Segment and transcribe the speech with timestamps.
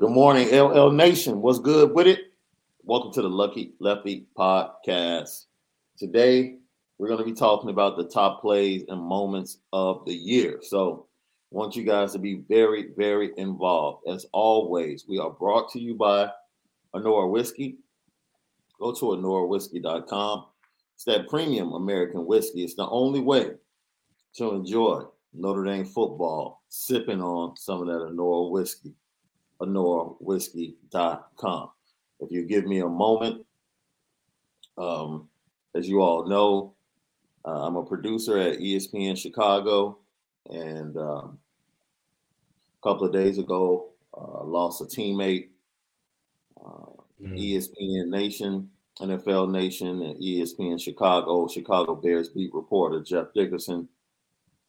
[0.00, 1.42] Good morning, LL Nation.
[1.42, 2.32] What's good with it?
[2.84, 5.44] Welcome to the Lucky Lefty podcast.
[5.98, 6.56] Today,
[6.96, 10.60] we're going to be talking about the top plays and moments of the year.
[10.62, 11.06] So,
[11.52, 14.08] I want you guys to be very, very involved.
[14.08, 16.30] As always, we are brought to you by
[16.94, 17.76] Anora Whiskey.
[18.78, 20.46] Go to AnoraWhiskey.com.
[20.94, 22.64] It's that premium American whiskey.
[22.64, 23.50] It's the only way
[24.36, 25.02] to enjoy
[25.34, 28.94] Notre Dame football, sipping on some of that Anora whiskey.
[29.60, 31.70] AnoraWhiskey.com.
[32.20, 33.44] If you give me a moment,
[34.76, 35.28] um,
[35.74, 36.74] as you all know,
[37.44, 39.98] uh, I'm a producer at ESPN Chicago,
[40.50, 41.38] and um,
[42.78, 45.48] a couple of days ago, uh, lost a teammate.
[46.62, 46.90] Uh,
[47.22, 47.38] mm.
[47.38, 48.70] ESPN Nation,
[49.00, 53.88] NFL Nation, and ESPN Chicago, Chicago Bears beat reporter Jeff Dickerson.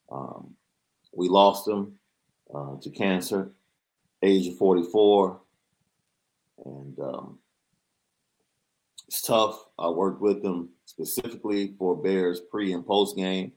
[0.09, 0.55] Um,
[1.13, 1.95] we lost him
[2.53, 3.51] uh, to cancer,
[4.23, 5.41] age of 44,
[6.65, 7.39] and um,
[9.07, 9.65] it's tough.
[9.77, 13.51] I worked with him specifically for Bears pre and post game,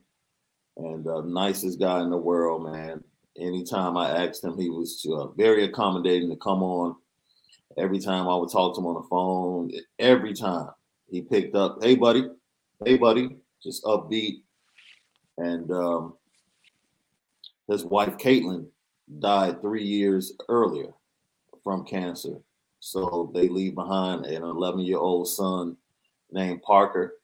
[0.76, 3.02] and uh, nicest guy in the world, man.
[3.38, 6.96] Anytime I asked him, he was uh, very accommodating to come on.
[7.76, 10.68] Every time I would talk to him on the phone, every time
[11.10, 12.28] he picked up, "Hey, buddy,
[12.84, 14.42] hey, buddy," just upbeat.
[15.38, 16.14] And um,
[17.68, 18.66] his wife Caitlin
[19.18, 20.90] died three years earlier
[21.62, 22.40] from cancer.
[22.80, 25.76] So they leave behind an 11 year old son
[26.30, 27.14] named Parker.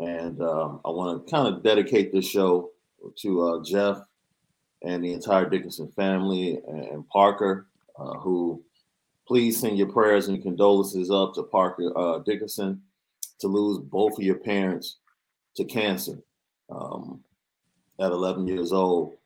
[0.00, 2.70] And um, I want to kind of dedicate this show
[3.18, 3.98] to uh, Jeff
[4.82, 7.66] and the entire Dickerson family and Parker,
[7.98, 8.62] uh, who
[9.26, 12.80] please send your prayers and condolences up to Parker uh, Dickerson
[13.40, 14.98] to lose both of your parents
[15.56, 16.18] to cancer
[16.70, 17.20] um,
[18.00, 19.16] at 11 years old.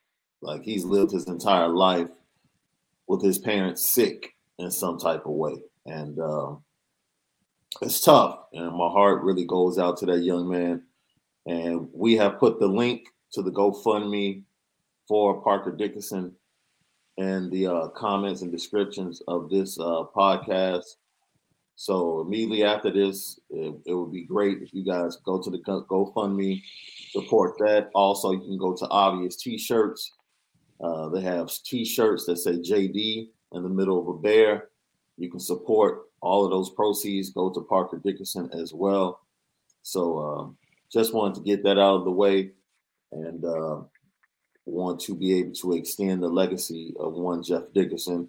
[0.42, 2.08] Like he's lived his entire life
[3.06, 5.56] with his parents sick in some type of way.
[5.86, 6.55] And uh,
[7.83, 8.41] it's tough.
[8.52, 10.83] And my heart really goes out to that young man.
[11.46, 14.45] And we have put the link to the GoFundMe
[15.08, 16.34] for Parker Dickerson
[17.17, 20.84] in the uh, comments and descriptions of this uh, podcast.
[21.77, 25.58] So immediately after this, it, it, would be great if you guys go to the
[25.58, 26.62] GoFundMe,
[27.11, 27.89] support that.
[27.95, 30.12] Also, you can go to Obvious T-shirts.
[30.83, 34.68] Uh, they have T-shirts that say JD in the middle of a bear.
[35.17, 39.20] You can support all of those proceeds go to Parker Dickerson as well.
[39.83, 40.57] So um,
[40.92, 42.52] just wanted to get that out of the way
[43.13, 43.80] and uh,
[44.67, 48.29] want to be able to extend the legacy of one Jeff Dickerson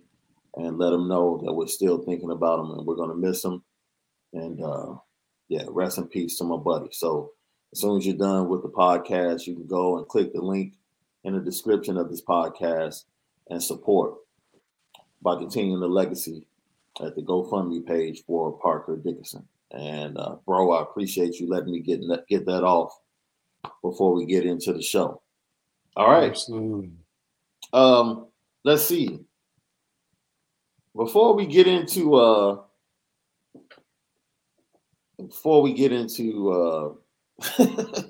[0.55, 3.63] and let him know that we're still thinking about him and we're to miss him.
[4.33, 4.95] And uh,
[5.49, 6.89] yeah, rest in peace to my buddy.
[6.91, 7.31] So
[7.71, 10.73] as soon as you're done with the podcast, you can go and click the link
[11.23, 13.05] in the description of this podcast
[13.49, 14.15] and support
[15.21, 16.47] by continuing the legacy
[17.03, 19.47] at the GoFundMe page for Parker Dickerson.
[19.71, 22.97] And uh, bro, I appreciate you letting me get that, get that off
[23.81, 25.21] before we get into the show.
[25.95, 26.29] All right.
[26.29, 26.91] Absolutely.
[27.73, 28.27] Um,
[28.63, 29.19] let's see.
[30.95, 32.61] Before we get into uh
[35.17, 37.57] before we get into uh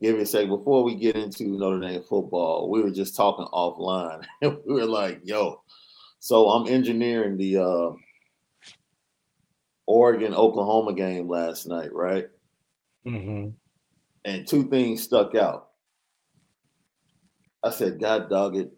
[0.00, 3.46] give me a second before we get into Notre Dame football, we were just talking
[3.52, 5.62] offline we were like, yo,
[6.18, 7.90] so I'm engineering the uh
[9.86, 12.28] Oregon Oklahoma game last night, right?
[13.06, 13.50] Mm-hmm.
[14.24, 15.70] And two things stuck out.
[17.62, 18.70] I said, God dog it,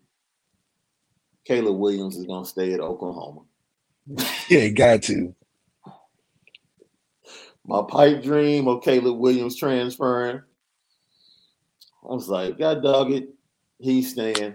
[1.44, 3.42] Caleb Williams is gonna stay at Oklahoma.
[4.48, 5.34] yeah, got to.
[7.64, 10.42] My pipe dream of Caleb Williams transferring.
[12.04, 13.28] I was like, God dog it,
[13.78, 14.54] he's staying.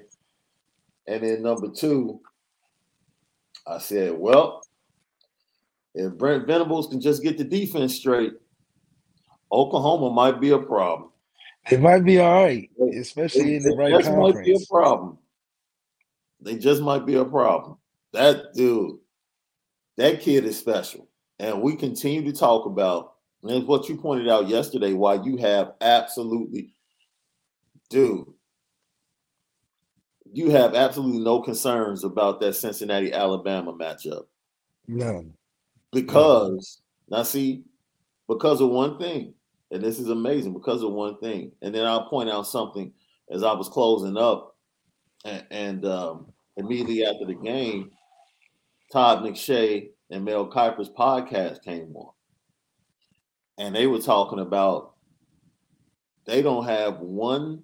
[1.08, 2.19] And then number two,
[3.66, 4.66] I said, well,
[5.96, 8.34] if Brent Venables can just get the defense straight,
[9.52, 11.09] Oklahoma might be a problem.
[11.69, 14.35] It might be all right, especially it, in the right just conference.
[14.35, 15.18] might be a problem.
[16.40, 17.78] They just might be a problem.
[18.14, 18.99] That dude,
[19.97, 21.08] that kid is special.
[21.40, 25.73] And we continue to talk about, and what you pointed out yesterday, why you have
[25.82, 26.72] absolutely,
[27.89, 28.25] dude,
[30.31, 34.25] you have absolutely no concerns about that Cincinnati Alabama matchup.
[34.87, 35.34] None.
[35.91, 37.63] Because now see,
[38.28, 39.34] because of one thing,
[39.72, 41.51] and this is amazing, because of one thing.
[41.61, 42.93] And then I'll point out something
[43.31, 44.55] as I was closing up
[45.25, 47.91] and, and um, immediately after the game,
[48.91, 52.11] Todd McShay and Mel Kiper's podcast came on.
[53.57, 54.93] And they were talking about
[56.25, 57.63] they don't have one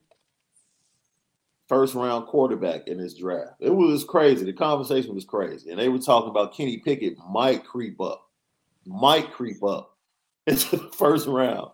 [1.74, 3.54] first round quarterback in this draft.
[3.60, 4.46] It was crazy.
[4.46, 5.72] The conversation was crazy.
[5.72, 8.30] And they were talking about Kenny Pickett might creep up,
[8.86, 9.98] might creep up
[10.48, 11.72] into the first round.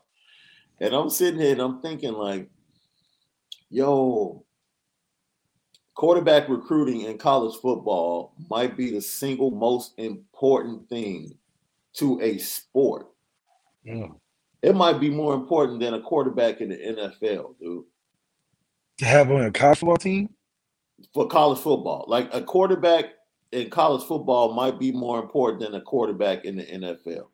[0.80, 2.50] And I'm sitting here and I'm thinking, like,
[3.70, 4.46] yo,
[5.96, 11.38] quarterback recruiting in college football might be the single most important thing
[11.96, 13.08] to a sport.
[13.84, 14.08] Yeah.
[14.62, 17.84] It might be more important than a quarterback in the NFL, dude.
[19.00, 20.30] To have on a college football team?
[21.14, 22.06] For college football.
[22.08, 23.06] Like a quarterback
[23.52, 27.28] in college football might be more important than a quarterback in the NFL.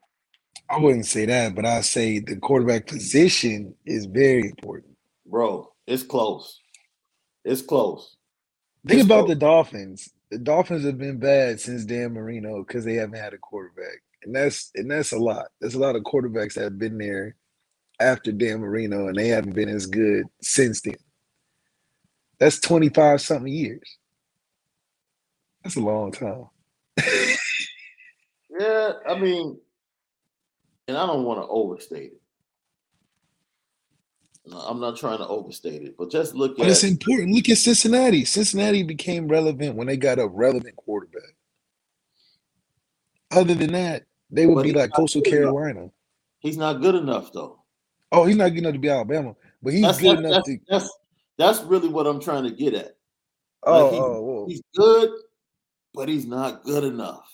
[0.69, 4.95] I wouldn't say that, but I say the quarterback position is very important.
[5.25, 6.61] Bro, it's close.
[7.43, 8.15] It's close.
[8.87, 9.29] Think It's about close.
[9.29, 10.09] the Dolphins.
[10.31, 14.01] The Dolphins have been bad since Dan Marino because they haven't had a quarterback.
[14.23, 15.47] And that's and that's a lot.
[15.61, 17.35] There's a lot of quarterbacks that have been there
[17.99, 20.95] after Dan Marino and they haven't been as good since then.
[22.39, 23.97] That's 25 something years.
[25.63, 26.45] That's a long time.
[28.57, 29.57] Yeah, I mean,
[30.87, 32.21] and I don't want to overstate it.
[34.53, 37.33] I'm not trying to overstate it, but just look But at it's important.
[37.33, 38.23] Look at Cincinnati.
[38.23, 41.35] Cincinnati became relevant when they got a relevant quarterback.
[43.31, 45.51] Other than that, they would be like Coastal good enough.
[45.51, 45.89] Carolina.
[46.39, 47.59] he's not good enough though.
[48.11, 50.59] Oh, he's not good enough to be Alabama, but he's That's good enough that's, to.
[50.69, 50.97] that's
[51.37, 52.97] that's really what I'm trying to get at.
[53.63, 54.45] Oh, he- oh.
[54.47, 55.09] He's good,
[55.93, 57.27] but he's not good enough.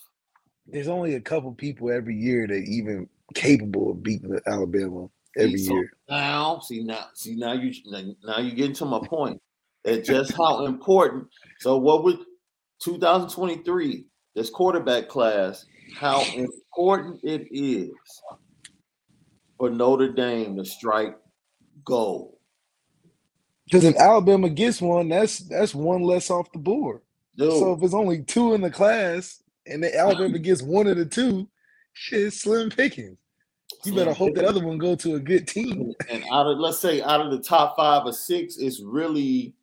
[0.67, 5.07] there's only a couple people every year that even capable of beating Alabama
[5.37, 5.91] every So year.
[6.09, 7.73] Now, see now, see now you
[8.23, 9.41] now you getting to my point.
[9.83, 11.27] At just how important.
[11.59, 12.19] So what would
[12.83, 14.05] 2023,
[14.35, 15.65] this quarterback class,
[15.99, 17.89] how important it is
[19.57, 21.17] for Notre Dame to strike
[21.83, 22.35] gold.
[23.71, 26.99] Because if Alabama gets one, that's that's one less off the board.
[27.37, 30.97] Dude, So if it's only two in the class and the Alabama gets one of
[30.97, 31.47] the two,
[31.93, 33.17] shit, it's slim pickings.
[33.85, 35.93] You better hope that other one go to a good team.
[36.09, 39.55] and out of let's say out of the top five or six, it's really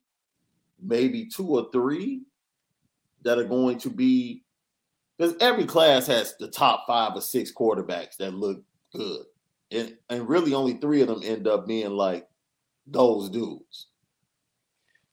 [0.82, 2.22] maybe two or three
[3.24, 4.42] that are going to be
[5.18, 8.62] because every class has the top five or six quarterbacks that look
[8.94, 9.26] good.
[9.70, 12.26] And and really only three of them end up being like
[12.86, 13.87] those dudes.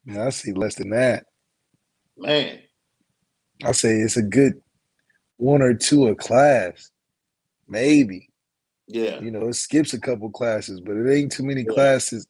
[0.05, 1.25] Man, I see less than that.
[2.17, 2.59] Man,
[3.63, 4.53] I say it's a good
[5.37, 6.91] one or two a class,
[7.67, 8.29] maybe.
[8.87, 9.19] yeah.
[9.19, 11.73] You know, it skips a couple classes, but it ain't too many Yeah.
[11.73, 12.27] classes.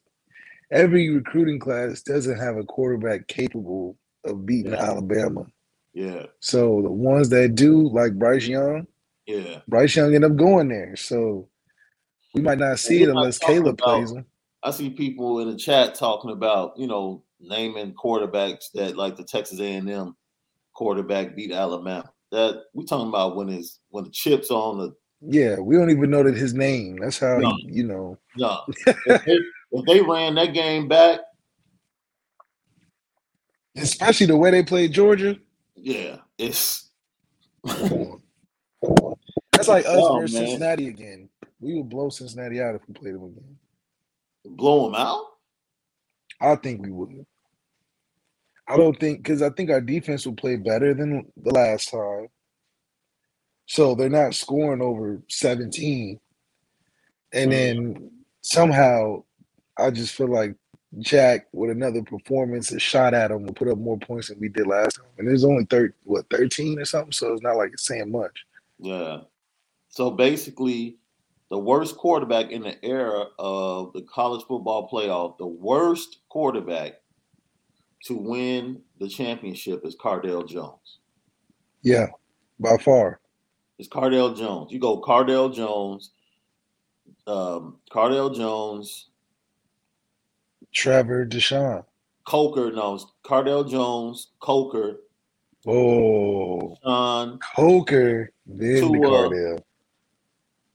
[0.70, 4.82] Every recruiting class doesn't have a quarterback capable of beating Yeah.
[4.82, 5.46] Alabama.
[5.92, 8.86] Yeah, So the ones that do, like Bryce Young,
[9.26, 9.60] yeah.
[9.68, 10.94] Bryce Young end up going there.
[10.96, 11.48] So
[12.34, 14.26] we might not see it unless Caleb about- plays him.
[14.62, 19.24] I see people in the chat talking about, you know, naming quarterbacks that like the
[19.24, 20.16] Texas A&M
[20.74, 22.10] quarterback beat Alabama.
[22.32, 26.10] That we talking about when it's when the chips on the Yeah, we don't even
[26.10, 26.98] know that his name.
[26.98, 27.56] That's how No.
[27.64, 28.18] you know.
[28.36, 28.60] no.
[28.86, 29.38] if, they,
[29.72, 31.20] if they ran that game back,
[33.76, 35.36] Especially the way they played Georgia.
[35.76, 36.90] yeah, it's
[37.64, 37.78] That's
[39.68, 40.46] like us Oh, versus man.
[40.48, 41.28] Cincinnati again.
[41.60, 43.56] We would blow Cincinnati out if we played them again.
[44.44, 45.24] blow them out.
[46.40, 47.26] I think we would.
[48.68, 52.28] I don't think because I think our defense will play better than the last time.
[53.66, 56.18] So they're not scoring over 17.
[57.32, 59.24] And then somehow
[59.76, 60.54] I just feel like
[60.98, 64.48] Jack with another performance, a shot at him will put up more points than we
[64.48, 65.06] did last time.
[65.18, 68.46] And there's only thir- what 13 or something, so it's not like it's saying much.
[68.78, 69.20] Yeah.
[69.88, 70.98] So basically,
[71.50, 77.00] the worst quarterback in the era of the college football playoff, the worst quarterback
[78.06, 80.98] to win the championship is Cardale Jones.
[81.82, 82.06] Yeah,
[82.60, 83.20] by far.
[83.78, 84.72] It's Cardale Jones.
[84.72, 86.10] You go Cardale Jones,
[87.26, 89.08] um, Cardale Jones,
[90.72, 91.84] Trevor Deshaun.
[92.24, 92.72] Coker.
[92.72, 95.00] No, it's Cardale Jones, Coker,
[95.68, 97.38] Oh, Sean.
[97.56, 99.08] Coker, then the Tua.
[99.08, 99.62] Cardale.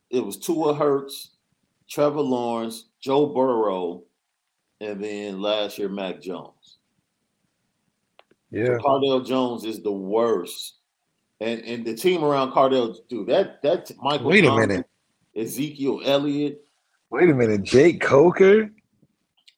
[0.09, 1.31] It was Tua Hurts,
[1.89, 4.03] Trevor Lawrence, Joe Burrow,
[4.81, 6.77] and then last year Mac Jones.
[8.51, 8.77] Yeah.
[8.77, 10.77] Cardale Jones is the worst.
[11.39, 14.85] And and the team around Cardale, dude, that that Michael Wait a minute.
[15.35, 16.61] Ezekiel Elliott,
[17.09, 17.63] Wait a minute.
[17.63, 18.69] Jake Coker?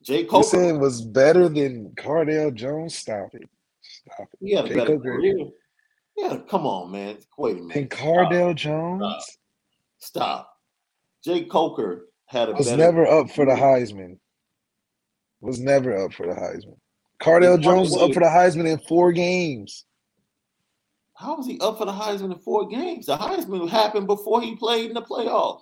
[0.06, 2.96] You Coker, saying was better than Cardale Jones?
[2.96, 3.50] Stop it.
[3.82, 4.40] Stop it.
[4.40, 5.16] he had a Jay better Coker.
[5.18, 5.48] career.
[6.18, 7.18] Yeah, come on, man.
[7.38, 7.76] Wait a minute.
[7.78, 9.38] And Cardale Jones
[10.00, 10.50] Stop.
[11.24, 14.18] Jake Coker had a was better never up for the Heisman.
[15.40, 16.78] Was never up for the Heisman.
[17.22, 19.86] Cardale Jones was up for the Heisman in four games.
[21.16, 23.06] How was he up for the Heisman in four games?
[23.06, 25.62] The Heisman happened before he played in the playoffs.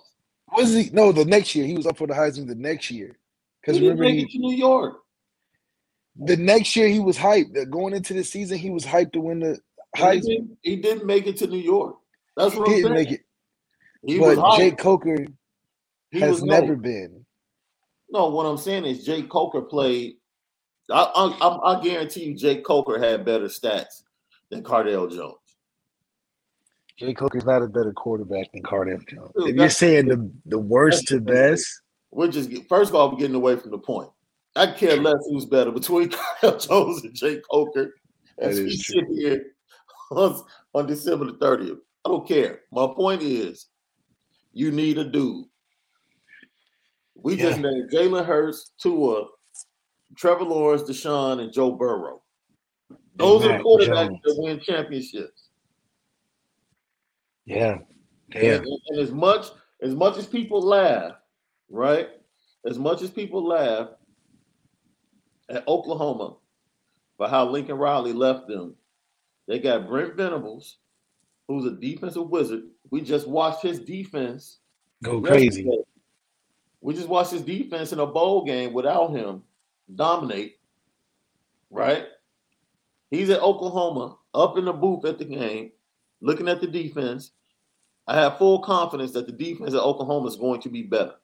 [0.56, 0.90] Was he?
[0.92, 2.48] No, the next year he was up for the Heisman.
[2.48, 3.16] The next year,
[3.60, 4.96] because remember he, to New York.
[6.16, 7.70] The next year he was hyped.
[7.70, 9.60] Going into the season, he was hyped to win the
[9.96, 10.12] Heisman.
[10.14, 11.96] He didn't, he didn't make it to New York.
[12.36, 13.08] That's what he I'm didn't saying.
[13.08, 13.24] make it.
[14.04, 15.26] He but Jake Coker
[16.10, 17.24] he has never been.
[18.10, 20.16] No, what I'm saying is Jake Coker played.
[20.92, 21.04] I,
[21.40, 24.02] I, I guarantee you, Jake Coker had better stats
[24.50, 25.36] than Cardale Jones.
[26.98, 29.32] Jake Coker's not a better quarterback than Cardale Jones.
[29.36, 31.66] Dude, if you're saying the, the worst to best,
[32.10, 34.10] we're just first of all we're getting away from the point.
[34.54, 36.08] I care less who's better between
[36.42, 37.94] Cardale Jones and Jake Coker
[38.38, 39.46] as we sit here
[40.10, 40.42] on,
[40.74, 41.78] on December the 30th.
[42.04, 42.60] I don't care.
[42.70, 43.66] My point is,
[44.52, 45.46] you need a dude.
[47.14, 47.50] We yeah.
[47.50, 49.26] just named Jalen Hurts, Tua,
[50.16, 52.22] Trevor Lawrence, Deshaun, and Joe Burrow.
[53.16, 54.20] Those and are quarterbacks Jones.
[54.24, 55.48] that win championships.
[57.44, 57.78] Yeah.
[58.34, 58.54] Yeah.
[58.54, 59.46] And, and, as much
[59.82, 61.12] as much as people laugh,
[61.68, 62.08] right?
[62.66, 63.88] As much as people laugh
[65.48, 66.36] at Oklahoma
[67.16, 68.74] for how Lincoln Riley left them,
[69.48, 70.78] they got Brent Venables,
[71.48, 72.62] who's a defensive wizard.
[72.90, 74.58] We just watched his defense
[75.02, 75.62] go crazy.
[75.62, 75.82] Yesterday.
[76.80, 79.42] We just watched his defense in a bowl game without him
[79.94, 80.58] dominate,
[81.70, 82.06] right?
[83.10, 85.72] He's at Oklahoma, up in the booth at the game,
[86.20, 87.32] looking at the defense.
[88.06, 91.14] I have full confidence that the defense at Oklahoma is going to be better.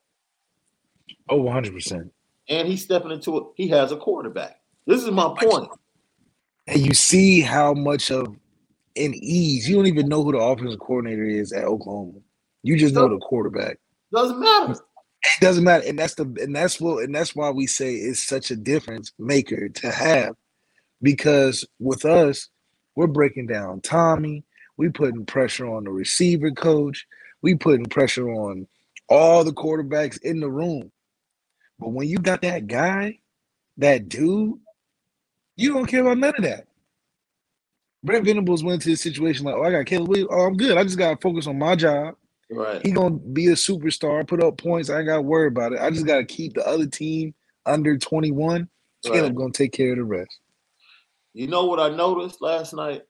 [1.28, 2.10] Oh, 100%.
[2.48, 3.44] And he's stepping into it.
[3.56, 4.60] He has a quarterback.
[4.86, 5.68] This is my point.
[6.66, 8.26] And you see how much of
[8.96, 9.68] an ease.
[9.68, 12.18] You don't even know who the offensive coordinator is at Oklahoma.
[12.62, 13.78] You just know the quarterback.
[14.12, 14.74] Doesn't matter.
[15.24, 18.26] It doesn't matter, and that's the and that's what and that's why we say it's
[18.26, 20.34] such a difference maker to have,
[21.02, 22.48] because with us,
[22.96, 24.44] we're breaking down Tommy.
[24.78, 27.06] We putting pressure on the receiver coach.
[27.42, 28.68] We putting pressure on
[29.08, 30.92] all the quarterbacks in the room.
[31.78, 33.18] But when you got that guy,
[33.78, 34.54] that dude,
[35.56, 36.66] you don't care about none of that.
[38.04, 40.30] Brent Venables went into a situation like, oh, I got Caleb Williams.
[40.32, 40.78] Oh, I'm good.
[40.78, 42.16] I just got to focus on my job.
[42.50, 42.84] Right.
[42.84, 44.88] He gonna be a superstar, put up points.
[44.88, 45.80] I ain't gotta worry about it.
[45.80, 47.34] I just gotta keep the other team
[47.66, 48.68] under 21.
[49.04, 49.34] Caleb right.
[49.34, 50.38] gonna take care of the rest.
[51.34, 53.02] You know what I noticed last night?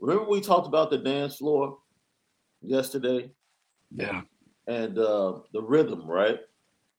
[0.00, 1.78] Remember we talked about the dance floor
[2.62, 3.30] yesterday?
[3.94, 4.22] Yeah.
[4.66, 6.40] And uh the rhythm, right?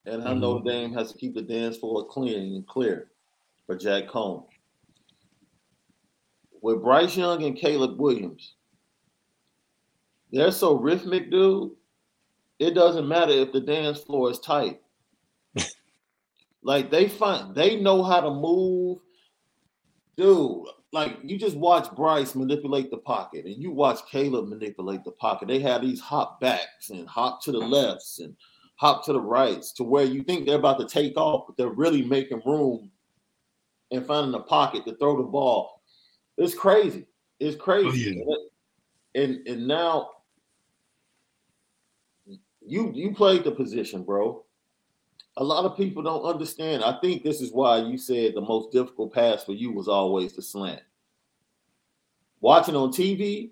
[0.05, 0.41] And how mm-hmm.
[0.41, 3.09] Notre Dame has to keep the dance floor clean and clear
[3.65, 4.45] for Jack Coan
[6.65, 8.54] with Bryce Young and Caleb Williams,
[10.35, 11.71] they're so rhythmic, dude.
[12.59, 14.81] It doesn't matter if the dance floor is tight.
[16.63, 18.99] like they find they know how to move,
[20.17, 20.65] dude.
[20.93, 25.47] Like you just watch Bryce manipulate the pocket, and you watch Caleb manipulate the pocket.
[25.47, 28.35] They have these hop backs and hop to the lefts and
[28.75, 31.69] hop to the rights to where you think they're about to take off, but they're
[31.69, 32.91] really making room
[33.91, 35.75] and finding a pocket to throw the ball
[36.37, 37.05] it's crazy.
[37.39, 38.23] It's crazy.
[38.27, 38.35] Oh,
[39.15, 39.21] yeah.
[39.21, 40.09] And and now
[42.65, 44.43] you you played the position, bro.
[45.37, 46.83] A lot of people don't understand.
[46.83, 50.33] I think this is why you said the most difficult pass for you was always
[50.33, 50.81] the slant.
[52.39, 53.51] Watching on TV,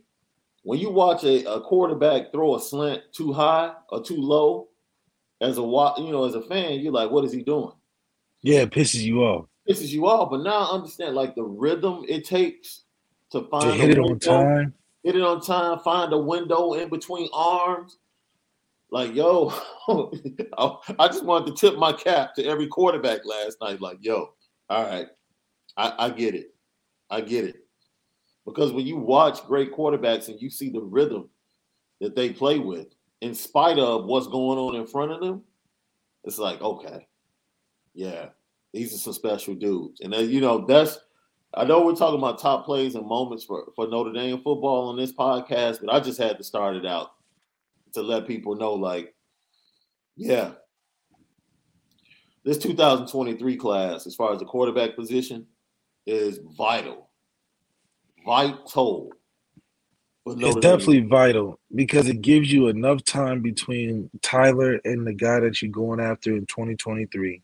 [0.63, 4.70] when you watch a, a quarterback throw a slant too high or too low,
[5.41, 7.74] as a you know, as a fan, you're like, what is he doing?
[8.41, 10.29] Yeah, it pisses you off pisses you off.
[10.32, 12.84] But now I understand like the rhythm it takes
[13.32, 14.74] to find to hit it window, on time.
[15.03, 17.98] Hit it on time, find a window in between arms.
[18.93, 19.51] Like, yo,
[21.00, 23.81] I just wanted to tip my cap to every quarterback last night.
[23.81, 24.35] Like, yo,
[24.69, 25.07] all right,
[25.75, 26.53] I, I get it.
[27.09, 27.55] I get it.
[28.45, 31.27] Because when you watch great quarterbacks and you see the rhythm
[32.01, 32.85] that they play with,
[33.21, 35.41] in spite of what's going on in front of them,
[36.23, 37.07] it's like, okay,
[37.95, 38.27] yeah,
[38.73, 40.01] these are some special dudes.
[40.01, 41.00] And then, you know, that's
[41.55, 44.97] I know we're talking about top plays and moments for, for Notre Dame football on
[44.97, 47.13] this podcast, but I just had to start it out
[47.93, 49.15] to let people know, like,
[50.15, 50.51] yeah,
[52.43, 55.47] this 2023 class, as far as the quarterback position,
[56.05, 57.09] is vital.
[58.25, 59.12] Vital.
[60.25, 65.62] It's definitely vital because it gives you enough time between Tyler and the guy that
[65.62, 67.41] you're going after in 2023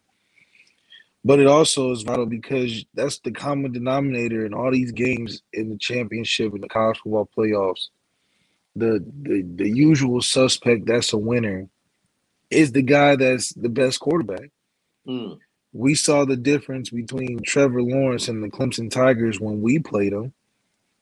[1.26, 5.70] but it also is vital because that's the common denominator in all these games in
[5.70, 7.90] the championship and the college football playoffs.
[8.76, 11.70] The the the usual suspect that's a winner
[12.52, 14.52] is the guy that's the best quarterback.
[15.08, 15.40] Mm.
[15.74, 20.34] we saw the difference between Trevor Lawrence and the Clemson Tigers when we played them.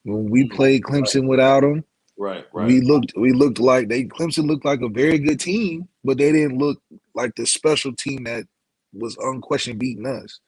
[0.04, 1.30] When we played Clemson right.
[1.30, 1.84] without them,
[2.18, 5.88] right, right, we looked we looked like they Clemson looked like a very good team,
[6.04, 6.82] but they didn't look
[7.16, 8.46] like the special team that
[8.94, 10.40] was unquestioned beating us.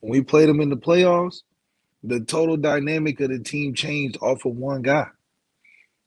[0.00, 1.42] When we played them in the playoffs,
[2.04, 5.08] the total dynamic of the team changed off of one guy.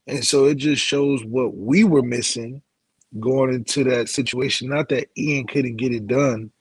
[0.07, 2.61] And so it just shows what we were missing
[3.19, 4.69] going into that situation.
[4.69, 6.51] Not that Ian couldn't get it done,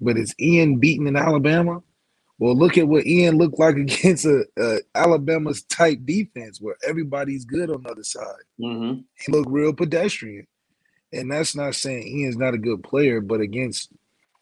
[0.00, 1.82] but is Ian beaten in Alabama?
[2.38, 7.44] Well, look at what Ian looked like against a, a Alabama's tight defense where everybody's
[7.44, 8.42] good on the other side.
[8.60, 9.00] Mm-hmm.
[9.14, 10.46] He looked real pedestrian.
[11.12, 13.90] And that's not saying Ian's not a good player, but against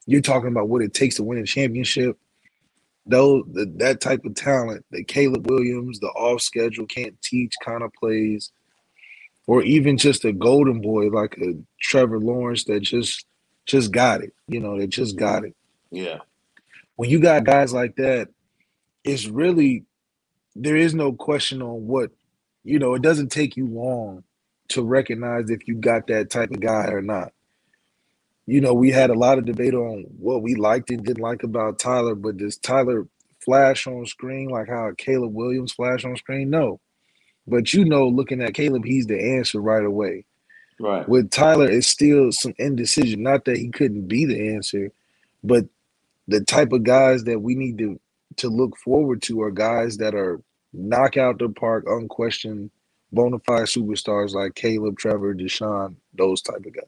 [0.07, 2.19] you're talking about what it takes to win a championship.
[3.07, 7.93] Though that type of talent, the Caleb Williams, the off schedule can't teach kind of
[7.93, 8.51] plays,
[9.47, 13.27] or even just a golden boy like a Trevor Lawrence that just
[13.67, 14.33] just got it.
[14.49, 15.55] You know, that just got it.
[15.91, 16.19] Yeah.
[16.97, 18.29] When you got guys like that,
[19.05, 19.85] it's really
[20.57, 22.11] there is no question on what
[22.63, 22.95] you know.
[22.95, 24.25] It doesn't take you long
[24.69, 27.33] to recognize if you got that type of guy or not.
[28.47, 31.43] You know, we had a lot of debate on what we liked and didn't like
[31.43, 33.07] about Tyler, but does Tyler
[33.41, 36.51] flash on screen like how Caleb Williams flash on screen?
[36.51, 36.81] No.
[37.47, 40.25] But you know, looking at Caleb, he's the answer right away.
[40.81, 41.09] Right.
[41.09, 43.23] With Tyler, it's still some indecision.
[43.23, 44.91] Not that he couldn't be the answer,
[45.43, 45.67] but
[46.27, 48.01] the type of guys that we need to
[48.37, 50.41] to look forward to are guys that are
[50.73, 52.71] knock out the park, unquestioned,
[53.13, 56.85] bona fide superstars like Caleb, Trevor, Deshaun, those type of guys.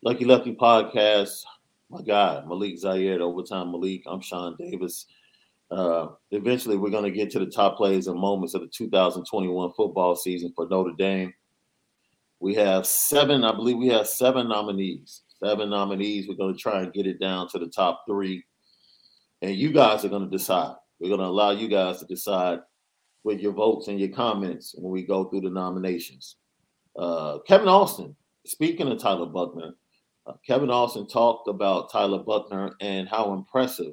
[0.00, 1.42] Lucky Lucky Podcast,
[1.90, 4.04] my guy, Malik Zaire, Overtime Malik.
[4.06, 5.06] I'm Sean Davis.
[5.72, 9.72] Uh, eventually, we're going to get to the top plays and moments of the 2021
[9.76, 11.34] football season for Notre Dame.
[12.38, 15.22] We have seven, I believe we have seven nominees.
[15.42, 16.28] Seven nominees.
[16.28, 18.44] We're going to try and get it down to the top three.
[19.42, 20.76] And you guys are going to decide.
[21.00, 22.60] We're going to allow you guys to decide
[23.24, 26.36] with your votes and your comments when we go through the nominations.
[26.96, 28.14] Uh, Kevin Austin,
[28.46, 29.72] speaking of Tyler Buchner, uh,
[30.46, 33.92] Kevin Austin talked about Tyler Buchner and how impressive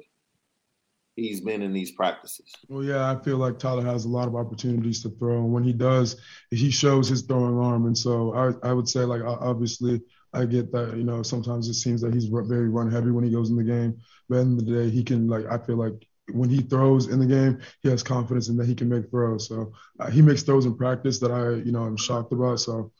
[1.14, 2.52] he's been in these practices.
[2.68, 5.64] Well, yeah, I feel like Tyler has a lot of opportunities to throw, and when
[5.64, 6.20] he does,
[6.50, 7.86] he shows his throwing arm.
[7.86, 10.96] And so I, I would say, like, obviously, I get that.
[10.96, 13.64] You know, sometimes it seems that he's very run heavy when he goes in the
[13.64, 15.46] game, but in the day, he can like.
[15.46, 18.74] I feel like when he throws in the game, he has confidence in that he
[18.74, 19.48] can make throws.
[19.48, 22.60] So uh, he makes throws in practice that I, you know, I'm shocked about.
[22.60, 22.92] So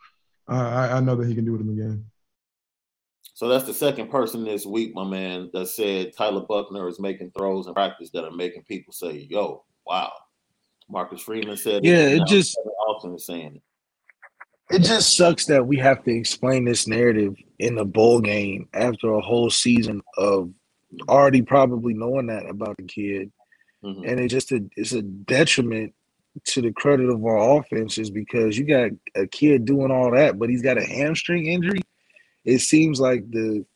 [0.49, 2.07] I, I know that he can do it in the game.
[3.37, 7.33] So that's the second person this week, my man, that said Tyler Buchner is making
[7.33, 10.11] throws in practice that are making people say, "Yo, wow."
[10.89, 15.67] Marcus Freeman said, "Yeah, it, it just Austin is saying it." It just sucks that
[15.67, 20.51] we have to explain this narrative in the bowl game after a whole season of
[21.07, 23.31] already probably knowing that about the kid,
[23.85, 24.03] mm-hmm.
[24.03, 25.93] and it just a it's a detriment
[26.45, 30.49] to the credit of our offenses because you got a kid doing all that, but
[30.49, 31.83] he's got a hamstring injury
[32.47, 33.67] it seems like the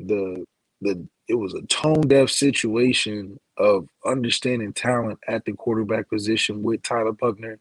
[0.00, 0.44] the
[0.82, 6.82] the it was a tone deaf situation of understanding talent at the quarterback position with
[6.82, 7.58] Tyler Buchner,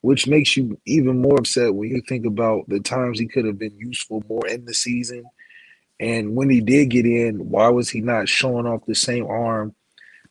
[0.00, 3.58] which makes you even more upset when you think about the times he could have
[3.58, 5.24] been useful more in the season.
[6.00, 9.74] And when he did get in, why was he not showing off the same arm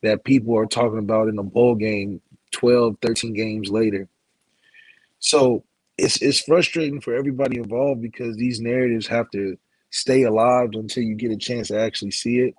[0.02, 2.20] that people are talking about in a bowl game
[2.52, 4.10] 12, 13 games later?
[5.20, 5.64] So
[5.98, 9.58] it's it's frustrating for everybody involved because these narratives have to
[9.92, 12.56] stay alive until you get a chance to actually see it.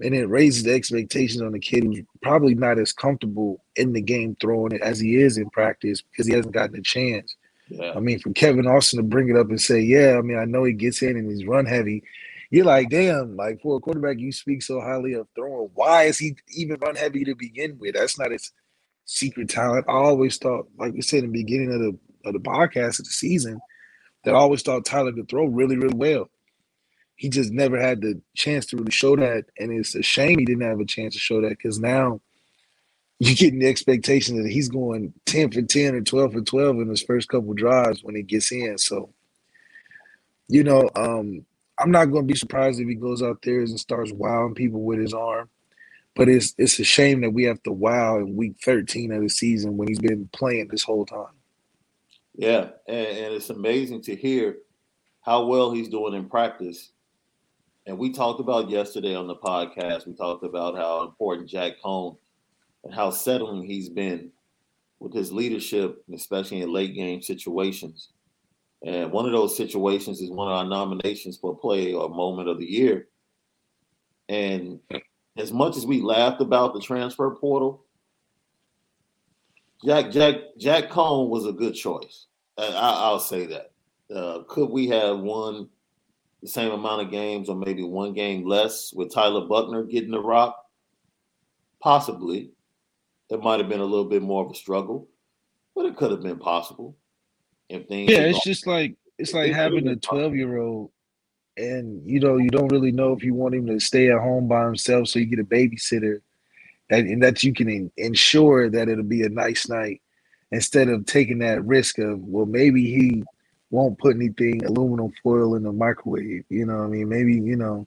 [0.00, 4.02] And it raises the expectations on the kid who's probably not as comfortable in the
[4.02, 7.34] game throwing it as he is in practice because he hasn't gotten a chance.
[7.68, 7.92] Yeah.
[7.96, 10.44] I mean, for Kevin Austin to bring it up and say, Yeah, I mean, I
[10.44, 12.02] know he gets in and he's run heavy.
[12.50, 15.70] You're like, damn, like for a quarterback, you speak so highly of throwing.
[15.74, 17.94] Why is he even run heavy to begin with?
[17.94, 18.52] That's not his
[19.04, 19.86] secret talent.
[19.88, 23.06] I always thought, like we said in the beginning of the of the podcast of
[23.06, 23.60] the season
[24.24, 26.28] that I always thought Tyler could throw really, really well.
[27.14, 29.46] He just never had the chance to really show that.
[29.58, 32.20] And it's a shame he didn't have a chance to show that because now
[33.18, 36.88] you're getting the expectation that he's going 10 for 10 or 12 for 12 in
[36.88, 38.76] his first couple drives when he gets in.
[38.76, 39.10] So,
[40.48, 41.46] you know, um,
[41.78, 44.82] I'm not going to be surprised if he goes out there and starts wowing people
[44.82, 45.48] with his arm.
[46.14, 49.28] But it's it's a shame that we have to wow in week 13 of the
[49.28, 51.35] season when he's been playing this whole time.
[52.36, 54.58] Yeah, and, and, it's amazing to hear
[55.22, 56.92] how well he's doing in practice.
[57.86, 60.06] And we talked about yesterday on the podcast.
[60.06, 62.16] We talked about how important Jack Coan
[62.84, 64.30] and how settling he's been
[64.98, 68.10] with his leadership, especially in late game situations.
[68.84, 72.58] And one of those situations is one of our nominations for play or moment of
[72.58, 73.08] the year.
[74.28, 74.80] And
[75.38, 77.85] as much as we laughed about the transfer portal,
[79.84, 82.26] Jack Jack Jack Coan was a good choice.
[82.58, 83.72] I, will say that.
[84.14, 85.68] Uh, could we have won
[86.42, 90.22] the same amount of games, or maybe one game less, with Tyler Buchner getting the
[90.22, 90.56] rock?
[91.80, 92.50] Possibly.
[93.28, 95.08] It might have been a little bit more of a struggle,
[95.74, 96.96] but it could have been possible.
[97.68, 100.90] If things yeah, it's just like it's like having a twelve year old
[101.56, 104.46] and you know you don't really know if you want him to stay at home
[104.46, 106.20] by himself so you get a babysitter
[106.90, 110.00] and, and that you can ensure that it'll be a nice night
[110.52, 113.24] instead of taking that risk of well maybe he
[113.70, 117.08] won't put anything aluminum foil in the microwave you know i mean?
[117.08, 117.86] Maybe you know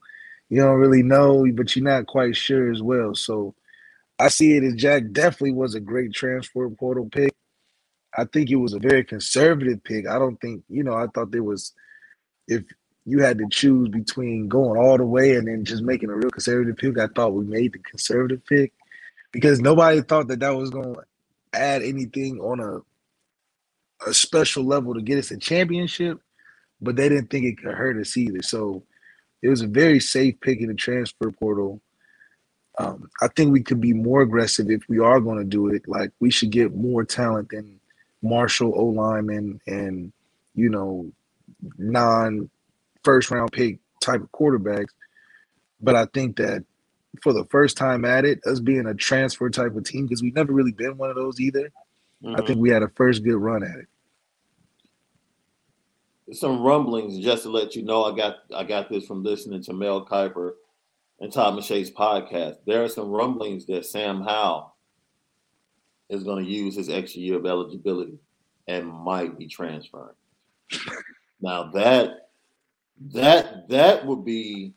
[0.49, 3.15] you don't really know but you're not quite sure as well.
[3.15, 3.55] So
[4.19, 7.33] i see it as jack definitely was a great transfer portal pick.
[8.17, 10.07] I think it was a very conservative pick.
[10.07, 11.73] I don't think you know i thought there was
[12.47, 12.63] if
[13.05, 16.29] you had to choose between going all the way and then just making a real
[16.29, 18.73] conservative pick, I thought we made the conservative pick
[19.31, 21.03] because nobody thought that that was going to
[21.53, 22.79] add anything on a
[24.07, 26.19] a special level to get us a championship,
[26.81, 28.41] but they didn't think it could hurt us either.
[28.41, 28.83] So
[29.41, 31.81] it was a very safe pick in the transfer portal.
[32.77, 35.87] Um, I think we could be more aggressive if we are going to do it.
[35.87, 37.79] Like we should get more talent than
[38.21, 40.13] Marshall, O lineman, and
[40.55, 41.11] you know,
[41.77, 42.49] non
[43.03, 44.91] first round pick type of quarterbacks.
[45.81, 46.63] But I think that
[47.21, 50.35] for the first time at it, us being a transfer type of team, because we've
[50.35, 51.71] never really been one of those either,
[52.23, 52.35] mm-hmm.
[52.35, 53.87] I think we had a first good run at it.
[56.35, 59.73] Some rumblings, just to let you know, I got I got this from listening to
[59.73, 60.51] Mel Kiper
[61.19, 62.57] and Todd McShay's podcast.
[62.67, 64.75] There are some rumblings that Sam Howell
[66.09, 68.19] is going to use his extra year of eligibility
[68.67, 70.13] and might be transferring.
[71.41, 72.29] now that
[73.11, 74.75] that that would be.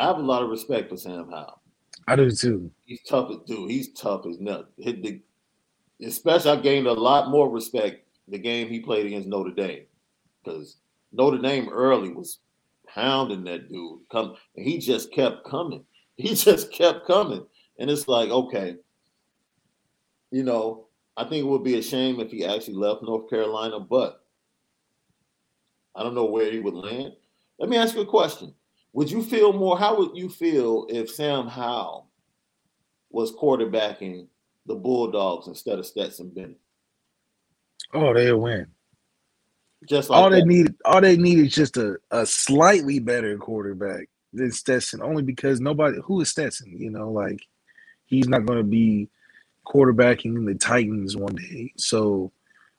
[0.00, 1.60] I have a lot of respect for Sam Howell.
[2.08, 2.70] I do too.
[2.86, 3.70] He's tough as dude.
[3.70, 4.72] He's tough as nuts.
[4.78, 5.20] The,
[6.02, 9.84] especially, I gained a lot more respect the game he played against Notre Dame
[10.42, 10.78] because
[11.12, 12.38] Notre Dame early was
[12.88, 14.00] pounding that dude.
[14.10, 15.84] Come, and he just kept coming.
[16.20, 17.46] He just kept coming,
[17.78, 18.76] and it's like, okay,
[20.30, 23.80] you know, I think it would be a shame if he actually left North Carolina,
[23.80, 24.22] but
[25.94, 27.14] I don't know where he would land.
[27.58, 28.52] Let me ask you a question.
[28.92, 29.78] Would you feel more?
[29.78, 32.08] How would you feel if Sam Howell
[33.10, 34.26] was quarterbacking
[34.66, 36.58] the Bulldogs instead of Stetson Bennett?
[37.94, 38.66] Oh, they'll win.
[39.88, 40.36] Just like all that.
[40.36, 45.02] they need, all they need is just a, a slightly better quarterback than Stetson.
[45.02, 47.40] Only because nobody who is Stetson, you know, like
[48.06, 49.08] he's not going to be
[49.66, 51.72] quarterbacking the Titans one day.
[51.76, 52.32] So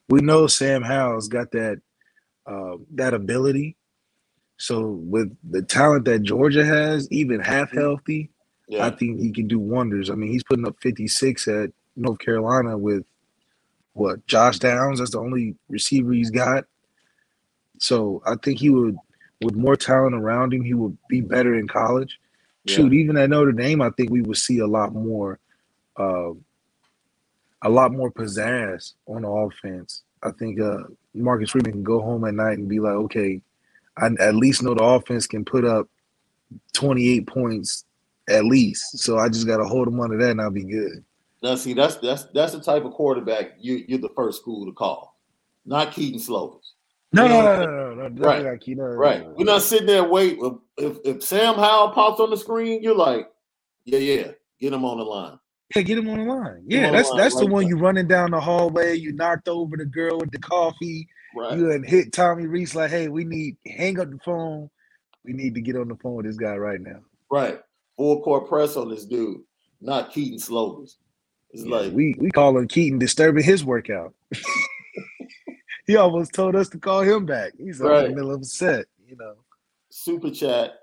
[0.09, 1.81] we know Sam Howell's got that
[2.45, 3.77] uh, that ability.
[4.61, 7.79] So with the talent that Georgia has, even half mm-hmm.
[7.79, 8.29] healthy,
[8.67, 8.85] yeah.
[8.85, 10.11] I think he can do wonders.
[10.11, 13.03] I mean, he's putting up 56 at North Carolina with
[13.93, 14.99] what Josh Downs.
[14.99, 16.65] That's the only receiver he's got.
[17.79, 18.97] So I think he would,
[19.41, 22.19] with more talent around him, he would be better in college.
[22.65, 22.75] Yeah.
[22.75, 25.39] Shoot, even at Notre Dame, I think we would see a lot more,
[25.97, 26.29] uh,
[27.63, 30.03] a lot more pizzazz on the offense.
[30.21, 30.83] I think uh,
[31.15, 33.41] Marcus Freeman can go home at night and be like, okay,
[33.97, 35.87] I at least know the offense can put up
[36.73, 37.85] 28 points
[38.29, 38.99] at least.
[38.99, 41.03] So I just got to hold them under that and I'll be good.
[41.43, 44.71] Now, see, that's that's that's the type of quarterback you you're the first school to
[44.71, 45.17] call,
[45.65, 46.73] not Kedon Slovis.
[47.13, 49.27] No, no, no, no, no, no, right, like, no, right.
[49.27, 50.37] We're not sitting there wait.
[50.77, 53.27] If if Sam Howell pops on the screen, you're like,
[53.85, 55.39] yeah, yeah, get him on the line.
[55.75, 56.63] Yeah, get him on the line.
[56.67, 58.95] Yeah, that's that's the one you running down the hallway.
[58.95, 61.07] You knocked over the girl with the coffee.
[61.35, 61.57] Right.
[61.57, 64.69] You and hit Tommy Rees like, hey, we need hang up the phone.
[65.23, 66.99] We need to get on the phone with this guy right now.
[67.29, 67.59] Right.
[67.95, 69.41] Full court press on this dude,
[69.79, 70.95] not Kedon Slovis.
[71.51, 74.13] It's yeah, like we we call him Kedon disturbing his workout.
[75.87, 77.53] he almost told us to call him back.
[77.57, 78.05] He's right.
[78.05, 79.35] in the middle of a set, you know.
[79.89, 80.80] Super chat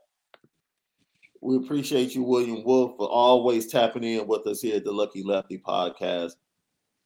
[1.40, 5.22] we appreciate you, William Wolf, for always tapping in with us here at the Lucky
[5.22, 6.32] Lefty podcast.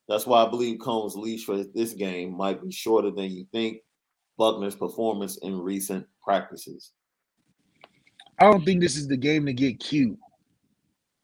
[0.09, 3.79] That's why I believe Coan's leash for this game might be shorter than you think.
[4.39, 6.93] Buchner's performance in recent practices.
[8.39, 10.19] I don't think this is the game to get cute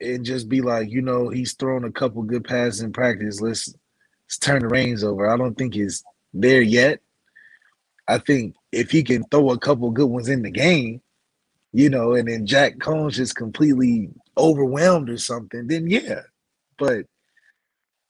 [0.01, 3.41] and just be like, you know, he's thrown a couple good passes in practice.
[3.41, 3.75] Let's
[4.27, 5.29] let's turn the reins over.
[5.29, 7.01] I don't think he's there yet.
[8.07, 11.01] I think if he can throw a couple good ones in the game,
[11.73, 16.23] you know, and then Jack Coan's just completely overwhelmed or something, then yeah.
[16.79, 17.07] But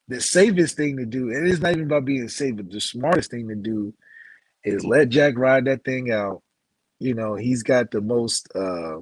[0.08, 3.30] the safest thing to do, and it's not even about being safe, but the smartest
[3.30, 3.94] thing to do
[4.64, 6.42] is let Jack ride that thing out.
[6.98, 9.00] You know, he's got the most uh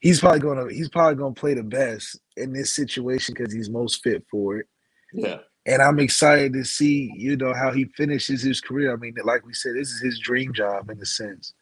[0.00, 4.02] he's probably gonna he's probably gonna play the best in this situation because he's most
[4.02, 4.66] fit for it.
[5.12, 5.38] Yeah.
[5.64, 8.92] And I'm excited to see, you know, how he finishes his career.
[8.92, 11.54] I mean, like we said, this is his dream job in a sense.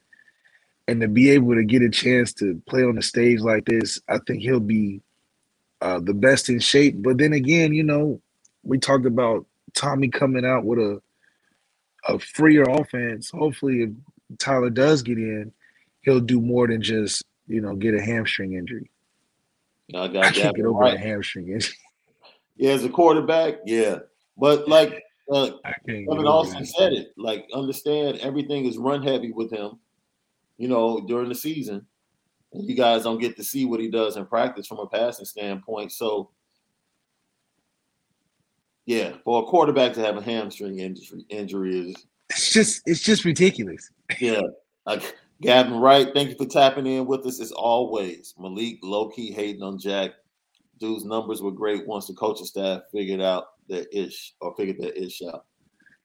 [0.89, 4.01] And to be able to get a chance to play on the stage like this,
[4.09, 5.03] I think he'll be
[5.81, 6.97] uh, the best in shape.
[7.03, 8.21] But then again, you know,
[8.65, 11.01] we talked about Tommy coming out with a
[12.09, 13.31] a freer offense.
[13.31, 13.91] Hopefully, if
[14.39, 15.53] Tyler does get in,
[16.03, 18.91] he'll do more than just you know get a hamstring injury.
[19.95, 20.95] I, I got can't get over Wright.
[20.95, 21.77] a hamstring injury.
[22.57, 24.01] Yeah, as a quarterback, yeah.
[24.37, 29.51] But like uh, I Kevin Austin said it, like understand everything is run heavy with
[29.51, 29.79] him,
[30.61, 31.87] you know, during the season.
[32.53, 35.25] And you guys don't get to see what he does in practice from a passing
[35.25, 35.91] standpoint.
[35.91, 36.31] So
[38.85, 41.97] yeah, for a quarterback to have a hamstring injury injury is
[42.29, 43.91] It's just it's just ridiculous.
[44.21, 44.43] yeah.
[44.85, 48.35] Like Gavin Wright, thank you for tapping in with us as always.
[48.39, 50.11] Malik low key hating on Jack.
[50.79, 54.93] Dude's numbers were great once the coaching staff figured out their ish or figured their
[54.93, 55.47] ish out.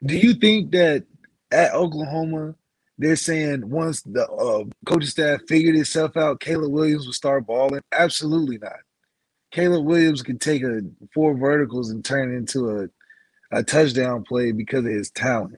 [0.05, 1.05] Do you think that
[1.51, 2.55] at Oklahoma
[2.97, 7.81] they're saying once the uh, coaching staff figured itself out, Caleb Williams will start balling?
[7.91, 8.77] Absolutely not.
[9.51, 10.81] Caleb Williams can take a
[11.13, 12.69] four verticals and turn into
[13.51, 15.57] a, a touchdown play because of his talent.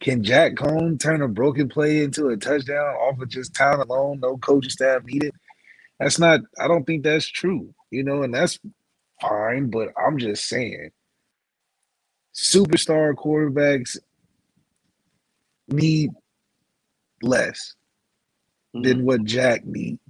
[0.00, 4.20] Can Jack Coan turn a broken play into a touchdown off of just talent alone,
[4.20, 5.32] no coaching staff needed?
[5.98, 8.58] That's not, I don't think that's true, you know, and that's
[9.20, 10.90] fine, but I'm just saying
[12.34, 13.96] superstar quarterbacks
[15.68, 16.10] need
[17.22, 17.74] less
[18.74, 18.82] mm-hmm.
[18.82, 20.00] than what Jack needs.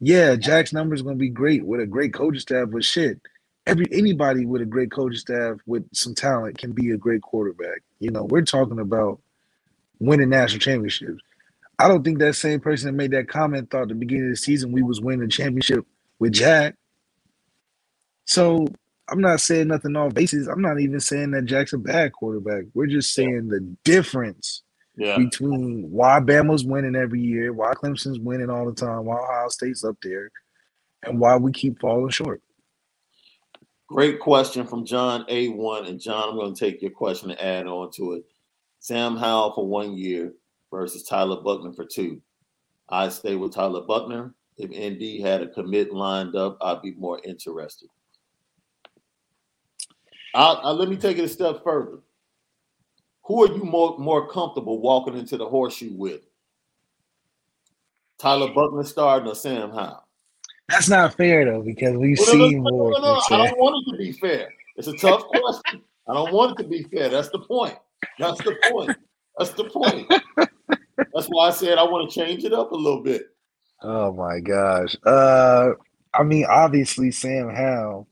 [0.00, 3.20] Yeah, Jack's number is going to be great with a great coaching staff, but shit,
[3.66, 7.82] every anybody with a great coaching staff with some talent can be a great quarterback.
[8.00, 9.20] You know, we're talking about
[10.00, 11.22] winning national championships.
[11.78, 14.30] I don't think that same person that made that comment thought at the beginning of
[14.30, 15.86] the season we was winning a championship
[16.18, 16.74] with Jack.
[18.24, 18.66] So
[19.08, 20.46] I'm not saying nothing off basis.
[20.46, 22.64] I'm not even saying that Jack's a bad quarterback.
[22.74, 24.62] We're just saying the difference
[24.96, 25.16] Yeah.
[25.16, 29.84] between why Bama's winning every year, why Clemson's winning all the time, why Ohio State's
[29.84, 30.30] up there,
[31.02, 32.42] and why we keep falling short.
[33.88, 35.88] Great question from John A1.
[35.88, 38.24] And John, I'm going to take your question and add on to it.
[38.80, 40.32] Sam Howell for one year
[40.70, 42.20] versus Tyler Buchner for two.
[42.88, 44.34] I stay with Tyler Buchner.
[44.58, 47.88] If ND had a commit lined up, I'd be more interested.
[50.34, 51.98] I'll, I'll- let me take it a step further.
[53.24, 56.22] Who are you more, more comfortable walking into the horseshoe with?
[58.18, 60.06] Tyler Buchner starting or Sam Howell?
[60.68, 62.90] That's not fair though, because we've No, no, no, seen no, more.
[63.00, 64.48] no, I don't want it to be fair.
[64.76, 65.82] It's a tough question.
[66.08, 67.08] I don't want it to be fair.
[67.08, 67.76] That's the point.
[68.18, 68.96] That's the point.
[69.38, 70.12] That's the point.
[71.14, 73.26] That's why I said I want to change it up a little bit.
[73.82, 74.96] Oh my gosh.
[75.04, 75.70] Uh
[76.14, 78.06] I mean, obviously Sam Howell,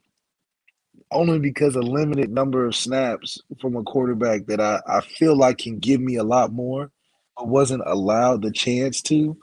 [1.12, 5.58] only because a limited number of snaps from a quarterback that I, I feel like
[5.58, 6.90] can give me a lot more,
[7.36, 9.36] but wasn't allowed the chance to.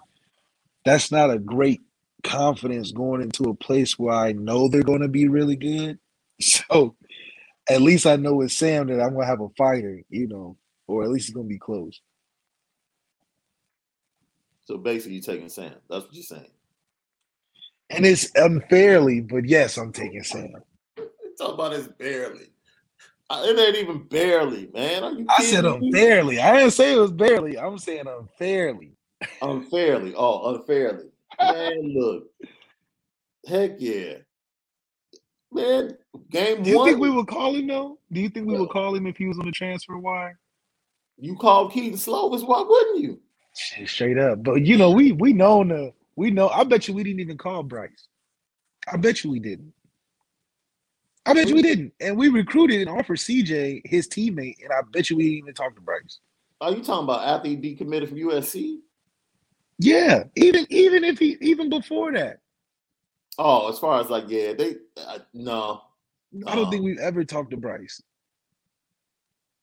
[0.85, 1.81] That's not a great
[2.23, 5.99] confidence going into a place where I know they're going to be really good.
[6.41, 6.95] So
[7.69, 10.57] at least I know with Sam that I'm going to have a fighter, you know,
[10.87, 12.01] or at least it's going to be close.
[14.65, 15.73] So basically, you're taking Sam.
[15.89, 16.51] That's what you're saying.
[17.89, 20.53] And it's unfairly, but yes, I'm taking Sam.
[21.37, 22.47] Talk about this barely.
[23.29, 25.27] It ain't even barely, man.
[25.29, 26.39] I said unfairly.
[26.39, 27.59] I didn't say it was barely.
[27.59, 28.93] I'm saying unfairly.
[29.41, 30.13] unfairly.
[30.15, 31.09] Oh, unfairly.
[31.39, 32.25] Man, look.
[33.45, 34.13] Heck yeah.
[35.51, 35.97] Man,
[36.29, 36.87] game Do you one.
[36.87, 37.99] think we would call him though?
[38.11, 40.37] Do you think we would call him if he was on the transfer wire?
[41.17, 43.19] you called Kedon Slovis, why wouldn't you?
[43.55, 44.43] Shit, straight up.
[44.43, 46.49] But you know, we we know the we know.
[46.49, 48.07] I bet you we didn't even call Bryce.
[48.91, 49.73] I bet you we didn't.
[51.27, 51.93] I bet you we didn't.
[51.99, 55.53] And we recruited and offered CJ his teammate, and I bet you we didn't even
[55.53, 56.19] talk to Bryce.
[56.61, 58.79] Are you talking about after he decommitted from USC?
[59.79, 62.39] Yeah, even even if he even before that,
[63.39, 65.81] Oh, as far as like, yeah, they uh, no,
[66.47, 68.01] I don't think we've ever talked to Bryce.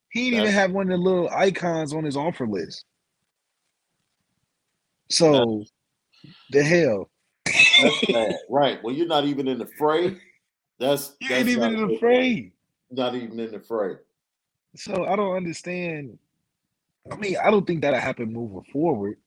[0.09, 2.85] He didn't even have one of the little icons on his offer list.
[5.09, 5.65] So,
[6.51, 7.09] the hell,
[7.45, 8.35] That's bad.
[8.49, 8.81] right.
[8.81, 10.17] Well, you're not even in the fray.
[10.79, 12.51] That's you ain't even in the fray.
[12.91, 13.95] not even in the fray.
[14.75, 16.19] So I don't understand.
[17.11, 19.17] I mean, I don't think that'll happen moving forward.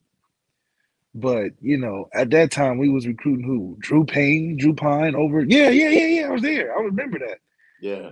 [1.15, 3.77] But you know, at that time we was recruiting who?
[3.81, 5.43] Drew Pyne, Drew Pyne over.
[5.43, 6.27] Yeah, yeah, yeah, yeah.
[6.29, 6.77] I was there.
[6.77, 7.39] I remember that.
[7.81, 8.11] Yeah.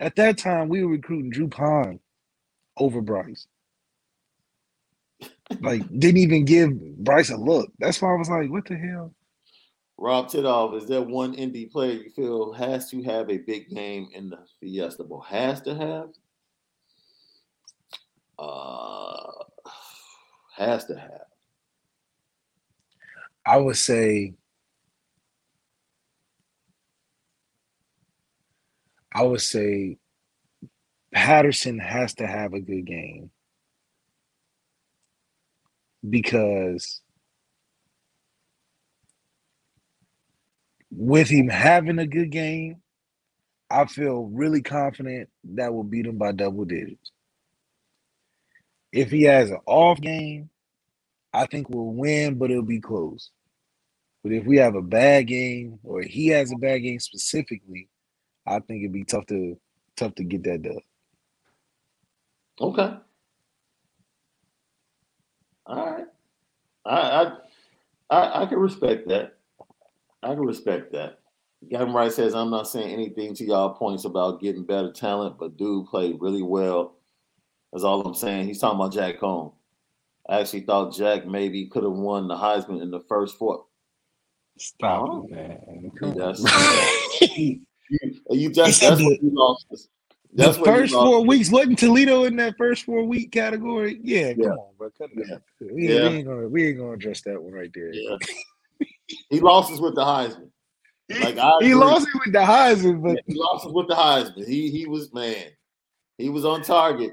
[0.00, 2.00] At that time we were recruiting Drew Pyne
[2.78, 3.46] over Bryce.
[5.60, 7.70] Like, didn't even give Bryce a look.
[7.78, 9.14] That's why I was like, what the hell?
[10.02, 14.08] Rob Tidoff, is there one ND player you feel has to have a big game
[14.12, 15.20] in the Fiesta Bowl?
[15.20, 16.08] Has to have?
[18.36, 19.44] Uh,
[20.56, 21.26] has to have.
[23.46, 24.34] I would say
[29.14, 29.98] I would say
[31.14, 33.30] Patterson has to have a good game
[36.10, 37.01] because
[40.92, 42.76] with him having a good game,
[43.70, 47.10] I feel really confident that we'll beat him by double digits.
[48.92, 50.50] If he has an off game,
[51.32, 53.30] I think we'll win, but it'll be close.
[54.22, 57.88] But if we have a bad game or he has a bad game specifically,
[58.46, 59.58] I think it'd be tough to
[59.96, 60.80] tough to get that done.
[62.60, 62.94] Okay.
[65.66, 66.06] All right.
[66.84, 67.32] I I
[68.10, 69.38] I, I can respect that.
[70.22, 71.18] I can respect that.
[71.68, 75.56] Gavin Wright says, I'm not saying anything to y'all points about getting better talent, but
[75.56, 76.96] dude played really well.
[77.72, 78.46] That's all I'm saying.
[78.46, 79.52] He's talking about Jack Coan.
[80.28, 83.64] I actually thought Jack maybe could have won the Heisman in the first four.
[84.58, 85.28] Stop oh.
[85.28, 85.90] man.
[86.16, 86.40] That's,
[87.36, 87.60] you,
[88.30, 89.88] you just that's what you lost.
[90.34, 94.00] That's the first four weeks wasn't Toledo in that first four week category.
[94.02, 94.90] Yeah, come on, bro.
[94.96, 95.36] Cut it yeah.
[95.72, 96.08] We, yeah.
[96.08, 97.92] we, ain't gonna we ain't gonna address that one right there.
[97.92, 98.16] Yeah.
[99.30, 100.50] He lost us with the Heisman.
[101.20, 104.46] Like I he lost it with the Heisman, but he lost us with the Heisman.
[104.46, 105.46] He he was man.
[106.18, 107.12] He was on target.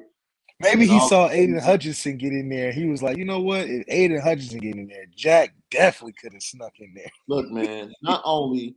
[0.62, 2.74] Maybe he saw Aidan Hutchinson get in there.
[2.74, 3.62] He was like, you know what?
[3.62, 7.10] If Aidan Hutchinson get in there, Jack definitely could have snuck in there.
[7.30, 8.76] Look, man, not only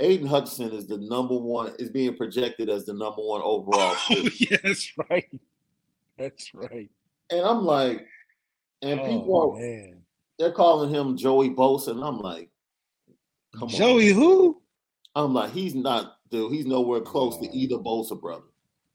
[0.00, 3.94] Aidan Hutchinson is the number one, is being projected as the number one overall.
[4.10, 5.30] Oh, yeah, that's right.
[6.18, 6.90] That's right.
[7.30, 8.04] And I'm like,
[8.82, 9.95] and oh, people are, man.
[10.38, 12.50] They're calling him Joey Bosa, and I'm like,
[13.58, 14.16] come Joey on.
[14.16, 14.62] who?
[15.14, 16.52] I'm like, he's not, dude.
[16.52, 17.52] He's nowhere close to oh.
[17.52, 18.44] either Bosa brother.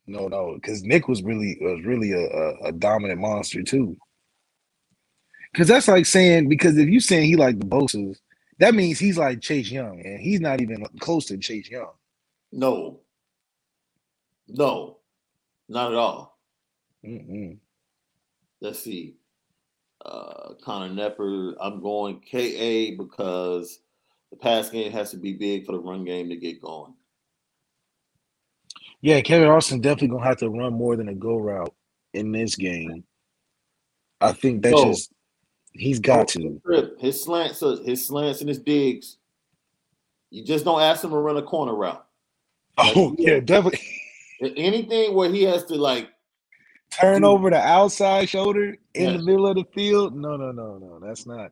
[0.07, 3.97] No, no, because Nick was really was really a, a, a dominant monster too.
[5.51, 8.19] Because that's like saying because if you saying he like the Bosa's,
[8.59, 11.91] that means he's like Chase Young, and he's not even close to Chase Young.
[12.51, 13.01] No,
[14.47, 14.97] no,
[15.69, 16.39] not at all.
[17.05, 17.57] Mm-mm.
[18.59, 19.15] Let's see.
[20.03, 23.79] Uh, Connor Nepper, I'm going KA because
[24.31, 26.93] the pass game has to be big for the run game to get going.
[29.01, 31.73] Yeah, Kevin Austin definitely gonna have to run more than a go route
[32.13, 33.03] in this game.
[34.19, 35.11] I think that's just
[35.73, 36.59] he's got to.
[36.99, 39.17] His slants, his slants and his digs.
[40.29, 42.05] You just don't ask him to run a corner route.
[42.77, 43.79] Oh yeah, definitely.
[44.55, 46.09] Anything where he has to like
[46.91, 50.15] turn over the outside shoulder in the middle of the field.
[50.15, 50.99] No, no, no, no.
[50.99, 51.51] That's not.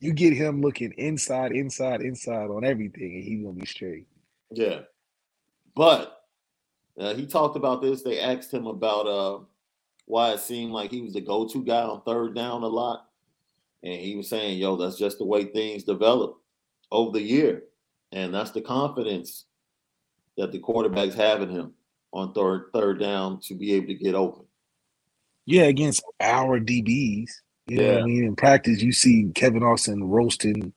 [0.00, 4.06] You get him looking inside, inside, inside on everything, and he's gonna be straight.
[4.50, 4.80] Yeah,
[5.74, 6.24] but
[6.98, 8.02] uh, he talked about this.
[8.02, 9.40] They asked him about uh,
[10.06, 13.08] why it seemed like he was the go-to guy on third down a lot,
[13.82, 16.38] and he was saying, "Yo, that's just the way things develop
[16.92, 17.64] over the year,
[18.12, 19.46] and that's the confidence
[20.36, 21.74] that the quarterbacks have in him
[22.12, 24.47] on third third down to be able to get open."
[25.48, 27.30] Yeah, against our DBs.
[27.68, 27.80] You yeah.
[27.80, 28.24] know what I mean?
[28.24, 30.74] In practice, you see Kevin Austin roasting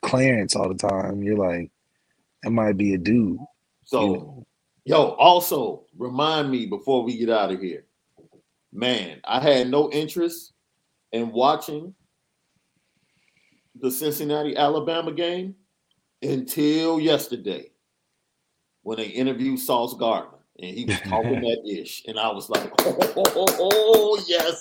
[0.00, 1.22] Clarence all the time.
[1.22, 1.70] You're like,
[2.42, 3.38] that might be a dude.
[3.84, 4.46] So you know?
[4.86, 7.84] Yo, also remind me before we get out of here.
[8.72, 10.54] Man, I had no interest
[11.12, 11.94] in watching
[13.78, 15.54] the Cincinnati Alabama game
[16.22, 17.72] until yesterday
[18.84, 22.04] when they interviewed Sauce Gardner and he was talking that ish.
[22.06, 24.60] And I was like, oh, oh, oh, oh, yes.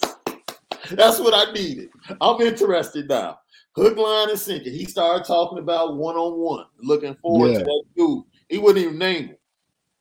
[0.91, 1.89] That's what I needed.
[2.21, 3.39] I'm interested now.
[3.75, 4.69] Hook, line, and sinker.
[4.69, 7.59] He started talking about one on one, looking forward yeah.
[7.59, 8.23] to that dude.
[8.49, 9.37] He wouldn't even name him.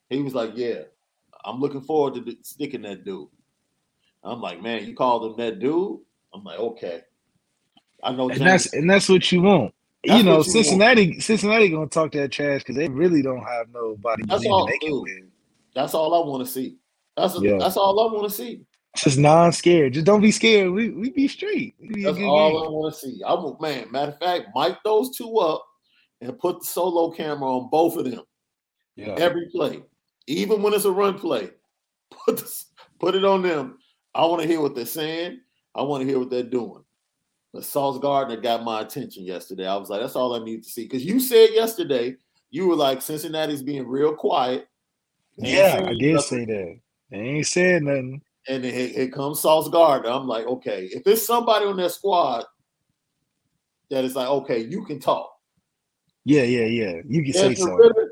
[0.09, 0.82] He was like, "Yeah,
[1.44, 3.28] I'm looking forward to sticking that dude."
[4.24, 5.98] I'm like, "Man, you called him that dude?"
[6.32, 7.02] I'm like, "Okay."
[8.02, 9.74] I know, and that's and that's what you want.
[10.04, 11.23] That's you know, you Cincinnati, want.
[11.23, 14.23] Cincinnati gonna talk to that trash because they really don't have nobody.
[14.25, 14.71] That's all.
[15.77, 16.79] That's all I want to see.
[17.16, 17.58] That's a, yeah.
[17.58, 18.62] that's all I want to see.
[18.96, 19.92] Just non-scared.
[19.92, 20.72] Just don't be scared.
[20.72, 21.77] We we be straight.
[21.81, 22.66] Be that's all game.
[22.66, 23.20] I want to see.
[23.24, 23.92] I am man.
[23.92, 25.64] Matter of fact, mic those two up
[26.20, 28.22] and put the solo camera on both of them.
[28.96, 29.14] Yeah.
[29.18, 29.83] Every play
[30.27, 31.50] even when it's a run play,
[32.24, 32.66] put this,
[32.98, 33.79] put it on them.
[34.14, 35.40] I want to hear what they're saying.
[35.74, 36.83] I want to hear what they're doing.
[37.52, 39.66] But Sauce Gardner got my attention yesterday.
[39.66, 40.85] I was like, that's all I need to see.
[40.85, 42.16] Because you said yesterday,
[42.50, 44.68] you were like, Cincinnati's being real quiet.
[45.38, 46.20] Yeah, I did nothing.
[46.20, 46.80] say that.
[47.10, 48.22] They ain't said nothing.
[48.48, 50.10] And it, here comes Sauce Gardner.
[50.10, 52.44] I'm like, okay, if there's somebody on that squad
[53.90, 55.30] that is like, okay, you can talk.
[56.24, 57.00] Yeah, yeah, yeah.
[57.06, 57.76] You can say Desmond so.
[57.76, 58.10] Ridder,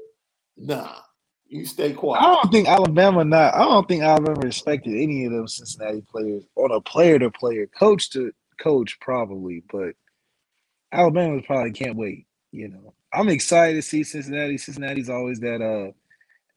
[0.57, 0.97] nah,
[1.47, 2.23] you stay quiet.
[2.23, 3.55] I don't think Alabama not.
[3.55, 7.67] I don't think Alabama respected any of those Cincinnati players on a player to player,
[7.79, 9.65] coach to coach, probably.
[9.71, 9.95] But
[10.93, 12.27] Alabama probably can't wait.
[12.53, 14.59] You know, I'm excited to see Cincinnati.
[14.59, 15.93] Cincinnati's always that uh,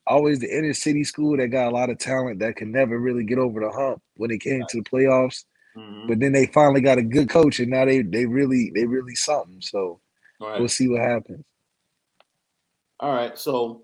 [0.07, 3.23] always the inner city school that got a lot of talent that can never really
[3.23, 5.45] get over the hump when it came to the playoffs.
[5.75, 6.07] Mhm.
[6.07, 9.15] But then they finally got a good coach, and now they they really they really
[9.15, 9.61] something.
[9.61, 9.99] So
[10.39, 11.43] we'll see what happens.
[12.99, 13.83] All right, so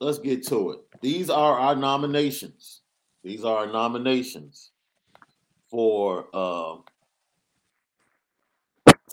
[0.00, 0.80] let's get to it.
[1.00, 2.82] These are our nominations.
[3.24, 4.70] These are our nominations
[5.70, 6.76] for uh,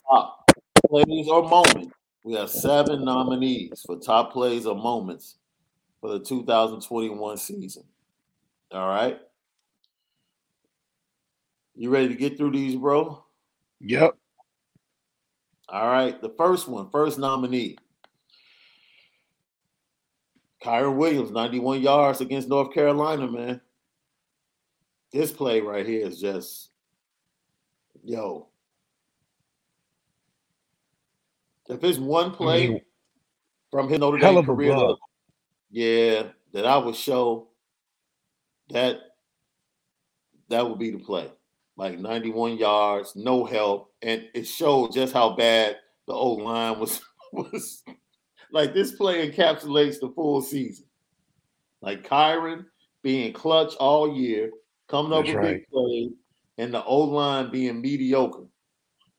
[0.10, 0.52] top
[0.88, 1.94] plays or moments.
[2.24, 5.38] We have seven nominees for top plays or moments
[6.06, 7.84] for the 2021 season.
[8.72, 9.20] All right.
[11.74, 13.24] You ready to get through these, bro?
[13.82, 14.16] Yep.
[15.68, 16.22] All right.
[16.22, 17.78] The first one, first nominee.
[20.64, 23.62] Kyren Williams, 91 yards against North Carolina, man.
[25.12, 26.70] This play right here is just,
[28.04, 28.48] yo.
[31.68, 32.82] If it's one play mean,
[33.72, 34.96] from his Notre Dame career.
[35.70, 37.50] Yeah, that I would show
[38.70, 39.00] that
[40.50, 41.32] that would be the play.
[41.78, 47.02] Like 91 yards, no help, and it showed just how bad the old line was
[47.34, 47.84] was
[48.52, 50.86] like this play encapsulates the full season.
[51.82, 52.66] Like Kyren
[53.04, 54.52] being clutch all year,
[54.88, 55.70] coming up That's with big right.
[55.70, 56.12] plays,
[56.58, 58.46] and the old line being mediocre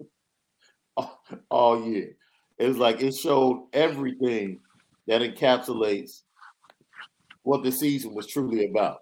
[0.97, 2.17] all, all year.
[2.59, 4.61] It was like it showed everything
[5.07, 6.23] that encapsulates
[7.47, 8.99] what the season was truly about.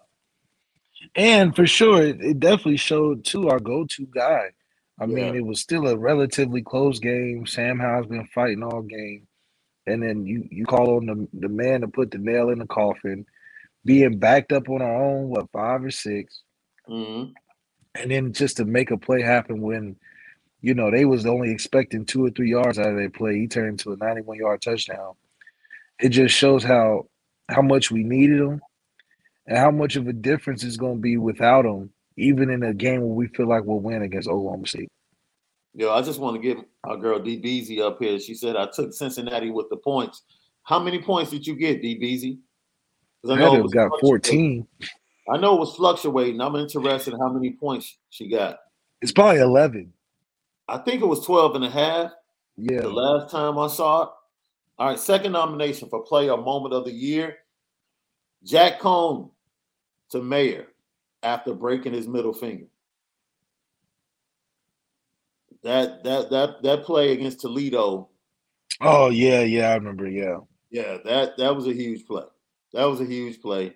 [1.16, 4.50] And for sure, it, it definitely showed to our go-to guy.
[5.00, 5.06] I Yeah.
[5.06, 7.46] mean, it was still a relatively close game.
[7.46, 9.26] Sam Howell's been fighting all game,
[9.86, 12.66] and then you you call on the the man to put the nail in the
[12.66, 13.26] coffin,
[13.84, 16.42] being backed up on our own what five or six,
[16.88, 17.32] Mhm.
[17.96, 19.96] and then just to make a play happen when,
[20.60, 23.38] you know, they was only expecting two or three yards out of their play.
[23.40, 25.14] He turned into a 91 yard touchdown.
[26.00, 27.08] It just shows how
[27.48, 28.60] how much we needed him,
[29.46, 32.74] and how much of a difference it's going to be without him, even in a
[32.74, 34.90] game where we feel like we'll win against Oklahoma State.
[35.74, 38.18] Yo, I just want to give our girl D Beezy up here.
[38.20, 40.22] She said I took Cincinnati with the points.
[40.62, 41.94] How many points did you get, D?
[41.96, 44.66] Because I it had was got 14.
[45.32, 46.40] I know it was fluctuating.
[46.40, 48.58] I'm interested in how many points she got.
[49.02, 49.92] It's probably 11.
[50.68, 52.12] I think it was 12 and a half
[52.56, 52.82] Yeah.
[52.82, 54.08] the last time I saw it.
[54.78, 57.36] All right, second nomination for player moment of the year.
[58.44, 59.30] Jack Coan
[60.10, 60.66] to Mayer
[61.22, 62.66] after breaking his middle finger.
[65.62, 68.10] That that that that play against Toledo
[68.80, 70.08] Oh yeah, yeah, I remember.
[70.08, 70.38] Yeah.
[70.70, 72.24] Yeah, that that was a huge play.
[72.72, 73.74] That was a huge play.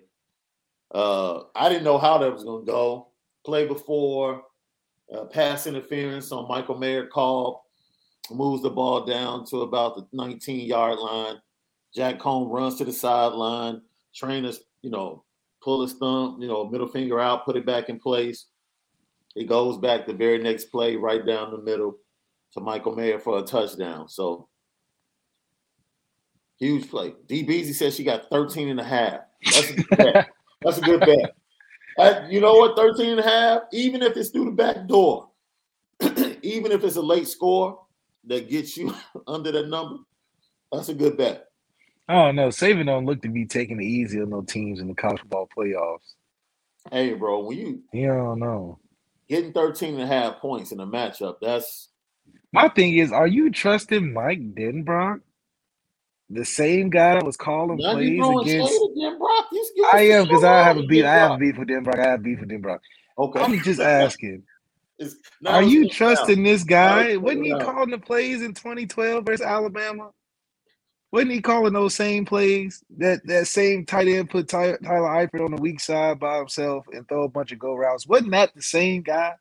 [0.93, 3.07] Uh, I didn't know how that was going to go.
[3.45, 4.43] Play before,
[5.13, 7.68] uh, pass interference on Michael Mayer call,
[8.31, 11.35] moves the ball down to about the 19 yard line.
[11.93, 13.81] Jack Coan runs to the sideline.
[14.13, 15.23] Trainers, you know,
[15.61, 18.45] pull his thumb, you know, middle finger out, put it back in place.
[19.35, 21.97] It goes back the very next play right down the middle
[22.53, 24.09] to Michael Mayer for a touchdown.
[24.09, 24.49] So
[26.59, 27.13] Huge play.
[27.27, 29.21] D Beasy says she got 13 and a half.
[29.45, 30.27] That's a good bet.
[30.61, 31.35] That's a good bet.
[31.97, 32.75] That- you know what?
[32.75, 35.29] 13 and a half, even if it's through the back door,
[36.41, 37.79] even if it's a late score
[38.29, 38.95] that gets you
[39.27, 39.97] under that number,
[40.71, 41.47] that's a good bet.
[42.07, 42.49] I don't know.
[42.49, 45.49] Saban don't look to be taking it easy on no teams in the college football
[45.57, 46.13] playoffs.
[46.91, 48.79] Hey, bro, when you You don't know.
[49.29, 51.89] getting 13 and a half points in a matchup, that's
[52.53, 55.21] My thing is, are you trusting Mike Denbrock?
[56.29, 58.81] The same guy that was calling now plays against.
[58.95, 59.45] again, Brock.
[59.51, 61.05] You, you I am because I have a beef.
[61.05, 61.99] I have beef with Denbrock.
[61.99, 62.79] I have beef with Denbrock.
[63.17, 63.39] Okay.
[63.39, 64.43] I'm just asking.
[65.45, 67.17] Are you trusting this guy?
[67.17, 70.11] Wasn't he calling the plays in 2012 versus Alabama?
[71.11, 72.83] Wasn't he calling those same plays?
[72.97, 76.85] That that same tight end put Ty, Tyler Eifert on the weak side by himself
[76.91, 78.07] and throw a bunch of go routes.
[78.07, 79.33] Wasn't that the same guy?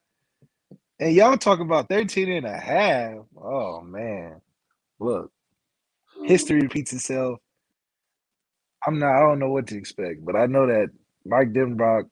[0.99, 3.19] And y'all talk about 13 and a half.
[3.37, 4.41] Oh man.
[4.99, 5.31] Look,
[6.25, 7.39] history repeats itself.
[8.87, 10.89] I'm not I don't know what to expect, but I know that
[11.27, 12.05] Mike Denbrock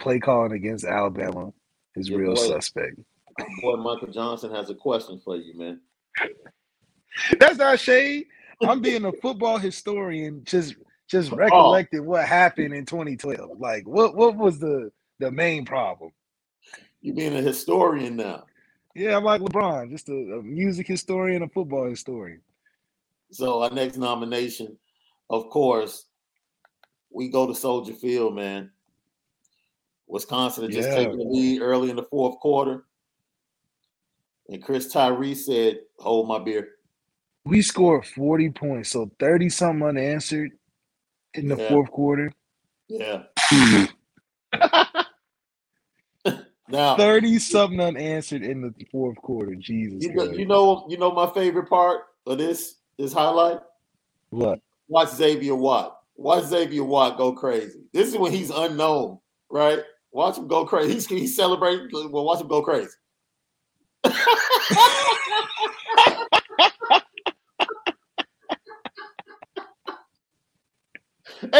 [0.00, 1.52] play calling against Alabama
[1.96, 2.96] is Your real boy- suspect.
[3.62, 5.80] Boy, Michael Johnson has a question for you, man.
[7.40, 8.26] That's not shade.
[8.62, 10.76] I'm being a football historian, just
[11.08, 11.36] just Oh.
[11.36, 13.58] recollecting what happened in 2012.
[13.60, 16.10] Like, what what was the the main problem?
[17.00, 18.44] You being a historian now.
[18.94, 22.40] Yeah, I'm like LeBron, just a, a music historian, a football historian.
[23.30, 24.78] So our next nomination,
[25.28, 26.06] of course,
[27.10, 28.70] we go to Soldier Field, man.
[30.08, 30.94] Wisconsin had just Yeah.
[30.96, 32.84] taken the lead early in the fourth quarter.
[34.48, 36.68] And Chris Tyree said, Hold my beer.
[37.44, 40.52] We scored 40 points, so 30 something unanswered
[41.34, 41.68] in the Yeah.
[41.68, 42.32] fourth quarter.
[42.88, 43.24] Yeah.
[46.68, 49.54] now 30 something unanswered in the fourth quarter.
[49.54, 53.60] Jesus you know, you know, you know my favorite part of this this highlight?
[54.30, 54.60] what?
[54.88, 56.00] Watch Xavier Watt.
[56.16, 57.84] Watch Xavier Watt go crazy.
[57.92, 59.18] This is when he's unknown,
[59.50, 59.80] right?
[60.16, 60.94] Watch him go crazy.
[60.94, 61.90] He's he's celebrating.
[62.10, 62.88] Well, watch him go crazy.
[64.02, 64.14] that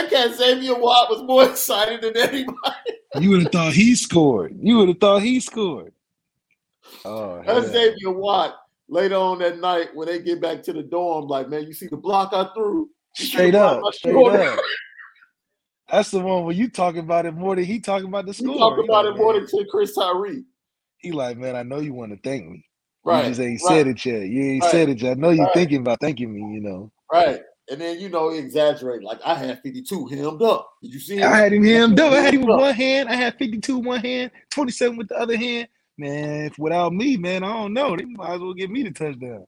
[0.08, 2.56] cat Xavier Watt was more excited than anybody.
[3.20, 4.56] You would have thought he scored.
[4.58, 5.92] You would have thought he scored.
[7.04, 7.60] Oh, hell.
[7.60, 8.56] That's Xavier Watt.
[8.88, 11.88] Later on that night, when they get back to the dorm, like, man, you see
[11.88, 12.88] the block I threw?
[13.18, 14.58] You see the straight up, straight up.
[15.90, 18.42] That's the one where you talking about it more than he talking about the He
[18.44, 18.58] score.
[18.58, 20.44] talk He about like, it more man, than to Chris Tyree.
[20.98, 22.64] He like, man, I know you want to thank me.
[23.04, 23.22] Right.
[23.24, 24.22] You just ain't right, said it yet.
[24.26, 24.70] You ain't Right.
[24.72, 25.12] said it yet.
[25.12, 25.54] I know you're Right.
[25.54, 26.90] thinking about thanking me, you know.
[27.12, 27.40] Right.
[27.70, 29.02] And then you know, he exaggerate.
[29.02, 30.68] Like I had 52 hemmed up.
[30.82, 31.32] Did you see him?
[31.32, 32.12] I had him hemmed up.
[32.12, 33.08] I had him with one hand.
[33.08, 35.68] I had 52 one hand, 27 with the other hand.
[35.98, 37.96] Man, if without me, man, I don't know.
[37.96, 39.46] They might as well give me the touchdown.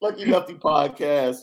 [0.00, 1.38] Lucky Lefty podcast.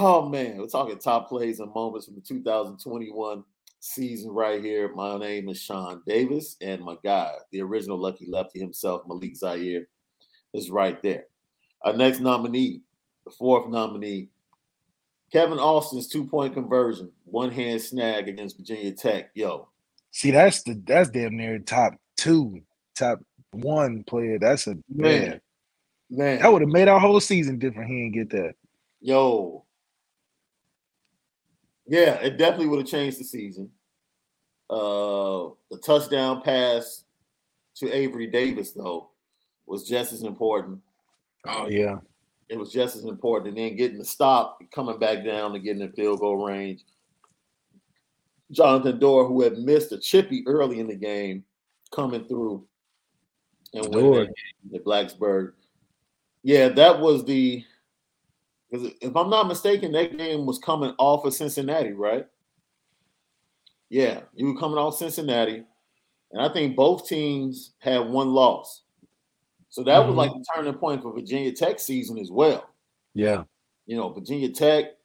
[0.00, 3.42] Oh man, we're talking top plays and moments from the 2021
[3.80, 4.94] season right here.
[4.94, 9.88] My name is Sean Davis, and my guy, the original Lucky Lefty himself, Malik Zaire,
[10.54, 11.24] is right there.
[11.82, 12.82] Our next nominee,
[13.24, 14.28] the fourth nominee,
[15.32, 19.30] Kevin Austin's two-point conversion, one hand snag against Virginia Tech.
[19.34, 19.68] Yo,
[20.12, 22.60] See, that's the that's damn near top two,
[22.94, 23.18] top
[23.50, 24.38] one player.
[24.38, 25.28] That's a man.
[25.28, 25.40] man,
[26.08, 27.90] man, That would have made our whole season different.
[27.90, 28.54] He didn't get that.
[29.00, 29.64] Yo.
[31.88, 33.70] Yeah, it definitely would have changed the season.
[34.70, 37.04] Uh the touchdown pass
[37.76, 39.10] to Avery Davis, though,
[39.66, 40.80] was just as important.
[41.46, 41.98] Oh yeah.
[42.48, 43.48] It was just as important.
[43.48, 46.84] And then getting the stop, coming back down and getting in field goal range.
[48.50, 51.44] Jonathan Doerer, who had missed a chippy early in the game,
[51.94, 52.66] coming through
[53.74, 54.26] and winning Doerer.
[54.26, 55.52] that game at Blacksburg.
[56.42, 57.64] Yeah, that was the
[58.70, 62.26] because if I'm not mistaken, that game was coming off of Cincinnati, right?
[63.88, 65.64] Yeah, you were coming off Cincinnati,
[66.32, 68.82] and I think both teams had one loss.
[69.70, 70.16] So that was Mhm.
[70.16, 72.68] like the turning point for Virginia Tech season as well.
[73.14, 73.44] Yeah.
[73.86, 74.96] You know, Virginia Tech,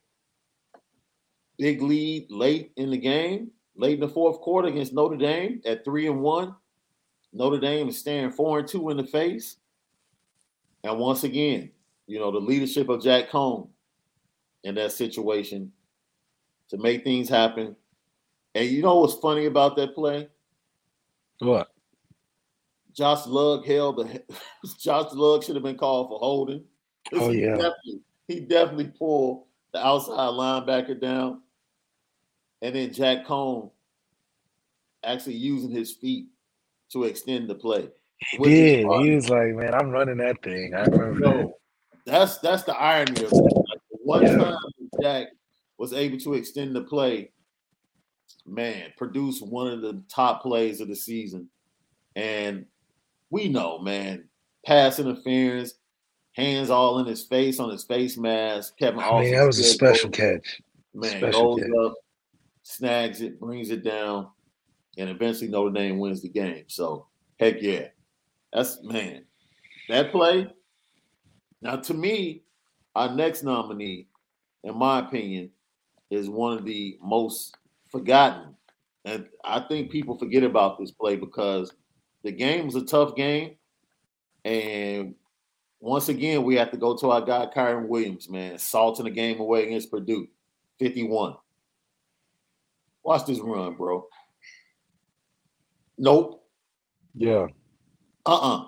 [1.57, 5.85] big lead late in the game, late in the fourth quarter against Notre Dame at
[5.85, 6.55] three and one.
[7.31, 9.57] Notre Dame is staring four and two in the face.
[10.83, 11.71] And once again,
[12.13, 13.69] you know, the leadership of Jack Coan
[14.63, 15.71] in that situation
[16.69, 17.75] to make things happen.
[18.53, 20.29] And you know what's funny about that play?
[21.39, 21.71] What?
[22.95, 24.21] Josh Lugg held the
[24.79, 26.63] Josh Lugg should have been called for holding.
[27.13, 27.55] Oh, He yeah.
[27.55, 31.41] definitely, he definitely pulled the outside linebacker down,
[32.61, 33.71] and then Jack Coan
[35.03, 36.27] actually using his feet
[36.91, 37.89] to extend the play.
[38.19, 38.85] He did.
[38.85, 40.75] He was like, man, I'm running that thing.
[40.75, 41.19] I remember.
[41.25, 41.57] So
[42.05, 43.33] that's that's the irony of it.
[43.33, 44.37] Like, one Yeah.
[44.37, 44.57] time
[45.01, 45.27] Jack
[45.77, 47.31] was able to extend the play,
[48.45, 51.49] man, produce one of the top plays of the season.
[52.15, 52.65] And
[53.29, 54.29] we know, man,
[54.65, 55.73] pass interference,
[56.33, 58.77] hands all in his face on his face mask.
[58.77, 60.61] Kevin I mean, that was a special catch.
[60.93, 61.75] Man, special goes catch.
[61.85, 61.93] up,
[62.63, 64.27] snags it, brings it down,
[64.97, 66.65] and eventually Notre Dame wins the game.
[66.67, 67.07] So
[67.39, 67.87] heck yeah.
[68.51, 69.25] That's man.
[69.89, 70.47] That play.
[71.63, 72.43] Now, to me,
[72.93, 74.09] our next nominee,
[74.65, 75.49] in my opinion,
[76.11, 77.55] is one of the most
[77.89, 78.55] forgotten.
[79.05, 81.73] And I think people forget about this play because
[82.21, 83.55] the game was a tough game.
[84.43, 85.15] And
[85.79, 89.39] once again, we have to go to our guy Kyren Williams, man, salting the game
[89.39, 90.27] away against Purdue,
[90.79, 91.35] 51.
[93.03, 94.05] Watch this run, bro.
[95.97, 96.45] Nope.
[97.15, 97.47] Yeah.
[98.25, 98.65] Uh-uh.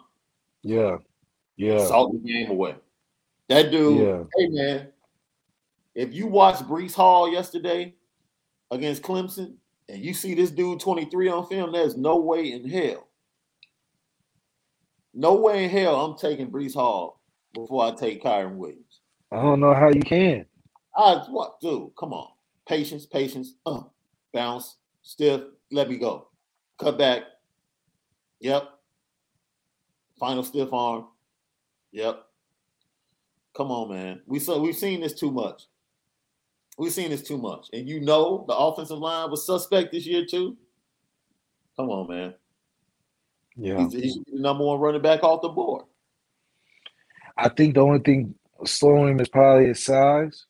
[0.62, 0.98] Yeah.
[1.58, 1.86] Yeah.
[1.86, 2.76] Salt the game away.
[3.50, 4.24] That dude, Yeah.
[4.38, 4.94] hey man,
[5.94, 7.96] if you watch Breece Hall yesterday
[8.72, 9.56] against Clemson
[9.88, 13.08] and you see this dude 23 on film, there's no way in hell.
[15.14, 17.22] No way in hell I'm taking Breece Hall
[17.54, 19.02] before I take Kyren Williams.
[19.32, 20.46] I don't know how you can.
[20.98, 22.32] I what dude, come on.
[22.68, 23.84] Patience, patience, uh,
[24.34, 25.42] bounce, stiff,
[25.72, 26.30] let me go.
[26.80, 27.24] Cut back.
[28.40, 28.70] Yep.
[30.20, 31.08] Final stiff arm.
[31.92, 32.26] Yep.
[33.56, 34.22] Come on, man.
[34.26, 35.64] We saw we've seen this too much.
[36.78, 37.68] We've seen this too much.
[37.74, 40.58] And you know the offensive line was suspect this year too.
[41.78, 42.34] Come on, man.
[43.56, 43.80] Yeah.
[43.80, 45.86] He's, he's the number one running back off the board.
[47.38, 48.36] I think the only thing
[48.66, 50.46] slowing him is probably his size.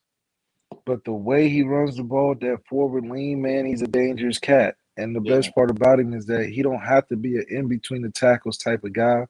[0.86, 4.76] But the way he runs the ball, that forward lean, man, he's a dangerous cat.
[4.97, 5.36] And the Yeah.
[5.36, 8.12] best part about him is that he don't have to be an in between the
[8.12, 9.26] tackles type of guy.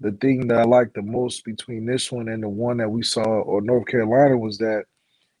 [0.00, 3.02] The thing that I like the most between this one and the one that we
[3.02, 4.84] saw or North Carolina was that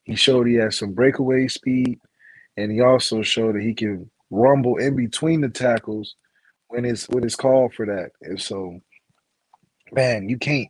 [0.04, 1.98] he showed he had some breakaway speed,
[2.56, 6.14] and he also showed that he can rumble in between the tackles
[6.68, 8.10] when it's when it's called for that.
[8.22, 8.78] And so,
[9.92, 10.68] man, you can't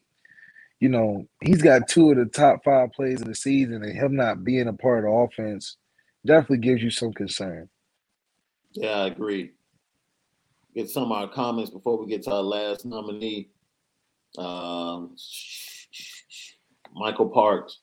[0.81, 4.17] you know, he's got two of the top five plays of the season, and him
[4.17, 5.77] not being a part of the offense
[6.27, 7.69] definitely gives you some concern.
[8.73, 9.53] Yeah, I agree.
[10.75, 13.51] Get some of our comments before we get to our last nominee.
[14.39, 15.17] Um,
[16.95, 17.81] Michael Parks,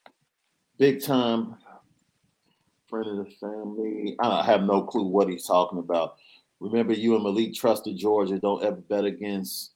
[0.77, 1.55] big time
[2.87, 4.15] friend of the family.
[4.19, 6.15] I have no clue what he's talking about.
[6.59, 8.39] Remember, you and Malik trusted Georgia.
[8.39, 9.73] Don't ever bet against.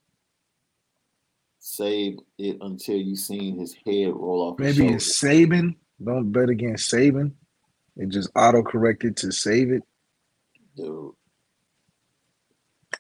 [1.60, 4.60] Save it until you've seen his head roll off.
[4.60, 5.76] Maybe it's Saban.
[6.04, 7.34] Don't bet against Saban.
[7.98, 9.84] It just auto corrected to save it.
[10.76, 11.12] dude.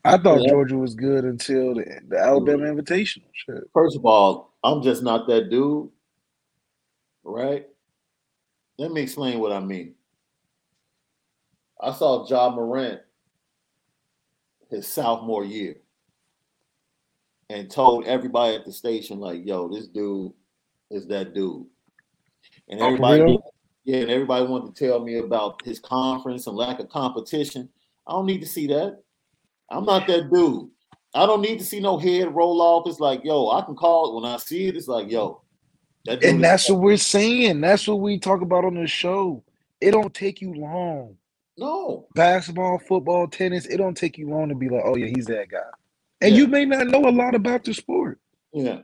[0.04, 0.50] I thought Yeah.
[0.50, 3.24] Georgia was good until the, the Alabama Invitational.
[3.34, 3.64] Shit.
[3.74, 5.90] First of all, I'm just not that dude,
[7.24, 7.68] right?
[8.78, 9.94] Let me explain what I mean.
[11.80, 13.02] I saw Ja Morant
[14.70, 15.76] his sophomore year
[17.50, 20.32] and told everybody at the station, like, yo, this dude
[20.90, 21.66] is that dude.
[22.70, 23.54] And Oh, everybody, real?
[23.84, 27.68] yeah, and everybody wanted to tell me about his conference and lack of competition.
[28.08, 29.02] I don't need to see that.
[29.72, 30.70] I'm not that dude.
[31.14, 32.88] I don't need to see no head roll off.
[32.88, 34.76] It's like, yo, I can call it when I see it.
[34.78, 35.42] It's like, yo,
[36.06, 37.62] that And that's what we're saying.
[37.62, 39.44] That's what we talk about on the show.
[39.82, 41.16] It don't take you long.
[41.58, 45.26] no, Basketball, football, tennis, it don't take you long to be like, oh yeah, he's
[45.26, 45.60] that guy.
[46.22, 46.42] And Yeah.
[46.42, 48.20] you may not know a lot about the sport.
[48.54, 48.80] yeah,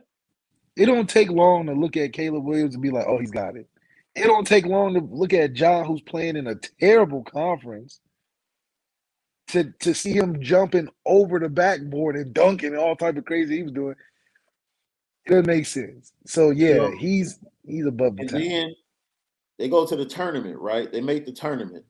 [0.76, 3.56] It don't take long to look at Caleb Williams and be like, oh, he's got
[3.56, 3.68] it.
[4.14, 8.00] It don't take long to look at John, who's playing in a terrible conference,
[9.48, 13.56] to to see him jumping over the backboard and dunking and all type of crazy
[13.56, 13.94] he was doing.
[15.26, 16.12] It doesn't make sense.
[16.26, 18.40] So yeah, he's he's above the and town.
[18.40, 18.74] then
[19.58, 20.90] they go to the tournament, right?
[20.90, 21.84] They make the tournament.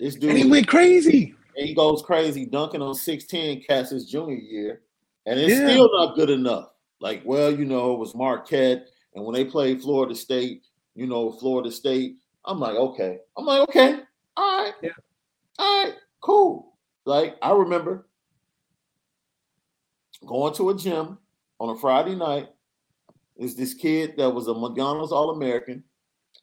[0.00, 1.34] This dude, And he went crazy.
[1.56, 4.82] and he goes crazy dunking on 16 cats his junior year,
[5.26, 5.68] and it's Yeah.
[5.70, 6.70] still not good enough.
[7.00, 10.62] Like, well, you know, it was Marquette, and when they played Florida State,
[10.94, 13.18] you know, Florida State, I'm like, okay.
[13.36, 14.00] I'm like, okay,
[14.36, 14.90] all right, Yeah.
[15.58, 16.67] all right, cool.
[17.08, 18.06] Like, I remember
[20.26, 21.16] going to a gym
[21.58, 22.50] on a Friday night.
[23.38, 25.82] Is this kid that was a McDonald's All American.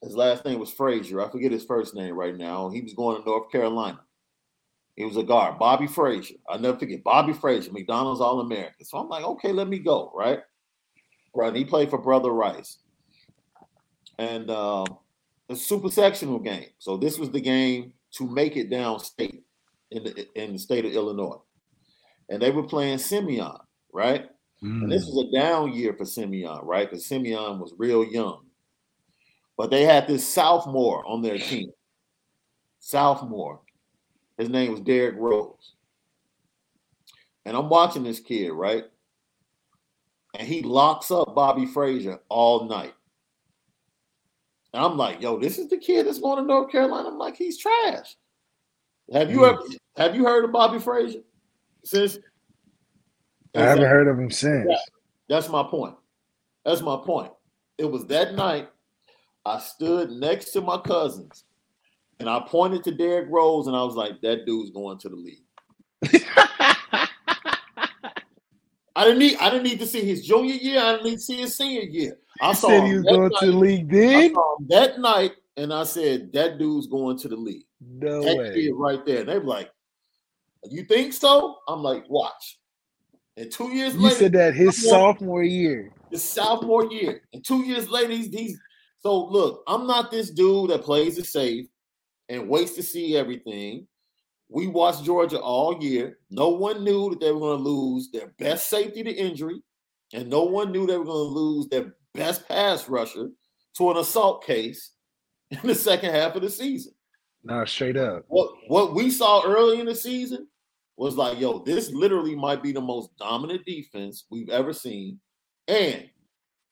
[0.01, 1.23] His last name was Frasor.
[1.23, 2.71] I forget his first name right now.
[2.71, 3.99] He was going to North Carolina.
[4.95, 6.39] He was a guard, Bobby Frasor.
[6.49, 8.85] I'll never forget Bobby Frasor, McDonald's All American.
[8.85, 10.39] So I'm like, okay, let me go, right?
[11.35, 11.55] Right.
[11.55, 12.79] He played for Brother Rice.
[14.17, 14.85] And uh,
[15.47, 16.69] a super sectional game.
[16.79, 19.44] So this was the game to make it down state
[19.91, 21.39] in the in the state of Illinois.
[22.29, 23.57] And they were playing Simeon,
[23.93, 24.29] right?
[24.61, 25.13] And this Mm.
[25.13, 26.89] was a down year for Simeon, right?
[26.89, 28.45] Because Simeon was real young.
[29.57, 31.71] But they had this sophomore on their team.
[32.79, 33.61] Sophomore.
[34.37, 35.75] His name was Derrick Rose.
[37.45, 38.85] And I'm watching this kid, right?
[40.37, 42.93] And he locks up Bobby Frasor all night.
[44.73, 47.07] And I'm like, yo, this is the kid that's going to North Carolina.
[47.07, 48.17] I'm like, he's trash.
[49.13, 49.49] Have you Mm.
[49.53, 49.61] ever
[49.97, 51.23] have you heard of Bobby Frasor?
[51.83, 52.17] Since
[53.55, 54.67] I haven't heard of him since.
[54.69, 54.77] Yeah.
[55.29, 55.95] That's my point.
[56.65, 57.31] That's my point.
[57.77, 58.69] It was that night
[59.45, 61.45] I stood next to my cousins
[62.19, 65.15] and I pointed to Derrick Rose and I was like, that dude's going to the
[65.15, 65.43] league.
[68.97, 70.79] I didn't need I didn't need to see his junior year.
[70.81, 72.17] I didn't need to see his senior year.
[72.41, 74.33] I saw he was going night, to the league I then.
[74.33, 77.65] saw him that night and I said, that dude's going to the league.
[77.87, 78.53] No That way.
[78.53, 79.19] kid right there.
[79.21, 79.69] And they were like,
[80.69, 81.57] You think so?
[81.67, 82.59] I'm like, watch.
[83.37, 85.91] And two years You later, said that his sophomore year.
[86.09, 87.21] his sophomore year.
[87.33, 88.59] And two years later, he's, he's
[88.99, 91.67] so look, I'm not this dude that plays it safe
[92.29, 93.87] and waits to see everything.
[94.49, 96.17] We watched Georgia all year.
[96.29, 99.61] No one knew that they were going to lose their best safety to injury,
[100.13, 103.29] and no one knew they were going to lose their best pass rusher
[103.77, 104.91] to an assault case
[105.51, 106.93] in the second half of the season.
[107.45, 108.25] Nah, straight up.
[108.27, 110.47] What what we saw early in the season
[110.97, 115.19] was like, yo, this literally might be the most dominant defense we've ever seen.
[115.67, 116.09] And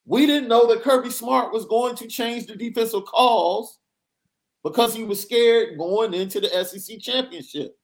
[0.06, 3.78] We didn't know that Kirby Smart was going to change the defensive calls
[4.62, 7.78] because he was scared going into the SEC championship.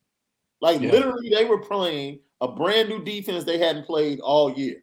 [0.61, 0.91] Like Yeah.
[0.91, 4.83] literally, they were playing a brand new defense they hadn't played all year.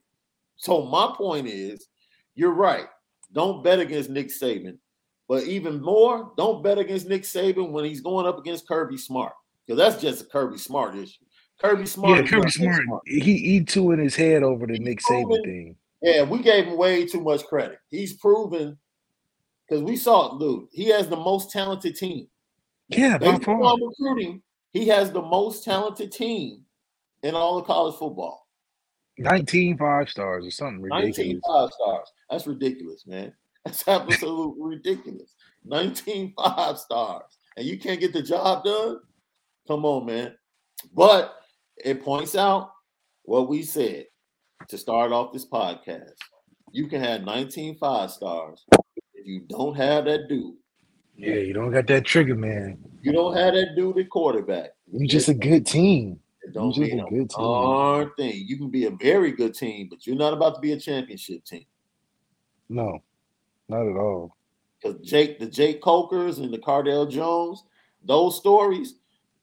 [0.55, 1.88] So my point is,
[2.36, 2.88] you're right.
[3.34, 4.78] Don't bet against Nick Saban,
[5.28, 9.34] but even more, don't bet against Nick Saban when he's going up against Kirby Smart
[9.65, 11.23] because that's just a Kirby Smart issue.
[11.61, 13.01] Kirby Smart, Yeah, Kirby Nick Smart.
[13.05, 15.75] He he two in his head over the He's Nick Saban proven- thing.
[16.01, 17.80] Yeah, we gave him way too much credit.
[17.89, 18.78] He's proven
[19.67, 22.28] because we saw, it, dude, he has the most talented team.
[22.89, 23.55] Yeah, by far.
[23.63, 26.61] on recruiting, he has the most talented team
[27.23, 28.47] in all of college football.
[29.17, 31.41] 19 five stars or something 19 ridiculous.
[31.47, 32.07] five stars.
[32.30, 33.34] That's ridiculous, man.
[33.68, 35.36] That's absolutely ridiculous.
[35.65, 37.38] 19 five stars.
[37.57, 38.99] And you can't get the job done?
[39.68, 40.36] Come on, man.
[40.93, 41.36] But
[41.84, 42.72] it points out
[43.24, 44.05] what we said
[44.70, 46.13] to start off this podcast.
[46.72, 48.65] You can have 19 five stars
[49.15, 50.55] if you don't have that dude.
[51.15, 52.78] Yeah, you don't got that trigger, man.
[53.01, 54.72] You don't have that dude at quarterback.
[54.91, 56.20] You're just a good team.
[56.43, 57.43] It don't You just a a good team.
[57.43, 58.43] darn thing.
[58.47, 61.43] You can be a very good team, but you're not about to be a championship
[61.43, 61.65] team.
[62.70, 62.99] No,
[63.70, 64.36] not at all.
[64.82, 67.63] Because Jake, the Jake Cokers and the Cardale Jones,
[68.03, 68.95] those stories,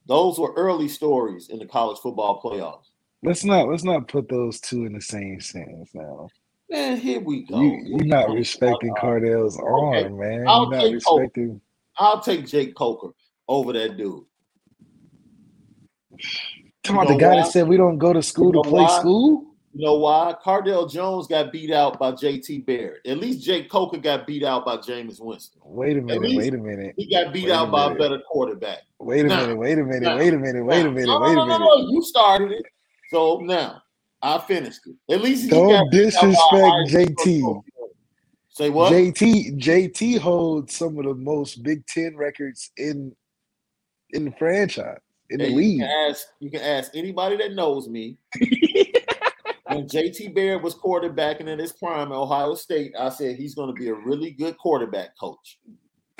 [0.05, 2.89] those were early stories in the college football playoffs.
[3.23, 6.29] Let's not let's not put those two in the same sentence now.
[6.69, 7.61] Man, here we go.
[7.61, 10.03] You, you're not respecting uh, Cardale's okay.
[10.03, 10.45] arm, man.
[10.47, 11.61] I'll You're not respecting.
[11.97, 13.11] I'll take Jake Coker
[13.47, 14.23] over that dude.
[16.83, 17.41] Talking about the guy why?
[17.41, 18.99] that said we don't go to school know to play why?
[18.99, 19.54] school.
[19.77, 20.33] You know why?
[20.41, 23.01] Cardale Jones got beat out by JT Barrett.
[23.05, 25.59] At least Jake Coker got beat out by Jameis Winston.
[25.65, 26.21] Wait a minute.
[26.37, 26.93] Wait a minute.
[26.97, 28.83] He got beat Wait a out by a better quarterback.
[28.99, 29.57] Wait a Now- minute.
[29.57, 30.03] Wait a minute.
[30.03, 30.63] now- Wait a minute.
[30.65, 31.07] Wait a Now- minute.
[31.07, 31.59] no, Wait no, a no, minute.
[31.59, 32.65] no, You started it.
[33.09, 33.81] So now
[34.21, 35.13] I finished it.
[35.13, 36.31] At least he Don't got beat out by a
[36.85, 37.61] disrespect JT.
[38.47, 38.93] Say what?
[38.93, 43.13] JT JT holds some of the most Big Ten records in
[44.11, 44.99] in the franchise
[45.31, 45.79] in the Hey, you league.
[45.81, 48.17] can ask you can ask anybody that knows me.
[49.75, 53.73] when JT Barrett was quarterbacking in his prime at Ohio State, I said he's going
[53.73, 55.59] to be a really good quarterback coach.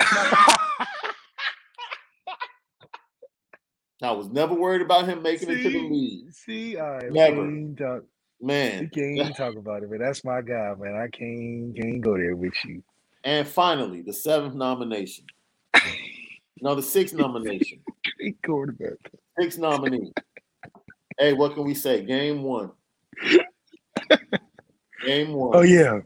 [4.02, 6.32] I was never worried about him making it to the league.
[6.32, 7.46] See, all right, Never.
[7.46, 8.04] we can't.
[8.38, 8.90] We Man.
[8.94, 10.94] can't even talk about it, but that's my guy, man.
[10.94, 12.82] I can't can't go there with you.
[13.24, 15.24] And finally, the seventh nomination.
[16.60, 17.80] No, the sixth nomination.
[18.18, 18.98] Great quarterback.
[19.40, 20.12] Sixth nominee.
[21.18, 22.02] Hey, what can we say?
[22.04, 22.72] Game one.
[25.04, 25.56] Game one.
[25.56, 26.00] Oh yeah,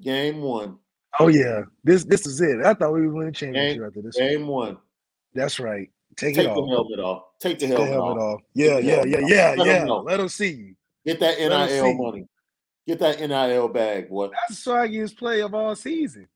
[0.00, 0.78] Game one.
[1.20, 1.62] oh yeah.
[1.82, 2.64] This this is it.
[2.64, 4.16] I thought we were winning championship after this.
[4.16, 4.78] Game one.
[5.34, 5.90] That's right.
[6.16, 6.68] Take, Take it the off.
[6.68, 7.22] helmet off.
[7.40, 8.34] Take the Take the helmet, helmet off.
[8.36, 8.40] off.
[8.54, 9.28] Yeah, yeah, helmet yeah, off.
[9.30, 9.84] yeah, Let yeah.
[9.84, 9.96] know.
[9.98, 10.74] Let them see you.
[11.04, 12.26] Get that NIL money.
[12.86, 14.28] Get that NIL bag, boy.
[14.28, 16.28] That's the swaggiest play of all season.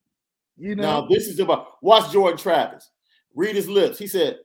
[0.57, 0.83] You know.
[0.83, 2.91] Now this is about watch Jordan Travis.
[3.35, 3.99] Read his lips.
[3.99, 4.39] He said,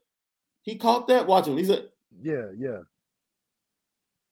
[0.62, 1.26] he caught that.
[1.26, 1.58] Watch him.
[1.58, 1.90] He said,
[2.22, 2.80] yeah, yeah,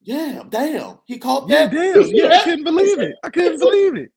[0.04, 0.98] Yeah, damn.
[1.06, 1.72] He caught that.
[1.72, 1.94] yeah.
[1.94, 2.40] Damn, yeah.
[2.40, 3.16] I couldn't believe it.
[3.24, 4.12] I couldn't believe it.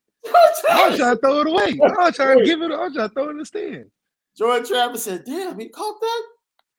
[0.70, 1.78] I was trying to throw it away.
[1.82, 2.72] I was trying to give it.
[2.72, 3.90] I was trying to throw it in the stand.
[4.36, 6.22] Jordan Travis said, damn, he caught that.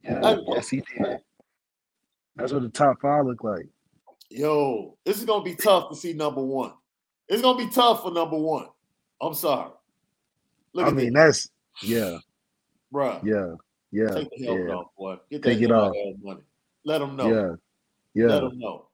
[0.04, 1.20] Yeah, I- yes, he did.
[2.36, 3.68] That's what the top five look like.
[4.30, 6.74] Yo, this is gonna be tough to see number one.
[7.30, 8.66] It's gonna be tough for number one.
[9.22, 9.70] I'm sorry.
[10.74, 11.50] Look I at mean, this,
[11.80, 12.18] that's yeah,
[12.92, 13.22] bro.
[13.24, 13.54] yeah,
[13.92, 15.18] yeah, Take the helmet yeah, off, boy.
[15.32, 15.94] Get Take it off.
[16.22, 16.42] Money.
[16.84, 17.28] Let them know.
[17.30, 18.40] yeah, Let yeah.
[18.42, 18.88] them know.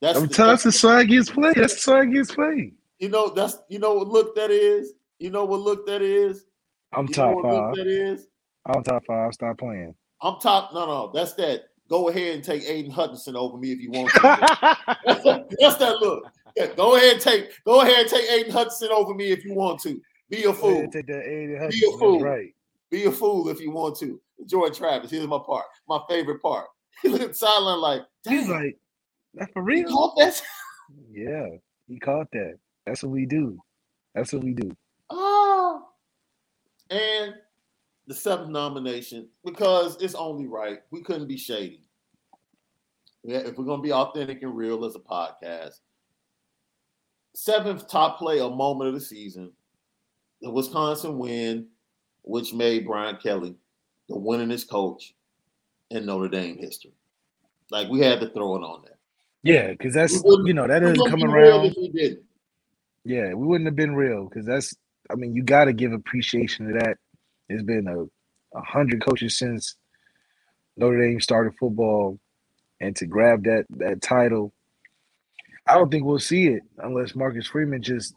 [0.00, 1.52] That's I'm the- telling that's the swaggiest play.
[1.54, 2.72] That's the swaggiest play.
[2.98, 4.94] You know, that's you know what look that is.
[5.18, 6.44] You know what look that is.
[6.92, 7.74] I'm You top five.
[7.76, 8.28] that is.
[8.66, 9.32] I'm top five.
[9.34, 9.94] Stop playing.
[10.22, 10.72] I'm top.
[10.72, 11.64] No, no, that's that.
[11.88, 14.20] Go ahead and take Aidan Hutchinson over me if you want to.
[15.06, 16.24] that's, that, that's that look.
[16.56, 17.50] Yeah, go ahead and take.
[17.64, 20.00] Go ahead and take Aidan Hutchinson over me if you want to.
[20.28, 20.86] Be a fool.
[20.90, 22.12] Take that 80 Be a fool.
[22.12, 22.54] That's right.
[22.90, 24.20] Be a fool if you want to.
[24.46, 25.10] Jordan Travis.
[25.10, 25.64] Here's my part.
[25.88, 26.66] My favorite part.
[27.02, 28.76] He looked silent like, He's like,
[29.34, 29.78] that for real?
[29.78, 29.92] he real?
[29.92, 30.42] caught that.
[31.10, 31.48] Yeah,
[31.86, 32.54] he caught that.
[32.86, 33.58] That's what we do.
[34.14, 34.74] That's what we do.
[35.10, 35.88] Oh.
[36.90, 37.34] And
[38.06, 40.78] the seventh nomination, because it's only right.
[40.90, 41.82] We couldn't be shady.
[43.22, 45.80] Yeah, if we're gonna be authentic and real as a podcast.
[47.34, 49.52] Seventh top play a moment of the season,
[50.40, 51.68] the Wisconsin win,
[52.22, 53.54] which made Brian Kelly
[54.08, 55.14] the winningest coach
[55.90, 56.92] in Notre Dame history.
[57.70, 58.97] Like we had to throw it on there.
[59.42, 61.66] Yeah, because that's you know that We doesn't wouldn't come around.
[61.66, 62.22] if we didn't.
[63.04, 64.74] Yeah, we wouldn't have been real because that's.
[65.10, 66.98] I mean, you got to give appreciation to that.
[67.48, 68.02] There's been a,
[68.58, 69.76] a hundred coaches since
[70.76, 72.18] Notre Dame started football,
[72.80, 74.52] and to grab that that title,
[75.66, 78.14] I don't think we'll see it unless Marcus Freeman just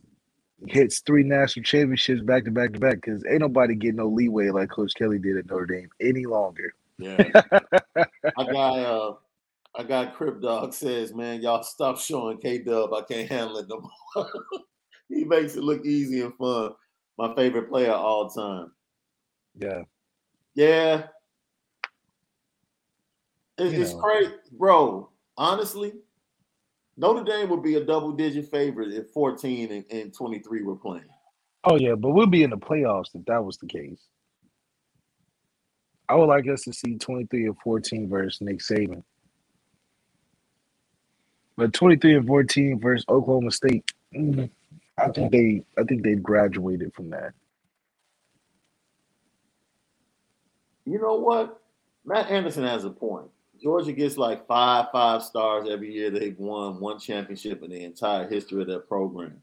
[0.67, 4.49] hits three national championships back to back to back because ain't nobody getting no leeway
[4.49, 6.73] like Coach Kelly did at Notre Dame any longer.
[6.97, 7.23] Yeah.
[8.37, 9.13] I got uh
[9.75, 12.93] I got Crip Dog says, man, y'all stop showing K Dub.
[12.93, 13.81] I can't handle it no
[14.15, 14.29] more.
[15.09, 16.71] he makes it look easy and fun.
[17.17, 18.71] My favorite player all time.
[19.57, 19.83] Yeah.
[20.55, 21.03] Yeah.
[23.57, 25.09] It, it's crazy, bro.
[25.37, 25.93] Honestly,
[26.97, 31.05] Notre Dame would be a double digit favorite if 14 and, and 23 were playing.
[31.63, 34.07] Oh yeah, but we'll be in the playoffs if that was the case.
[36.09, 39.03] I would like us to see 23 and 14 versus Nick Saban.
[41.61, 44.49] But 23 and 14 versus Oklahoma State, mm,
[44.97, 47.33] I think they I think they've graduated from that.
[50.87, 51.61] You know what?
[52.03, 53.27] Matt Anderson has a point.
[53.61, 56.09] Georgia gets like five five stars every year.
[56.09, 59.39] They've won one championship in the entire history of their program.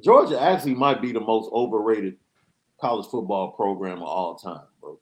[0.00, 2.18] Georgia actually might be the most overrated
[2.80, 4.96] college football program of all time, bro.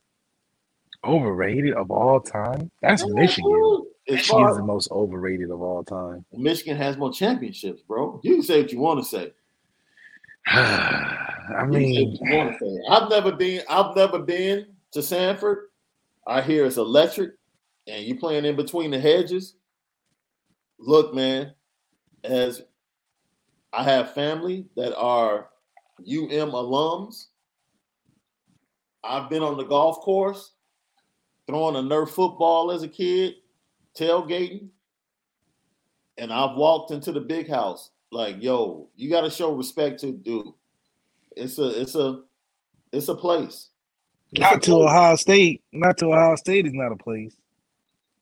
[1.05, 2.71] Overrated of all time?
[2.81, 3.85] That's Michigan.
[4.11, 6.25] As Michigan's far the most overrated of all time.
[6.33, 8.21] Michigan has more championships, bro.
[8.25, 9.33] You can say what you want to say.
[10.47, 12.79] I You can say mean, you want to say.
[12.89, 13.63] I've never been.
[13.69, 15.69] I've never been to Sanford.
[16.27, 17.33] I hear it's electric,
[17.87, 19.55] and you playing in between the hedges.
[20.79, 21.55] Look, man,
[22.25, 22.63] as
[23.73, 25.51] I have family that are
[26.01, 27.27] UM alums.
[29.05, 30.53] I've been on the golf course,
[31.47, 33.35] throwing a Nerf football as a kid,
[33.97, 34.69] tailgating,
[36.19, 37.91] and I've walked into the big house.
[38.13, 40.47] Like, yo, you got to show respect to dude.
[41.37, 42.23] It's a, it's a,
[42.93, 43.69] it's a place.
[44.33, 44.85] It's a not to place.
[44.85, 45.63] Ohio State.
[45.73, 47.37] Not to Ohio State is not a place.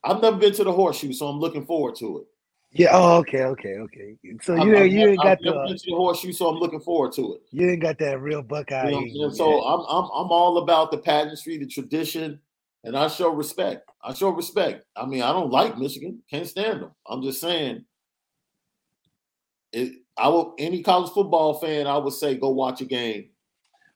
[0.03, 2.27] I've never been to the horseshoe, so I'm looking forward to it.
[2.71, 2.89] Yeah.
[2.93, 4.15] Oh, okay, okay, okay.
[4.43, 6.47] So you I've you never- ain't I've got never been the to the horseshoe, so
[6.49, 7.41] I'm looking forward to it.
[7.51, 8.85] you ain't got that real Buckeye.
[8.85, 9.29] You know what I'm in saying?
[9.31, 9.61] you So.
[9.63, 12.39] I'm, I'm I'm all about the pageantry, the tradition,
[12.83, 13.88] and I show respect.
[14.03, 14.85] I show respect.
[14.95, 16.91] I mean, I don't like Michigan, can't stand them.
[17.07, 17.85] I'm just saying,
[19.73, 19.93] it.
[20.17, 23.29] I will any college football fan, I would say go watch a game.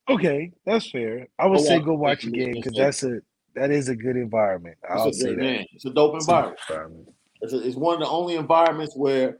[0.09, 1.27] okay, that's fair.
[1.39, 3.19] I would Go say watch go watch a game because that's a
[3.55, 4.77] that is a good environment.
[4.89, 5.67] I'll It's a say great that.
[5.73, 6.59] It's a dope It's environment.
[6.69, 7.09] environment.
[7.41, 9.39] It's, a, it's one of the only environments where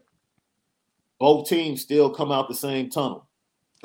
[1.20, 3.28] both teams still come out the same tunnel.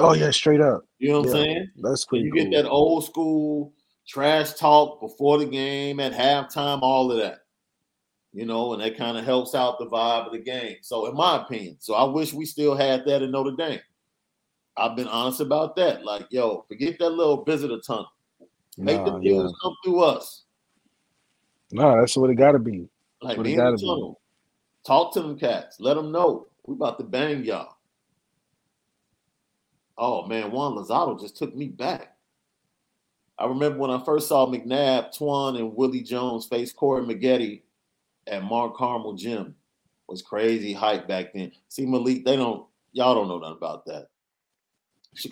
[0.01, 0.83] Oh yeah, straight up.
[0.99, 1.71] You know what I'm saying?
[1.83, 2.45] That's pretty you cool.
[2.45, 3.73] get that old school
[4.09, 7.41] trash talk before the game, at halftime, all of that.
[8.33, 10.77] You know, and that kind of helps out the vibe of the game.
[10.83, 13.81] So, in my opinion, so I wish we still had that in Notre Dame.
[14.77, 16.05] I've been honest about that.
[16.05, 18.13] Like, yo, forget that little visitor tunnel.
[18.77, 19.49] Make the Nah, yeah.
[19.63, 20.45] come through us.
[21.73, 22.89] No, that's what it got to be.
[23.21, 23.83] Like, what be it in the gotta be.
[23.83, 24.21] tunnel.
[24.87, 25.81] Talk to them cats.
[25.81, 27.77] Let them know we about to bang y'all.
[29.97, 32.15] Oh man, Juan Lozado just took me back.
[33.39, 37.63] I remember when I first saw McNabb, Twan, and Willie Jones face Corey Maggette
[38.27, 39.55] at Mount Carmel Gym.
[40.09, 41.53] Was crazy hype back then.
[41.69, 44.09] See Malik, they don't y'all don't know nothing about that.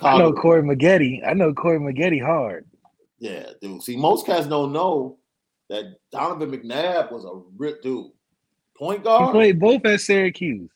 [0.02, 1.26] I know Corey Maggette.
[1.26, 2.66] I know Corey Maggette hard.
[3.18, 3.82] yeah, dude.
[3.82, 5.18] See, most cats don't know
[5.68, 8.10] that Donovan McNabb was a rip dude.
[8.76, 9.26] Point guard.
[9.26, 10.70] He played both at Syracuse.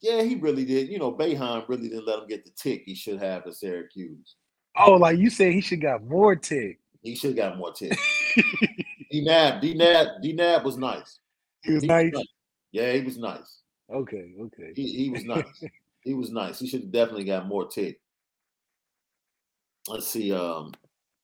[0.00, 0.88] Yeah, he really did.
[0.88, 4.36] You know, Boeheim really didn't let him get the tick he should have at Syracuse.
[4.78, 6.78] Oh, like you said, he should got more tick.
[7.02, 7.98] He should got more tick.
[9.10, 11.20] D Nab, D Nab, D Nab was nice.
[11.62, 12.12] He was He nice.
[12.72, 13.62] Yeah, he was nice.
[13.90, 14.72] Okay, okay.
[14.76, 15.64] He, he was nice.
[16.02, 16.58] he was nice.
[16.58, 18.00] He should have definitely got more tick.
[19.88, 20.32] Let's see.
[20.32, 20.72] Um,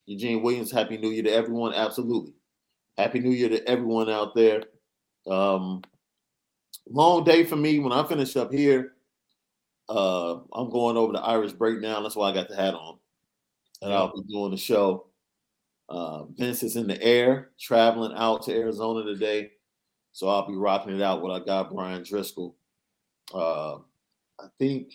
[0.07, 1.75] Eugene Williams, Happy New Year to everyone.
[1.75, 2.33] Absolutely.
[2.97, 4.63] Happy New Year to everyone out there.
[5.27, 5.83] Um,
[6.89, 8.93] long day for me when I finish up here.
[9.89, 12.03] Uh, I'm going over the Irish breakdown.
[12.03, 12.99] That's why I got the hat on.
[13.85, 15.09] And I'll be doing the show.
[15.91, 19.51] Uh, Vince is in the air, traveling out to Arizona today.
[20.13, 22.55] So I'll be rocking it out with our guy Bryan Driskell.
[23.35, 23.75] Uh,
[24.41, 24.93] I think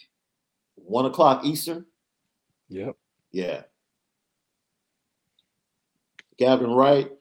[0.76, 1.86] one o'clock Eastern.
[2.70, 2.96] Yep.
[3.32, 3.62] Yeah.
[6.38, 7.12] Gavin Wright.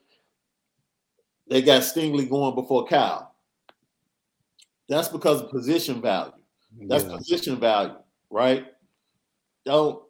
[1.51, 3.35] They got Stingley going before Kyle.
[4.89, 6.33] That's because of position value.
[6.87, 7.17] That's Yeah.
[7.17, 7.97] position value,
[8.31, 8.67] right?
[9.67, 10.08] Don't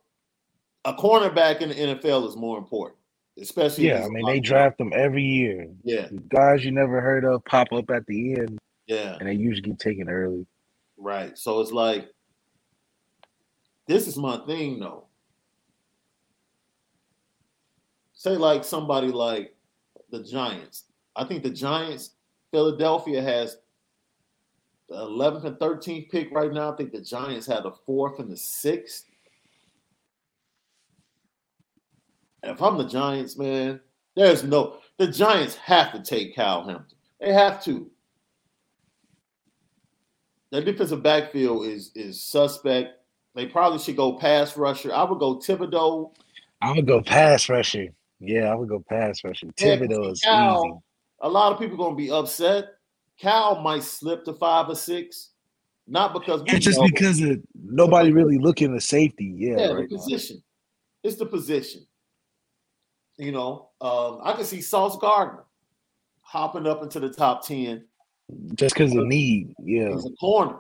[0.89, 2.99] a cornerback in the NFL is more important,
[3.39, 3.89] especially.
[3.89, 5.69] Yeah, I mean they draft them every year.
[5.85, 9.69] Yeah, Guys you never heard of pop up at the end, yeah, and they usually
[9.69, 10.47] get taken early.
[10.97, 11.37] right.
[11.37, 12.09] So it's like,
[13.87, 15.05] this is my thing, though.
[18.15, 19.55] Say like somebody like
[20.11, 20.85] the Giants.
[21.15, 22.13] I think the Giants,
[22.51, 23.59] Philadelphia has
[24.89, 26.73] the 11th and 13th pick right now.
[26.73, 29.05] I think the Giants have the fourth and the sixth.
[32.43, 33.81] If I'm the Giants, man,
[34.15, 36.87] there's no the Giants have to take Kyle Hamilton.
[37.21, 37.91] They have to.
[40.51, 42.95] Their defensive backfield is is suspect.
[43.35, 44.93] They probably should go pass rusher.
[44.93, 46.13] I would go Thibodeaux.
[46.61, 47.89] I would go pass rusher.
[48.21, 49.47] Yeah, I would go pass rusher.
[49.59, 50.73] Yeah, is easy.
[51.21, 52.75] A lot of people are gonna be upset.
[53.21, 55.31] Kyle might slip to five or six,
[55.87, 59.33] not because It's just know- because of nobody really looking at safety.
[59.37, 60.03] Yeah, yeah, right the now.
[60.03, 60.43] position.
[61.03, 61.87] It's the position.
[63.19, 65.45] You know, um, I can see Sauce Gardner
[66.23, 67.85] hopping up into the top ten.
[68.55, 69.55] just because of need.
[69.59, 70.57] Yeah, He's a corner,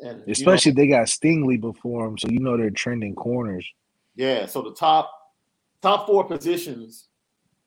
[0.00, 3.14] and you know, especially if they got Stingley before him, so you know they're trending
[3.14, 3.64] corners.
[4.16, 4.46] yeah.
[4.46, 5.12] So the top
[5.80, 7.08] top four positions,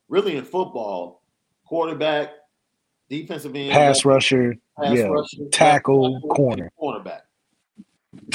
[0.09, 1.21] really in football,
[1.65, 2.31] quarterback,
[3.09, 6.71] defensive end, Pass rusher, pass yeah, rusher, tackle, and corner.
[6.81, 7.21] cornerback.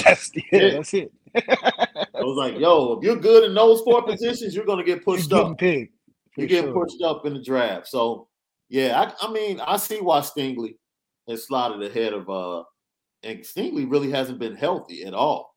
[0.03, 0.71] That's yeah, Yeah.
[0.71, 1.13] that's it.
[2.21, 5.33] I was like, yo, if you're good in those four positions, you're gonna get pushed
[5.33, 5.61] up.
[5.61, 5.89] You
[6.47, 6.73] get sure.
[6.73, 7.89] pushed up in the draft.
[7.89, 8.29] So
[8.68, 10.77] yeah, I, I mean, I see why Stingley
[11.29, 12.64] has slotted ahead of uh
[13.23, 15.55] and Stingley really hasn't been healthy at all.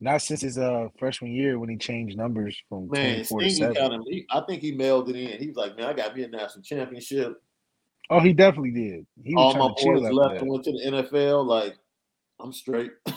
[0.00, 3.74] Not since his uh freshman year when he changed numbers from Man, Stingley 7.
[3.74, 5.38] kind of he, I think he mailed it in.
[5.38, 7.40] He was like, Man, I got me a national championship.
[8.10, 9.06] Oh, he definitely did.
[9.22, 11.46] He was All my to boys left and went to the NFL.
[11.46, 11.76] Like,
[12.40, 12.92] I'm straight.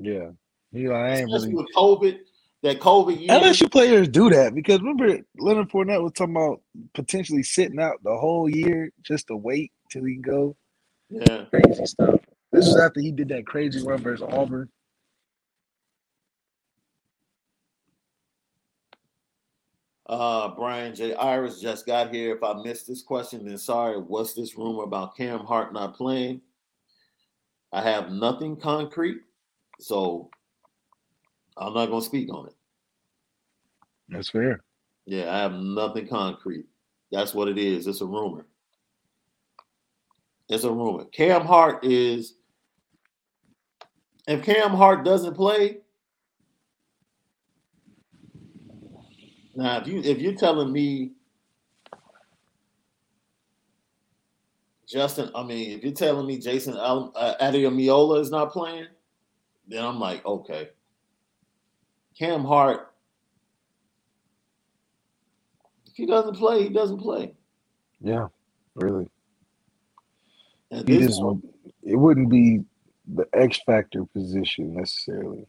[0.00, 0.30] Yeah.
[0.74, 2.18] He like, I ain't Especially really with COVID,
[2.62, 3.28] that COVID year.
[3.28, 6.60] LSU players do that because remember Leonard Fournette was talking about
[6.94, 10.56] potentially sitting out the whole year just to wait till he can go.
[11.08, 11.44] Yeah.
[11.50, 12.20] Crazy stuff.
[12.50, 14.68] This is after he did that crazy run versus Auburn.
[20.06, 21.14] Uh, Brian J.
[21.14, 22.34] Iris just got here.
[22.34, 23.96] If I missed this question, then sorry.
[23.98, 26.42] What's this rumor about Cam Hart not playing?
[27.72, 29.18] I have nothing concrete,
[29.80, 30.30] so
[31.56, 32.54] I'm not going to speak on it.
[34.08, 34.62] That's fair.
[35.06, 36.66] Yeah, I have nothing concrete.
[37.12, 37.86] That's what it is.
[37.86, 38.46] It's a rumor.
[40.48, 41.04] It's a rumor.
[41.06, 42.34] Cam Hart is.
[44.26, 45.78] If Cam Hart doesn't play,
[49.54, 51.12] now if you if you're telling me
[54.86, 58.86] Justin, I mean, if you're telling me Jason uh, Ademilola is not playing,
[59.66, 60.70] then I'm like, okay.
[62.18, 62.92] Cam Hart,
[65.86, 67.34] if he doesn't play, he doesn't play.
[68.00, 68.28] Yeah,
[68.74, 69.08] really.
[70.70, 71.42] And He this just one-
[71.82, 72.64] it wouldn't be
[73.06, 75.46] the X factor position necessarily.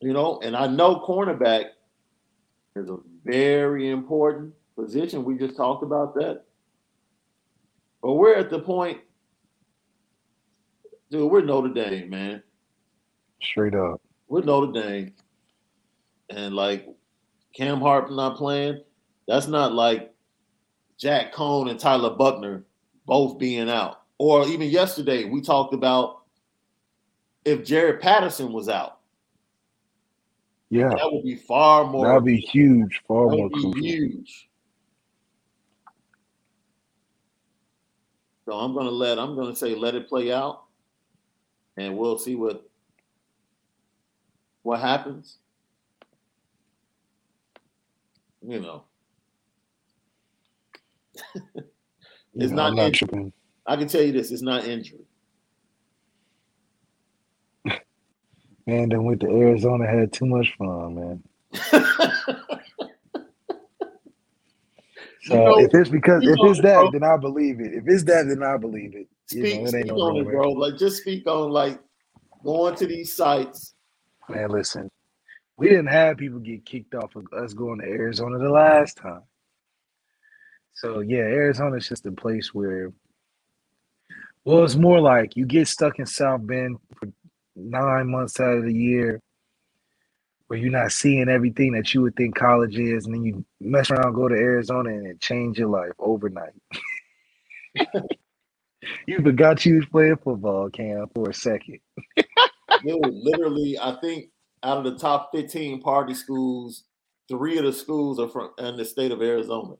[0.00, 1.70] you know, and I know cornerback
[2.76, 5.24] is a very important position.
[5.24, 6.44] We just talked about that.
[8.02, 9.00] But we're at the point,
[11.10, 12.42] dude, we're Notre Dame, man.
[13.44, 14.00] Straight up.
[14.28, 15.12] We're Notre Dame.
[16.30, 16.88] And like
[17.54, 18.82] Cam Hart not playing,
[19.28, 20.12] that's not like
[20.98, 22.64] Jack Coan and Tyler Buchner
[23.06, 24.02] both being out.
[24.18, 26.22] Or even yesterday, we talked about
[27.44, 29.00] if Jarrett Patterson was out,
[30.70, 30.88] Yeah.
[30.88, 34.48] that would be far more That'd be huge, far more would be huge.
[38.46, 40.64] So I'm gonna let I'm gonna say let it play out,
[41.76, 42.68] and we'll see what
[44.64, 45.38] what happens.
[48.42, 48.84] You know,
[52.34, 52.92] You It's know, not not
[53.66, 55.06] I can tell you this: it's not injury.
[58.66, 61.22] Man, then went to Arizona, had too much fun, man.
[65.22, 66.92] So know- if it's because if it's that, bro.
[66.92, 67.74] then I believe it.
[67.74, 69.08] If it's that, then I believe it.
[69.30, 70.52] You speak know, it speak no on it, bro.
[70.52, 71.80] Like just speak on like
[72.44, 73.73] going to these sites.
[74.28, 74.90] Man, listen,
[75.56, 79.22] we didn't have people get kicked off of us going to Arizona the last time.
[80.72, 82.92] So yeah, Arizona's just a place where,
[84.44, 87.08] well, it's more like you get stuck in South Bend for
[87.54, 89.20] nine months out of the year,
[90.48, 93.90] where you're not seeing everything that you would think college is, and then you mess
[93.90, 96.52] around, go to Arizona, and it change your life overnight.
[99.06, 101.78] you forgot you was playing football, Cam, for a second.
[102.82, 104.26] Dude, literally, I think
[104.62, 106.84] out of the top 15 party schools,
[107.28, 109.74] three of the schools are from in the state of Arizona.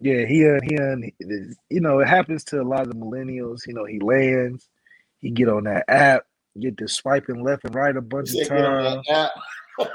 [0.00, 0.96] Yeah, he uh, he uh,
[1.70, 3.66] you know it happens to a lot of the millennials.
[3.66, 4.68] You know, he lands,
[5.20, 6.24] he get on that app,
[6.60, 9.06] get to swiping left and right a bunch Said of get on times.
[9.08, 9.30] that app.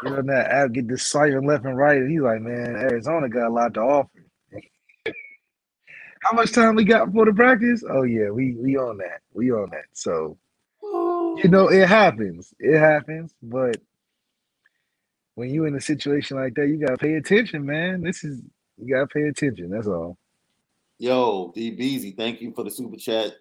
[0.03, 3.29] Get on that app, get the swiping left and right, and he's like, man, Arizona
[3.29, 4.09] got a lot to offer.
[6.23, 7.83] How much time we got for the practice?
[7.89, 9.85] Oh yeah, we we on that, we on that.
[9.93, 10.37] So
[11.43, 13.77] you know, it happens, it happens, but
[15.35, 18.01] when you in a situation like that, you gotta pay attention, man.
[18.01, 18.41] This is
[18.77, 19.69] you gotta pay attention.
[19.69, 20.17] That's all.
[20.97, 23.33] Yo, D Beezy, thank you for the super chat.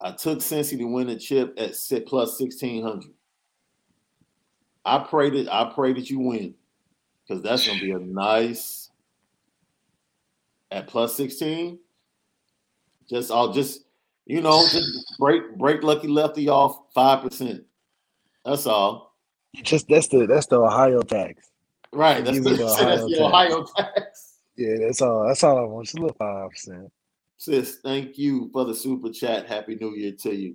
[0.00, 3.10] I took Cincy to win the chip at plus sixteen hundred.
[4.84, 6.54] I pray that I pray that you win
[7.26, 8.90] because that's gonna be a nice
[10.70, 11.78] at plus sixteen.
[13.08, 13.84] Just I'll just
[14.26, 17.64] you know just break break lucky lefty off five percent.
[18.44, 19.16] That's all.
[19.62, 21.50] Just that's the that's the Ohio tax.
[21.92, 22.24] Right.
[22.24, 23.20] That's, the, the that's Ohio the tax.
[23.20, 24.34] Ohio tax.
[24.56, 25.26] Yeah, that's all.
[25.26, 25.86] That's all I want.
[25.86, 26.92] Just a little five percent.
[27.36, 29.46] Sis, thank you for the super chat.
[29.46, 30.54] Happy New Year to you.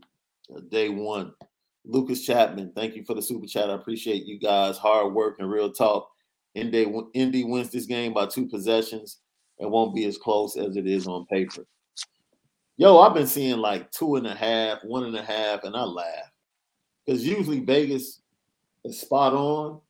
[0.56, 1.34] Uh, day one.
[1.88, 3.70] Lucas Chapman, thank you for the super chat.
[3.70, 6.10] I appreciate you guys' hard work and real talk.
[6.54, 9.20] Indy, Indy wins this game by two possessions.
[9.60, 11.66] It won't be as close as it is on paper.
[12.78, 15.84] Yo, I've been seeing like two and a half, one and a half, and I
[15.84, 16.32] laugh.
[17.06, 18.22] Because usually Vegas
[18.86, 19.82] is spot on.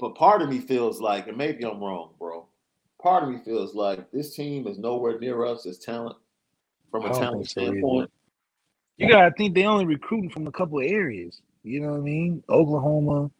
[0.00, 2.48] But part of me feels like, and maybe I'm wrong, bro.
[3.00, 6.16] Part of me feels like this team is nowhere near us as talent
[6.90, 7.70] from a talent think so either.
[7.70, 8.10] standpoint.
[8.96, 11.40] You gotta think they only recruiting from a couple of areas.
[11.62, 12.42] You know what I mean?
[12.48, 13.30] Oklahoma,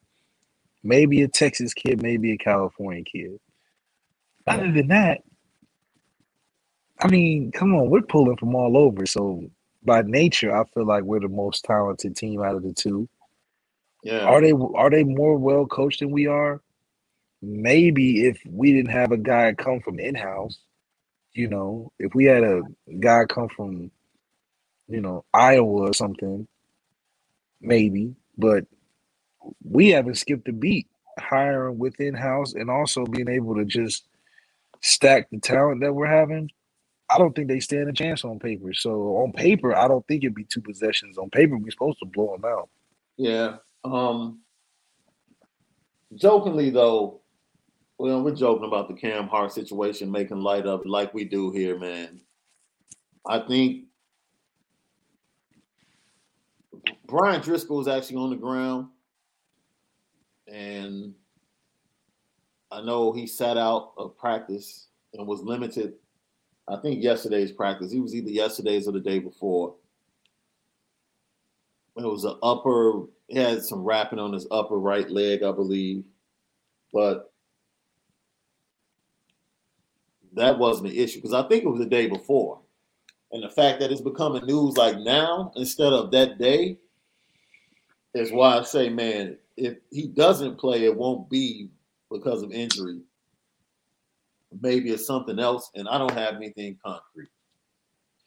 [0.84, 3.40] maybe a Texas kid, maybe a California kid.
[4.46, 5.22] Other than that,
[7.01, 9.07] I mean, come on, we're pulling from all over.
[9.07, 9.44] So
[9.84, 13.09] by nature, I feel like we're the most talented team out of the two.
[14.05, 14.20] Yeah.
[14.24, 16.61] Are they are they more well coached than we are?
[17.42, 20.59] Maybe if we didn't have a guy come from in house,
[21.34, 22.62] you know, if we had a
[23.01, 23.90] guy come from,
[24.88, 26.49] you know, Iowa or something,
[27.61, 28.14] maybe.
[28.38, 28.66] But
[29.64, 30.88] we haven't skipped a beat
[31.18, 34.07] hiring within house and also being able to just
[34.82, 36.51] stack the talent that we're having.
[37.11, 38.74] I don't think they stand a chance on paper.
[38.74, 41.16] So on paper, I don't think it'd be two possessions.
[41.16, 42.68] On paper, we're supposed to blow them out.
[43.16, 43.56] Yeah.
[43.84, 44.40] Um
[46.14, 47.20] jokingly though,
[47.98, 51.50] well, we're joking about the Cam Hart situation, making light of it like we do
[51.50, 52.20] here, man.
[53.26, 53.84] I think
[57.06, 58.88] Bryan Driskell is actually on the ground.
[60.46, 61.14] And
[62.70, 65.94] I know he sat out of practice and was limited.
[66.68, 67.90] I think yesterday's practice.
[67.90, 69.74] He was either yesterday's or the day before.
[71.96, 76.04] It was an upper, he had some wrapping on his upper right leg, I believe.
[76.92, 77.32] But
[80.34, 82.60] that wasn't an issue because I think it was the day before.
[83.32, 86.78] And the fact that it's becoming news like now instead of that day
[88.14, 91.68] is why I say, man, if he doesn't play, it won't be
[92.10, 93.00] because of injury.
[94.61, 97.28] Maybe it's something else, and I don't have anything concrete.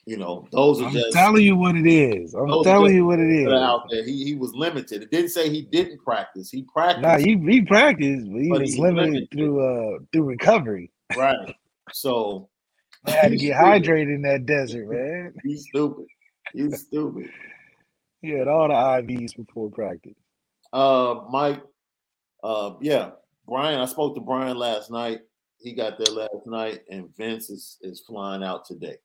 [0.05, 2.33] You know, those are I'm just telling you what it is.
[2.33, 3.47] I'm telling you what it is.
[3.53, 4.03] out there.
[4.03, 5.03] He he was limited.
[5.03, 6.49] It didn't say he didn't practice.
[6.49, 7.01] He practiced.
[7.03, 9.31] Nah, he, he practiced, but he But was he limited limited.
[9.31, 9.59] through
[9.95, 10.91] uh through recovery.
[11.15, 11.55] right.
[11.91, 12.49] So
[13.05, 13.83] I had to get stupid.
[13.83, 15.33] hydrated in that desert, man.
[15.43, 16.05] you stupid.
[16.53, 17.29] You stupid.
[18.21, 20.15] He had all the IVs before practice.
[20.73, 21.61] Uh, Mike.
[22.43, 23.11] Uh, yeah,
[23.47, 23.79] Brian.
[23.79, 25.21] I spoke to Brian last night.
[25.61, 28.97] He got there last night, and Vince is is flying out today.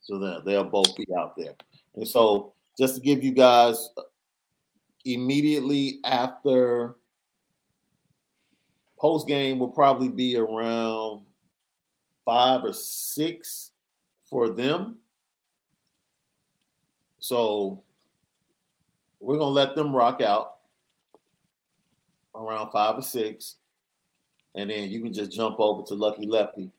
[0.00, 1.54] So they'll both be out there.
[1.94, 4.02] And so, just to give you guys uh,
[5.04, 6.96] immediately after
[8.98, 11.22] post game will probably be around
[12.24, 13.72] five or six
[14.28, 14.96] for them.
[17.18, 17.82] So
[19.20, 20.56] we're gonna let them rock out
[22.34, 23.56] around five or six,
[24.56, 26.70] and then you can just jump over to Lucky Lefty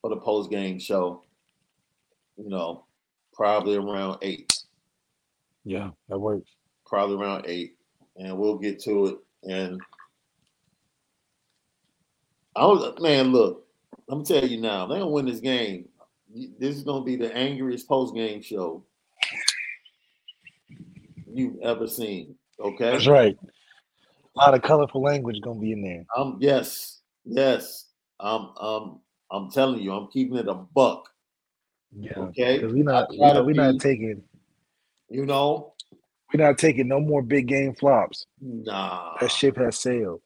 [0.00, 1.22] for the post game show.
[2.36, 2.84] You know,
[3.34, 4.52] probably around eight,
[5.64, 6.50] Yeah, that works.
[6.86, 7.76] probably around eight,
[8.16, 9.16] and we'll get to it.
[9.44, 9.80] And
[12.54, 13.66] I was man, look,
[14.08, 15.88] I'm gonna tell you now, they don't win this game.
[16.58, 18.84] This is gonna be the angriest post game show
[21.32, 22.34] you've ever seen.
[22.60, 22.92] Okay.
[22.92, 23.36] That's right.
[24.36, 26.04] A lot of colorful language gonna be in there.
[26.16, 27.86] Um, yes, yes.
[28.20, 29.00] Um, um,
[29.30, 31.08] I'm telling you, I'm keeping it a buck.
[31.98, 34.22] Yeah, Okay, because we not we not, we not taking
[35.08, 35.72] You know,
[36.32, 38.26] We're not taking no more big game flops.
[38.40, 39.16] nah.
[39.20, 40.20] That ship has sailed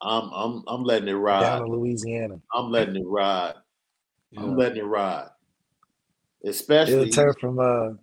[0.00, 1.40] I'm, I'm, I'm letting it ride.
[1.40, 2.40] down to Louisiana.
[2.54, 3.54] I'm letting it ride.
[4.30, 4.42] Yeah.
[4.42, 5.28] I'm letting it ride.
[6.44, 7.94] Especially It'll turn from uh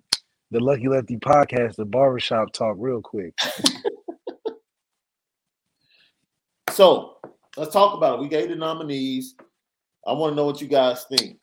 [0.52, 3.34] the Lucky Lefty podcast to barbershop talk real quick.
[6.76, 7.18] so
[7.56, 8.22] let's talk about it.
[8.22, 9.35] We gave the nominees.
[10.06, 11.38] I want to know what you guys think.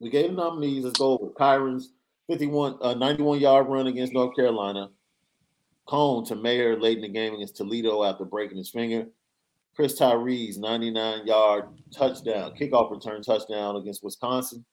[0.00, 0.84] We gave the nominees.
[0.84, 1.92] Let's go over Kyren's
[2.28, 4.90] 51, uh, 91 yard run against North Carolina.
[5.86, 9.06] Coan to Mayer late in the game against Toledo after breaking his finger.
[9.76, 14.64] Chris Tyree's 99 yard touchdown, kickoff return touchdown against Wisconsin.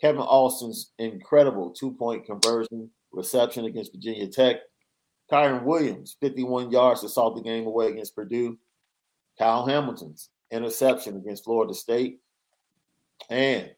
[0.00, 4.56] Kevin Austin's incredible two point conversion reception against Virginia Tech.
[5.32, 8.58] Kyren Williams, 51 yards to salt the game away against Purdue.
[9.38, 12.20] Kyle Hamilton's interception against Florida State.
[13.30, 13.70] And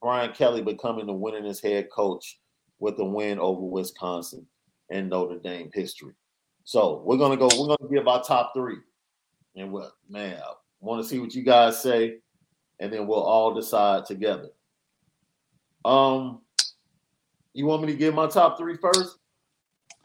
[0.00, 2.38] Brian Kelly becoming the winningest head coach
[2.78, 4.46] with a win over Wisconsin
[4.90, 6.12] and Notre Dame history.
[6.64, 8.78] So we're gonna go, we're gonna give our top three.
[9.54, 12.18] And what man, I want to see what you guys say,
[12.80, 14.50] and then we'll all decide together.
[15.84, 16.40] Um,
[17.54, 19.18] you want me to give my top three first?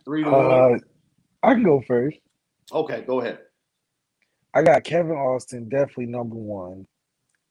[0.05, 0.81] Three to Uh, one.
[1.43, 2.17] I can go first.
[2.71, 3.39] Okay, go ahead.
[4.53, 6.87] I got Kevin Austin definitely number one.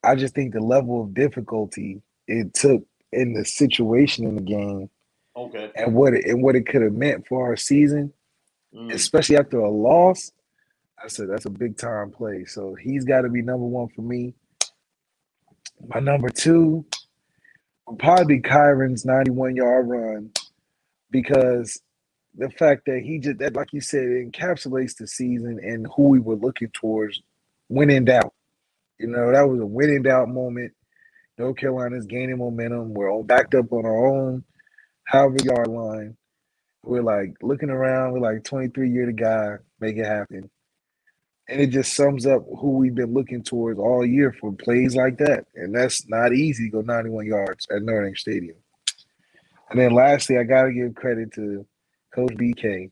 [0.03, 4.89] I just think the level of difficulty it took in the situation in the game
[5.35, 5.71] Okay.
[5.75, 8.13] and what it and what it could have meant for our season,
[8.75, 8.93] Mm.
[8.93, 10.31] especially after a loss.
[11.03, 12.45] I said that's a big time play.
[12.45, 14.33] So he's got to be number one for me.
[15.87, 16.85] My number two
[17.87, 20.31] will probably be Kyren's 91 yard run
[21.11, 21.81] because
[22.35, 26.03] the fact that he just that like you said it encapsulates the season and who
[26.09, 27.21] we were looking towards
[27.67, 28.33] when in doubt.
[28.99, 30.73] You know, that was a when in doubt moment.
[31.37, 32.93] North Carolina's gaining momentum.
[32.93, 34.43] We're all backed up on our own
[35.05, 36.17] however yard line.
[36.83, 40.49] We're like looking around, we're like 23 year to guy, make it happen.
[41.47, 45.17] And it just sums up who we've been looking towards all year for plays like
[45.17, 45.45] that.
[45.55, 48.57] And that's not easy to go 91 yards at Notre Stadium.
[49.69, 51.65] And then lastly, I gotta give credit to
[52.15, 52.91] Coach BK.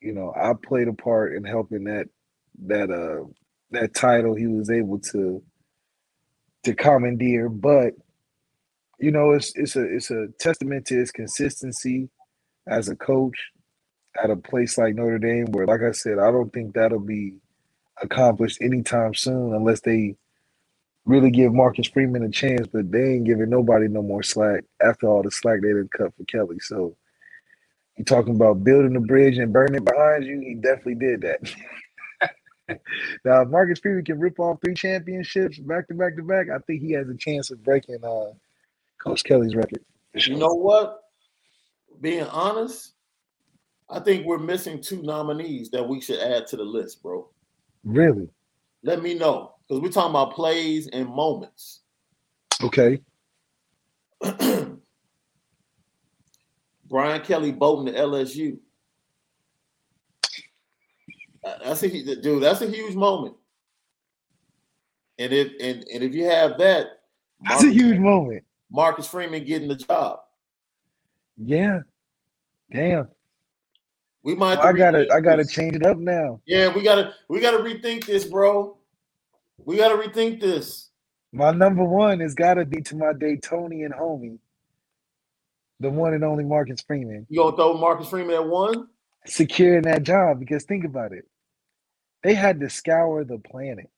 [0.00, 2.06] You know, I played a part in helping that
[2.66, 3.26] that uh
[3.72, 5.42] that title he was able to
[6.64, 7.94] to commandeer, but
[9.00, 12.10] you know, it's it's a it's a testament to his consistency
[12.68, 13.38] as a coach
[14.22, 17.34] at a place like Notre Dame, where, like I said, I don't think that'll be
[18.02, 20.16] accomplished anytime soon unless they
[21.06, 22.66] really give Marcus Freeman a chance.
[22.68, 26.14] But they ain't giving nobody no more slack after all the slack they didn't cut
[26.16, 26.58] for Kelly.
[26.60, 26.96] So
[27.96, 30.40] you talking about building a bridge and burning it behind you?
[30.40, 31.54] He definitely did that.
[33.24, 36.58] now, if Marcus Freeman can rip off three championships back to back to back, I
[36.66, 38.32] think he has a chance of breaking uh,
[38.98, 39.84] Coach Kelly's record.
[40.14, 41.02] You know what?
[42.00, 42.94] Being honest,
[43.88, 47.28] I think we're missing two nominees that we should add to the list, bro.
[47.84, 48.28] Really?
[48.82, 51.80] Let me know because we're talking about plays and moments.
[52.62, 53.00] Okay.
[56.94, 58.56] Brian Kelly boating to LSU.
[61.42, 62.40] Uh, That's a dude.
[62.40, 63.34] That's a huge moment.
[65.18, 67.00] And if and, and if you have that,
[67.48, 68.44] That's a huge moment.
[68.70, 70.20] Marcus Freeman getting the job.
[71.36, 71.80] Yeah.
[72.70, 73.08] Damn.
[74.22, 74.58] We might.
[74.58, 75.50] have I gotta I gotta this.
[75.52, 76.40] change it up now.
[76.46, 78.78] Yeah, we gotta we gotta rethink this, bro.
[79.64, 80.90] We gotta rethink this.
[81.32, 84.38] My number one has gotta be to my Daytonian homie,
[85.84, 88.88] the one and only Marcus Freeman, You gonna throw Marcus Freeman at one?
[89.26, 91.24] securing that job because think about it.
[92.24, 93.90] They had to scour the planet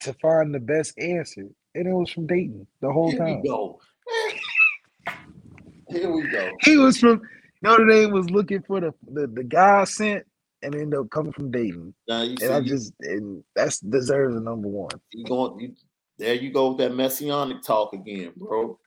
[0.00, 1.46] to find the best answer.
[1.74, 3.18] And it was from Dayton the whole time.
[3.18, 3.42] Here time.
[3.42, 3.80] we go.
[5.88, 6.50] Here we go.
[6.62, 7.22] He was from
[7.62, 10.24] Notre Dame was looking for the the, the guy I sent
[10.62, 11.94] and ended up coming from Dayton.
[12.08, 15.00] Now you And I just and that's deserves a number one.
[15.12, 15.74] you going you,
[16.18, 18.78] there you go with that messianic talk again, bro.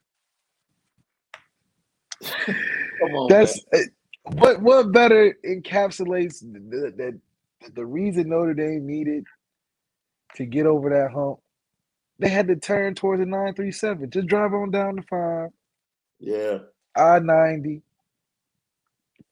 [2.99, 3.85] Come on, That's man.
[4.23, 7.19] what what better encapsulates the, the,
[7.61, 9.25] the, the reason Notre Dame needed
[10.35, 11.39] to get over that hump.
[12.19, 14.09] They had to turn towards the 937.
[14.09, 15.49] Just drive on down the five,
[16.19, 16.59] yeah.
[16.95, 17.81] I 90,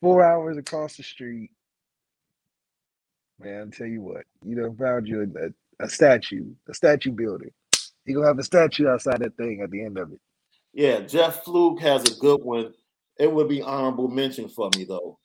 [0.01, 1.51] four hours across the street.
[3.39, 7.51] Man, I tell you what, you done found you a, a, statue, a statue building.
[8.05, 10.19] You're gonna have a statue outside that thing at the end of it.
[10.73, 12.73] Yeah, Jeff Fluke has a good one.
[13.17, 15.19] It would be honorable mention for me though.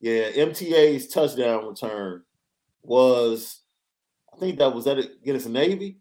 [0.00, 2.22] Yeah, MTA's touchdown return
[2.82, 3.60] was,
[4.34, 5.98] I think that was that against Navy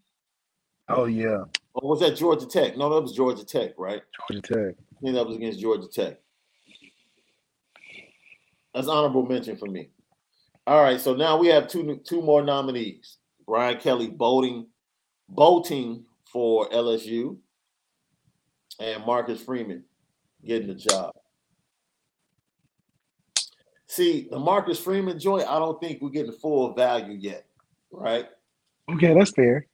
[0.93, 1.43] Oh yeah,
[1.73, 2.75] or was that Georgia Tech?
[2.77, 4.01] No, that was Georgia Tech, right?
[4.29, 4.75] Georgia Tech.
[4.97, 6.19] I think that was against Georgia Tech.
[8.73, 9.89] That's honorable mention for me.
[10.67, 14.67] All right, so now we have two two more nominees: Brian Kelly bolting,
[15.29, 17.37] bolting for LSU,
[18.79, 19.83] and Marcus Freeman
[20.45, 21.13] getting the job.
[23.91, 27.45] See, the Marcus Freeman joint, I don't think we're getting full value yet,
[27.91, 28.25] right?
[28.89, 29.67] Okay, that's fair.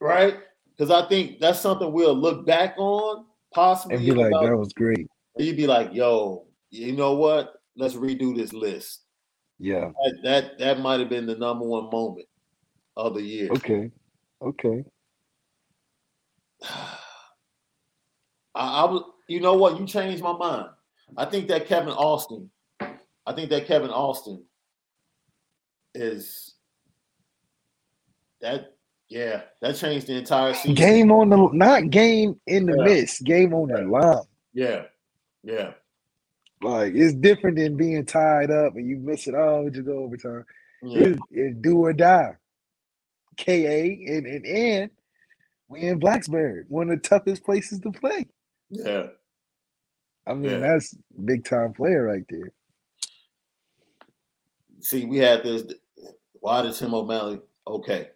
[0.00, 0.38] Right?
[0.76, 3.24] Because I think that's something we'll look back on
[3.54, 3.98] possibly.
[3.98, 5.06] And be like, about that was great.
[5.38, 7.62] you'd be like, yo, you know what?
[7.76, 9.02] Let's redo this list.
[9.60, 9.92] Yeah.
[10.02, 12.26] That that, that might have been the number one moment
[12.96, 13.48] of the year.
[13.52, 13.92] Okay.
[14.42, 14.84] Okay.
[16.64, 16.96] I,
[18.56, 19.78] I was, you know what?
[19.78, 20.66] You changed my mind.
[21.16, 22.50] I think that Kevin Austin,
[23.26, 24.44] I think that Kevin Austin
[25.94, 26.54] is
[28.40, 28.72] that.
[29.08, 30.74] Yeah, that changed the entire season.
[30.74, 32.84] Game on the not game in the Yeah.
[32.84, 34.24] midst, game on the line.
[34.52, 34.86] Yeah,
[35.44, 35.74] yeah,
[36.60, 39.36] Like it's different than being tied up and you miss it.
[39.36, 40.44] all, just go overtime.
[40.82, 42.34] yeah, It's, it's do or die.
[43.36, 43.52] KA
[44.08, 44.90] and, and and
[45.68, 48.26] we in Blacksburg, one of the toughest places to play.
[48.70, 49.06] yeah.
[50.26, 50.58] I mean, Yeah.
[50.58, 52.50] that's big time player right there.
[54.86, 55.64] See, we had this.
[56.34, 57.40] Why did Tim O'Malley?
[57.66, 58.10] Okay,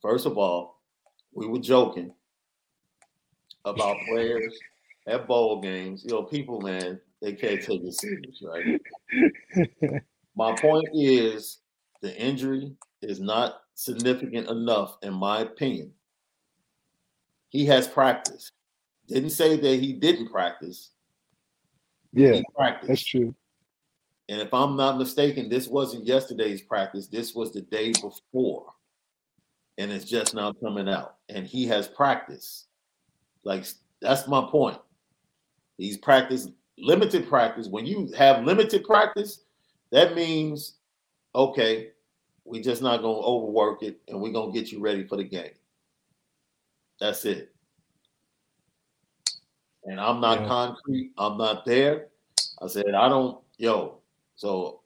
[0.00, 0.82] first of all,
[1.32, 2.12] we were joking
[3.64, 4.52] about players
[5.06, 6.02] at bowl games.
[6.04, 10.02] You know, people, man, they can't take it serious, right?
[10.34, 11.58] My point is
[12.00, 15.92] the injury is not significant enough, in my opinion.
[17.50, 18.50] He has practice.
[19.06, 20.90] Didn't say that he didn't practice.
[22.12, 22.88] Yeah, He practiced.
[22.88, 23.36] that's true.
[24.32, 27.06] And if I'm not mistaken, this wasn't yesterday's practice.
[27.06, 28.72] This was the day before.
[29.76, 31.16] And it's just now coming out.
[31.28, 32.64] And he has practice.
[33.44, 33.66] Like,
[34.00, 34.78] that's my point.
[35.76, 36.48] He's practiced
[36.78, 37.68] limited practice.
[37.68, 39.40] When you have limited practice,
[39.90, 40.76] that means,
[41.34, 41.90] okay,
[42.46, 45.16] we're just not going to overwork it and we're going to get you ready for
[45.18, 45.52] the game.
[46.98, 47.54] That's it.
[49.84, 50.48] And I'm not Yeah.
[50.48, 51.12] concrete.
[51.18, 52.08] I'm not there.
[52.62, 53.98] I said, I don't, yo,
[54.42, 54.80] so,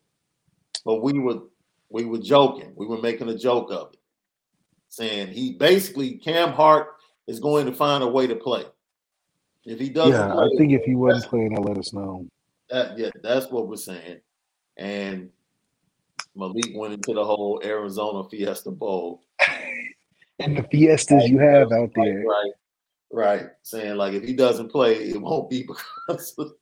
[0.85, 1.41] but we were
[1.89, 2.75] we were joking.
[2.77, 3.99] We were making a joke of it,
[4.91, 6.89] saying he basically Cam Hart
[7.27, 8.65] is going to find a way to play.
[9.65, 12.27] If he doesn't, Yeah, I think if he wasn't playing, let us know.
[12.69, 14.21] that, yeah, that's what we're saying.
[14.77, 15.31] And
[16.35, 19.23] Malik went into the whole Arizona Fiesta Bowl.
[20.39, 22.25] And the fiestas you have out there.
[22.27, 22.53] right,
[23.11, 23.47] right.
[23.63, 26.53] Saying like if he doesn't play, it won't be because of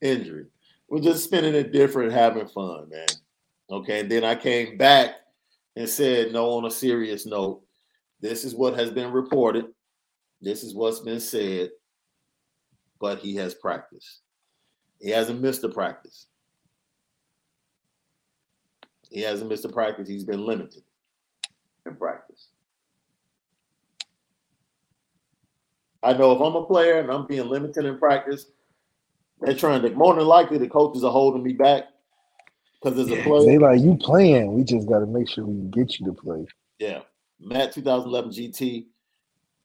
[0.00, 0.46] injury.
[0.94, 3.06] We're just spending it different, having fun, man.
[3.68, 3.98] Okay.
[3.98, 5.16] And then I came back
[5.74, 7.64] and said, no, on a serious note,
[8.20, 9.66] this is what has been reported.
[10.40, 11.70] This is what's been said.
[13.00, 14.20] But he has practiced.
[15.00, 16.28] He hasn't missed a practice.
[19.10, 20.08] He hasn't missed a practice.
[20.08, 20.84] He's been limited
[21.86, 22.50] in practice.
[26.04, 28.46] I know if I'm a player and I'm being limited in practice,
[29.44, 31.84] they're trying to more than likely the coaches are holding me back
[32.82, 34.54] because as a play They player, like you playing.
[34.54, 36.46] We just got to make sure we get you to play.
[36.78, 37.00] yeah,
[37.40, 38.86] Matt 2011 GT,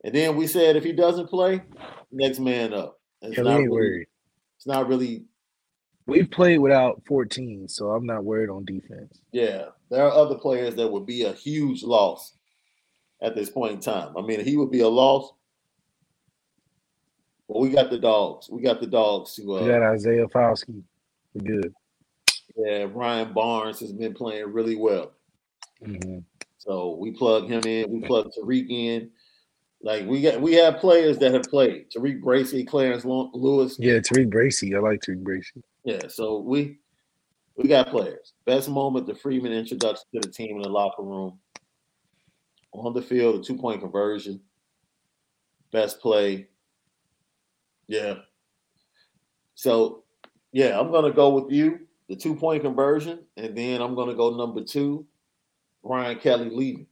[0.04, 1.62] and then we said if he doesn't play,
[2.10, 2.98] next man up.
[3.22, 4.06] It's Yeah, not ain't really, worried.
[4.56, 5.24] it's not really.
[6.06, 9.20] We've played without 14, so I'm not worried on defense.
[9.32, 12.34] Yeah, there are other players that would be a huge loss
[13.22, 14.16] at this point in time.
[14.16, 15.30] I mean, he would be a loss.
[17.50, 18.48] But we got the dogs.
[18.48, 20.84] We got the dogs to uh, We got Isaiah Foskey.
[21.34, 21.74] We're good.
[22.56, 25.10] Yeah, Ryan Barnes has been playing really well.
[25.82, 26.22] Mhm.
[26.58, 27.90] So we plug him in.
[27.90, 29.10] We plug Tariq in.
[29.82, 31.90] Like we got, we have players that have played.
[31.90, 33.76] Tariq Bracy, Clarence Lewis.
[33.80, 34.76] Yeah, Tariq Bracy.
[34.76, 35.60] I like Tariq Bracy.
[35.84, 36.06] Yeah.
[36.06, 36.78] So we
[37.56, 38.32] we got players.
[38.44, 41.40] Best moment: the Freeman introduction to the team in the locker room.
[42.72, 44.40] On the field, the two point conversion.
[45.72, 46.46] Best play.
[47.90, 48.14] Yeah.
[49.56, 50.04] So
[50.52, 51.80] yeah, I'm gonna go with you.
[52.08, 55.06] The two point conversion, and then I'm gonna go number two.
[55.82, 56.86] Brian Kelly leaving.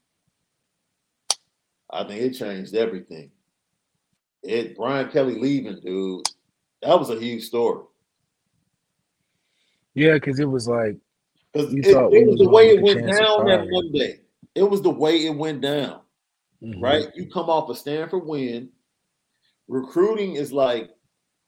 [1.88, 3.30] I think it changed everything.
[4.42, 6.26] It Brian Kelly leaving, dude.
[6.82, 7.84] That was a huge story.
[9.94, 10.96] Yeah, because it was like
[11.52, 14.20] Because it, it was the way it went down that one day.
[14.56, 16.00] It was the way it went down,
[16.60, 17.06] mhm, right?
[17.14, 18.70] You come off a Stanford win.
[19.68, 20.90] Recruiting is like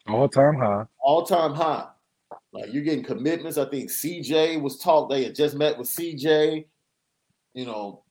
[0.06, 0.84] all time high.
[1.00, 1.86] all time high.
[2.52, 3.58] Like you're getting commitments.
[3.58, 5.10] I think CJ was talked.
[5.10, 6.66] They had just met with CJ.
[7.54, 8.04] You know,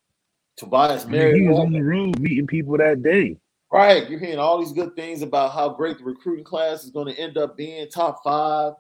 [0.58, 3.38] Tobias I mean, he was on the road meeting people that day.
[3.72, 4.10] Right.
[4.10, 7.20] You're hearing all these good things about how great the recruiting class is going to
[7.20, 8.74] end up being top five.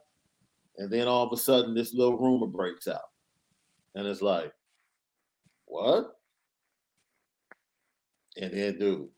[0.77, 3.01] And then all of a sudden, this little rumor breaks out.
[3.95, 4.51] And it's like,
[5.65, 6.15] what?
[8.37, 9.09] And then, dude,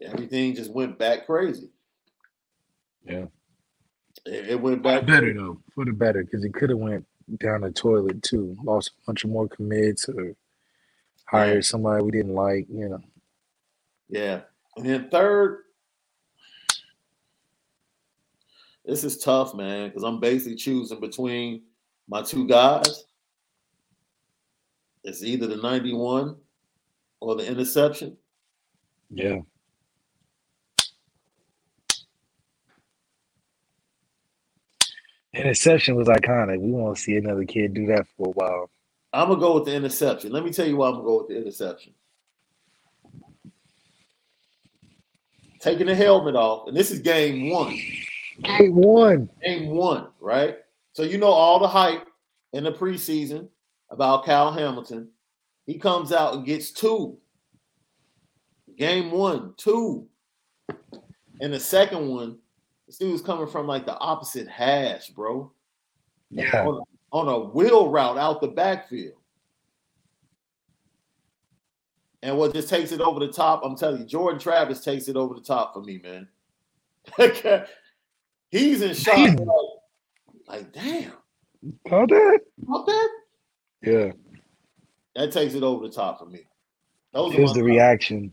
[0.00, 1.70] everything just went back crazy.
[3.04, 3.26] Yeah.
[4.24, 7.04] It, it went back better though, for the better, because he could have went
[7.38, 8.56] down the toilet too.
[8.62, 10.34] Lost a bunch of more commits or
[11.26, 12.66] hired somebody we didn't like.
[12.70, 13.02] You know,
[14.08, 14.40] Yeah.
[14.76, 15.62] And then third,
[18.84, 21.62] this is tough, man, because I'm basically choosing between
[22.08, 23.04] my two guys,
[25.02, 26.36] it's either the 91
[27.20, 28.16] or the interception.
[29.10, 29.38] Yeah.
[35.36, 36.60] Interception was iconic.
[36.60, 38.70] We won't see another kid do that for a while.
[39.12, 40.32] I'm gonna go with the interception.
[40.32, 41.92] Let me tell you why I'm gonna go with the interception.
[45.60, 47.78] Taking the helmet off, and this is game one.
[48.42, 49.28] Game one.
[49.42, 50.58] Game one, right?
[50.92, 52.06] So you know all the hype
[52.52, 53.48] in the preseason
[53.90, 55.08] about Kyle Hamilton.
[55.66, 57.18] He comes out and gets two.
[58.76, 60.06] Game one, two.
[61.40, 62.38] And the second one,
[62.86, 65.52] this dude's coming from like the opposite hash, bro.
[66.30, 66.66] Yeah.
[66.66, 66.82] On,
[67.12, 69.14] on a wheel route out the backfield.
[72.22, 75.16] And what just takes it over the top, I'm telling you, Jordan Travis takes it
[75.16, 76.28] over the top for me, man.
[78.50, 79.14] He's in shock.
[79.16, 79.46] Damn.
[80.48, 81.12] Like, damn,
[81.88, 82.40] How that?
[82.68, 83.08] How that?
[83.82, 84.12] Yeah.
[85.14, 86.46] That takes it over the top for me.
[87.12, 88.32] Those Here's the top, reaction.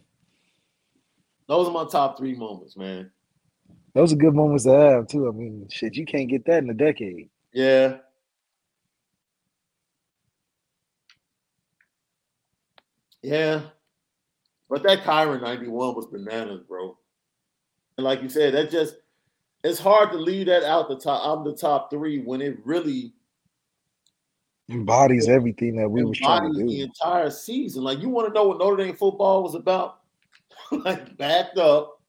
[1.47, 3.11] those are my top three moments, man.
[3.94, 5.28] Those are good moments to have too.
[5.28, 7.30] I mean, shit, you can't get that in a decade.
[7.52, 7.98] Yeah.
[13.22, 13.61] Yeah.
[14.70, 16.98] But that Kyren 91 was bananas, bro.
[17.98, 18.95] And like you said, that just
[19.64, 22.57] it's hard to leave that out the top out of the top three when it
[22.65, 23.14] really
[24.70, 26.68] Embodies everything that we were trying to do.
[26.68, 27.84] the entire season.
[27.84, 29.99] Like you want to know what Notre Dame football was about?
[30.72, 32.02] like backed up,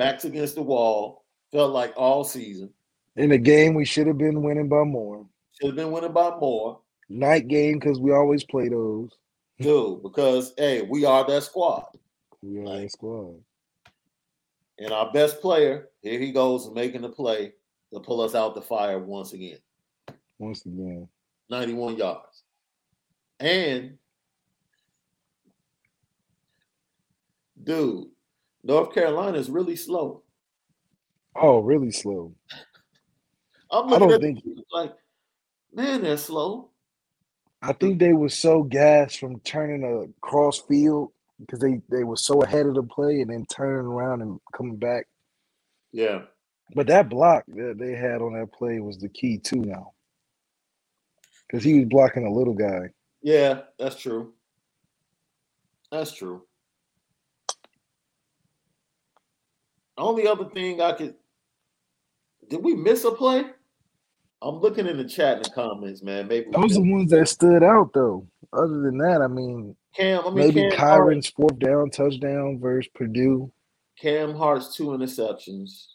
[0.00, 2.70] backs against the wall, felt like all season.
[3.16, 5.26] In a game we should have been winning by more.
[5.60, 6.80] Should have been winning by more.
[7.10, 9.10] Night game because we always play those.
[9.58, 11.84] Dude, because hey, we are that squad.
[12.42, 13.34] We are Like- that squad.
[14.78, 17.52] And our best player, here he goes making the play
[17.92, 19.58] to pull us out the fire once again.
[20.38, 21.06] Once again.
[21.50, 22.44] 91 yards.
[23.38, 23.98] And
[27.62, 28.08] dude,
[28.62, 30.22] North Carolina is really slow.
[31.36, 32.34] Oh, really slow.
[33.70, 34.94] I'm I looking don't at think like,
[35.72, 36.70] man, they're slow.
[37.62, 42.16] I think they were so gassed from turning a cross field because they, they were
[42.16, 45.06] so ahead of the play and then turning around and coming back.
[45.92, 46.22] Yeah.
[46.74, 49.92] But that block that they had on that play was the key too now.
[51.46, 52.90] Because he was blocking a little guy.
[53.22, 54.34] Yeah, that's true.
[55.90, 56.44] That's true.
[60.00, 61.14] Only other thing I could
[62.50, 63.44] did we miss a play?
[64.42, 66.26] I'm looking in the chat in the comments, man.
[66.26, 68.26] Maybe Those are the ones that stood out though.
[68.52, 70.22] Other than that, I mean, Cam.
[70.22, 73.52] I mean, maybe Cam Hart, Kyren's fourth down touchdown versus Purdue.
[73.98, 75.86] Cam Hart's two interceptions.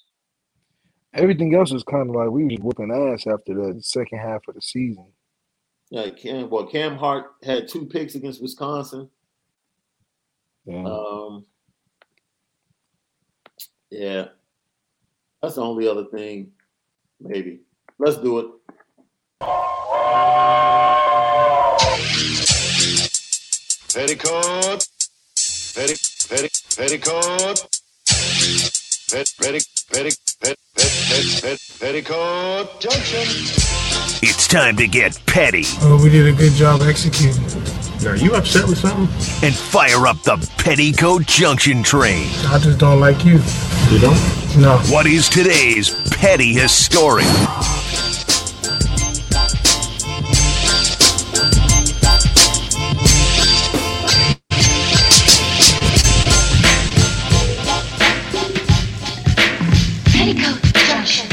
[1.13, 4.55] Everything else was kind of like we was whooping ass after the second half of
[4.55, 5.07] the season.
[5.89, 6.49] Yeah, Cam.
[6.49, 9.09] Well, Cam Hart had two picks against Wisconsin.
[10.65, 10.83] Yeah.
[10.83, 11.45] Um,
[13.89, 14.25] yeah,
[15.41, 16.51] that's the only other thing.
[17.19, 17.61] Maybe
[17.99, 19.55] let's do it.
[23.93, 24.85] Petticoat.
[25.75, 25.95] Petti,
[26.27, 27.57] petti, petticoat.
[29.11, 33.23] Pet, petti, petti, pet, pet, pet, pet, petticoat junction.
[34.21, 37.43] It's time to get petty Oh, we did a good job executing.
[38.07, 39.07] Are you upset with something?
[39.47, 42.27] and fire up the Petticoat Junction train.
[42.47, 43.39] I just don't like you.
[43.91, 44.57] You don't?
[44.57, 44.77] No.
[44.89, 47.25] What is today's petty historic?
[60.11, 61.29] Petticoat Junction.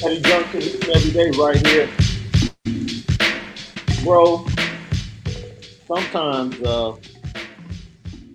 [0.00, 1.88] Petty Junction each and every day right here.
[4.04, 4.46] Bro,
[5.86, 6.96] sometimes uh,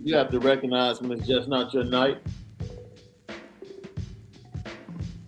[0.03, 2.17] you have to recognize when it's just not your night.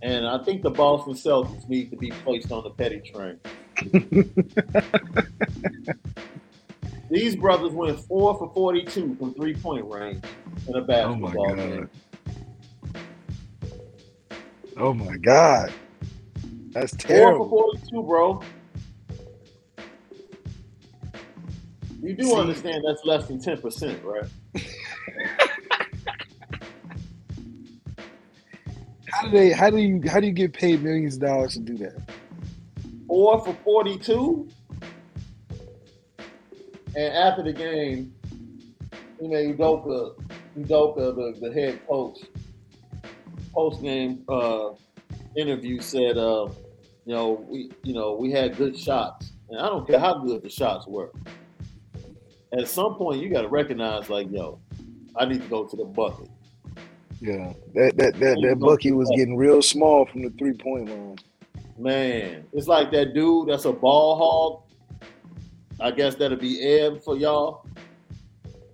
[0.02, 3.40] And I think the Boston Celtics need to be placed on the petty train.
[7.10, 10.22] These brothers went four for 42 from three point range
[10.68, 11.56] in a Oh my basketball god.
[11.56, 11.88] game.
[14.76, 15.72] Oh my god.
[16.70, 17.48] That's terrible.
[17.48, 17.78] Four terrible.
[17.78, 18.42] for 42, bro.
[22.02, 24.24] You do See- understand that's less than 10%, right?
[29.16, 31.60] How do they how do you how do you get paid millions of dollars to
[31.60, 31.94] do that?
[33.06, 34.48] Four for 42.
[36.96, 38.12] And after the game,
[39.20, 40.14] you know, Udoka,
[40.58, 42.18] Udoka, the, the head coach,
[43.54, 44.70] post game uh,
[45.36, 46.48] interview said, uh,
[47.06, 50.42] you know, we you know we had good shots, and I don't care how good
[50.42, 51.10] the shots were.
[52.52, 54.60] At some point, you got to recognize, like, yo,
[55.18, 56.28] I need to go to the bucket.
[57.20, 61.18] Yeah, that that that, that Bucky was getting real small from the three point line.
[61.78, 65.00] Man, it's like that dude that's a ball hog.
[65.80, 67.66] I guess that'll be Eb for y'all.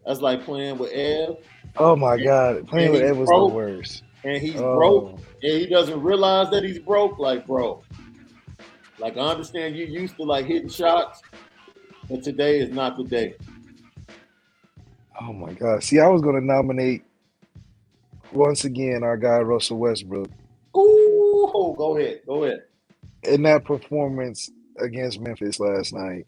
[0.07, 1.37] That's like playing with Eb,
[1.77, 3.51] Oh my God, playing with Ed was broke.
[3.51, 4.03] the worst.
[4.25, 4.77] and he's Oh.
[4.77, 5.11] broke,
[5.43, 7.19] and he doesn't realize that he's broke.
[7.19, 7.83] Like, bro,
[8.99, 11.23] like I understand you used to like hitting shots,
[12.09, 13.35] but today is not the day.
[15.21, 15.83] Oh my God.
[15.83, 17.03] See, I was gonna nominate
[18.33, 20.29] once again our guy Russell Westbrook
[20.77, 22.63] Ooh, go ahead, go ahead.
[23.25, 26.27] in that performance against Memphis last night.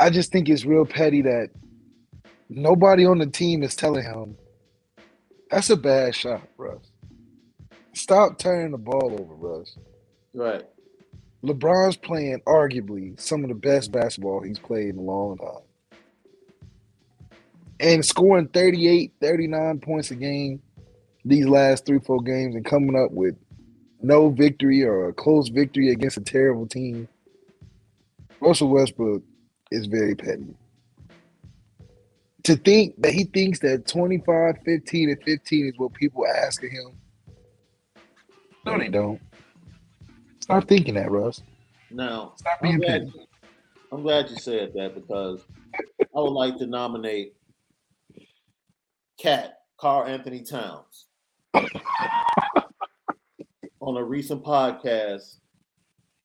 [0.00, 1.50] I just think it's real petty that
[2.48, 4.36] nobody on the team is telling him
[5.50, 6.90] that's a bad shot, Russ.
[7.92, 9.76] Stop turning the ball over, Russ.
[10.34, 10.64] Right.
[11.44, 15.62] LeBron's playing arguably some of the best basketball he's played in a long time.
[17.80, 20.62] And scoring 38, 39 points a game
[21.24, 23.34] these last three, four games and coming up with
[24.02, 27.08] no victory or a close victory against a terrible team.
[28.40, 29.22] Russell Westbrook
[29.70, 30.54] is very petty.
[32.42, 36.72] To think that he thinks that 25, 15, and 15 is what people are asking
[36.72, 36.98] him.
[38.66, 39.20] No, they don't.
[40.40, 41.42] Stop thinking that, Russ.
[41.90, 43.26] Now, Stop I'm being glad, petty.
[43.90, 45.42] I'm glad you said that because
[45.74, 47.34] I would like to nominate
[49.18, 51.06] Cat Karl Anthony Towns
[53.80, 55.36] on a recent podcast.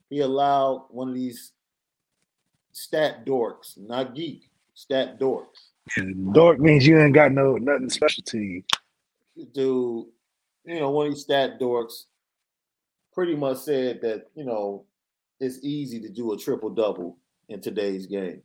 [0.09, 1.51] He allowed one of these
[2.71, 5.69] stat dorks, not geek, stat dorks,
[6.31, 8.63] Dork means you ain't got no nothing special to you.
[9.55, 10.07] to,
[10.65, 12.05] you know, one of these stat dorks
[13.13, 14.85] pretty much said that, you know,
[15.39, 17.17] it's easy to do a triple double
[17.47, 18.41] in today's game.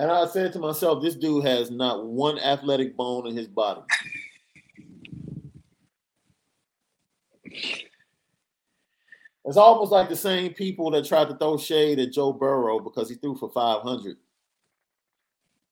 [0.00, 3.82] And I said to myself, this dude has not one athletic bone in his body.
[9.44, 13.10] It's almost like the same people that tried to throw shade at Joe Burrow because
[13.10, 14.16] he threw for 500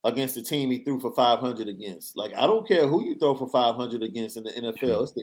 [0.05, 2.15] against the team he threw for 500 against.
[2.15, 5.05] Like, I don't care who you throw for 500 against in the NFL.
[5.05, 5.23] It's the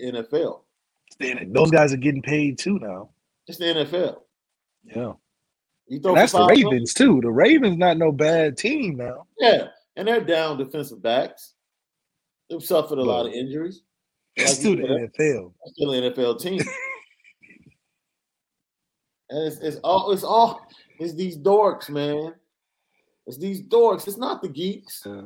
[1.20, 1.54] NFL.
[1.54, 3.10] Those guys are getting paid too now.
[3.46, 4.22] It's the NFL.
[4.84, 5.14] Yeah.
[5.90, 7.22] That's the 500, Ravens too.
[7.22, 9.28] The Ravens not no bad team now.
[9.40, 11.54] Yeah, and they're down defensive backs.
[12.50, 13.82] They've suffered a lot of injuries.
[14.38, 15.54] Like still the NFL.
[15.68, 16.60] Still an NFL team.
[19.30, 20.68] and it's, it's all it's all
[21.00, 22.34] it's these dorks, man.
[23.28, 24.08] It's these dorks.
[24.08, 25.04] It's not the geeks.
[25.06, 25.22] Yeah.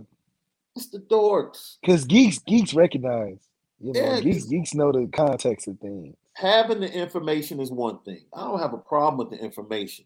[0.76, 1.77] It's the dorks.
[1.81, 3.48] Because geeks geeks recognize.
[3.80, 6.15] You know, Yeah, geeks geeks know the context of things.
[6.34, 8.23] Having the information is one thing.
[8.34, 10.06] I don't have a problem with the information.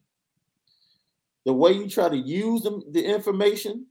[1.46, 3.88] The way you try to use them, the information,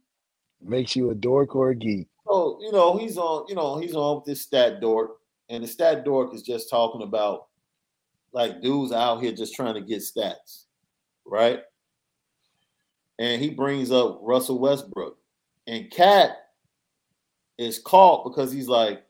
[0.64, 2.06] Makes you a dork or a geek.
[2.26, 3.46] So you know he's on.
[3.48, 5.18] You know he's on with this stat dork,
[5.48, 7.48] and the stat dork is just talking about
[8.32, 10.66] like dudes out here just trying to get stats,
[11.26, 11.60] right?
[13.18, 15.18] And he brings up Russell Westbrook,
[15.66, 16.30] and Cat
[17.58, 19.04] is caught because he's like,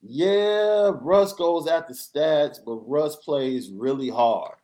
[0.00, 4.56] "Yeah, Russ goes after stats, but Russ plays really hard."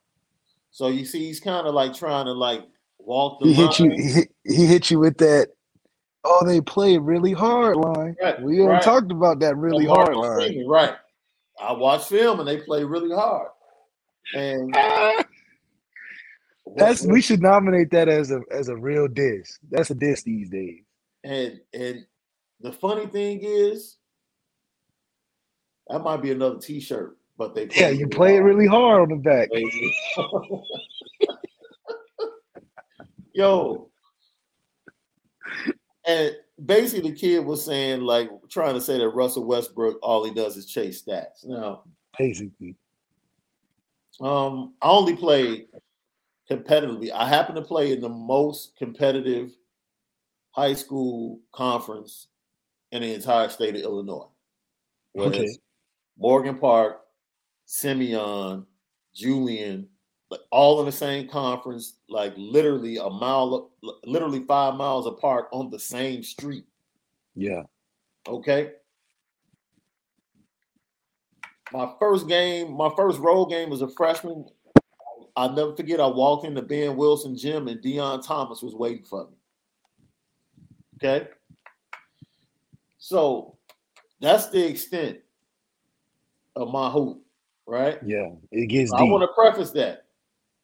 [0.70, 2.62] So you see, he's kind of like trying to like
[3.04, 3.90] walk the He hit you.
[3.92, 5.48] He hit, he hit you with that.
[6.24, 8.16] Oh, they play really hard line.
[8.22, 8.82] Right, We right.
[8.82, 10.50] talked about that really Of hard line.
[10.52, 10.94] Freeman, right?
[11.60, 13.48] I watch film and they play really hard.
[14.34, 14.74] And
[16.76, 19.58] That's we should nominate that as a as a real diss.
[19.70, 20.82] That's a diss these days.
[21.24, 22.06] and and
[22.60, 23.96] the funny thing is,
[25.88, 27.16] that might be another T-shirt.
[27.36, 29.48] But they Yeah, you play it really hard on the back.
[33.32, 33.90] Yo.
[36.06, 40.32] And basically, the kid was saying, like, trying to say that Russell Westbrook, all he
[40.32, 41.44] does is chase stats.
[41.44, 41.84] Now,
[42.18, 42.76] Basically,
[44.20, 45.68] Um, I only played
[46.50, 47.10] competitively.
[47.10, 49.52] I happen to play in the most competitive
[50.50, 52.28] high school conference
[52.92, 54.28] in the entire state of Illinois.
[55.16, 55.48] Okay.
[56.18, 57.00] Morgan Park,
[57.64, 58.66] Simeon,
[59.14, 59.88] Julian,
[60.30, 63.72] like all in the same conference, like literally a mile,
[64.04, 66.64] literally five miles apart on the same street.
[67.34, 67.62] yeah.
[68.28, 68.72] Okay.
[71.72, 74.44] My first game, my first road game as a freshman,
[75.36, 76.00] I'll never forget.
[76.00, 79.36] I walked into Ben Wilson gym and Deion Thomas was waiting for me.
[80.96, 81.28] Okay.
[82.98, 83.56] So
[84.20, 85.18] that's the extent
[86.56, 87.22] of my hoop,
[87.66, 87.98] right?
[88.04, 90.06] Yeah, it gets I want to preface that,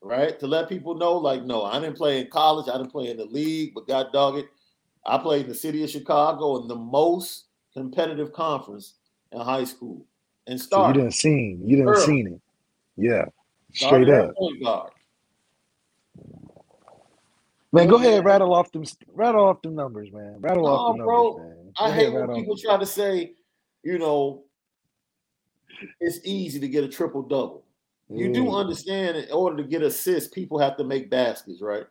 [0.07, 0.39] right?
[0.41, 3.17] To let people know, like, no, I didn't play in college, I didn't play in
[3.17, 4.47] the league, but God dog it,
[5.05, 8.95] I played in the city of Chicago in the most competitive conference
[9.33, 10.07] in high school
[10.47, 12.41] and So you didn't seen, you didn't seen it.
[12.97, 13.27] Yeah,
[13.73, 14.35] straight up.
[17.73, 20.37] Man, go ahead, rattle off them, rattle off them numbers, man.
[20.41, 21.73] Rattle off the No, bro, numbers, man.
[21.79, 23.35] I Go hate when off people try to say,
[23.83, 24.45] you know,
[26.01, 27.66] it's easy to get a triple double.
[28.09, 31.87] You do Mm, understand in order to get assists, people have to make baskets, right?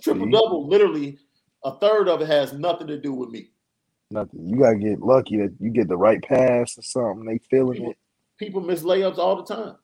[0.00, 1.18] Triple double, literally,
[1.64, 3.50] a third of it has nothing to do with me.
[4.12, 4.46] Nothing.
[4.48, 7.24] You gotta get lucky that you get the right pass or something.
[7.26, 7.98] They feeling People, it.
[8.38, 9.76] people miss layups all the time.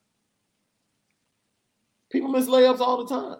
[2.10, 3.38] People miss layups all the time,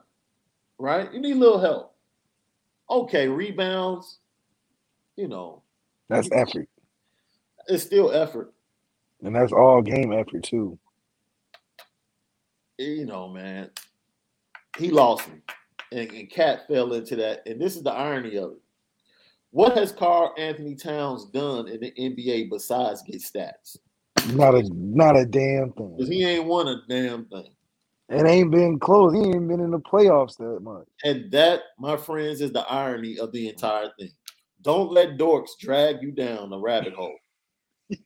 [0.79, 1.13] right?
[1.13, 1.95] You need a little help.
[2.91, 4.19] Okay, rebounds,
[5.17, 5.63] you know,
[6.09, 6.69] That's effort,
[7.69, 8.53] it's still effort.
[9.23, 10.79] and that's all game effort too.
[12.79, 13.71] You know, man,
[14.77, 15.37] he lost me,
[15.93, 17.47] and, and Cat fell into that.
[17.47, 18.59] And this is the irony of it.
[19.51, 23.79] What has Karl Anthony Towns done in the NBA besides get stats?
[24.35, 25.95] Not a not a damn thing.
[25.97, 27.55] Because he ain't won a damn thing.
[28.09, 29.15] It ain't been close.
[29.15, 30.87] He ain't been in the playoffs that much.
[31.05, 34.11] And that, my friends, is the irony of the entire thing.
[34.63, 37.17] Don't let dorks drag you down the rabbit hole.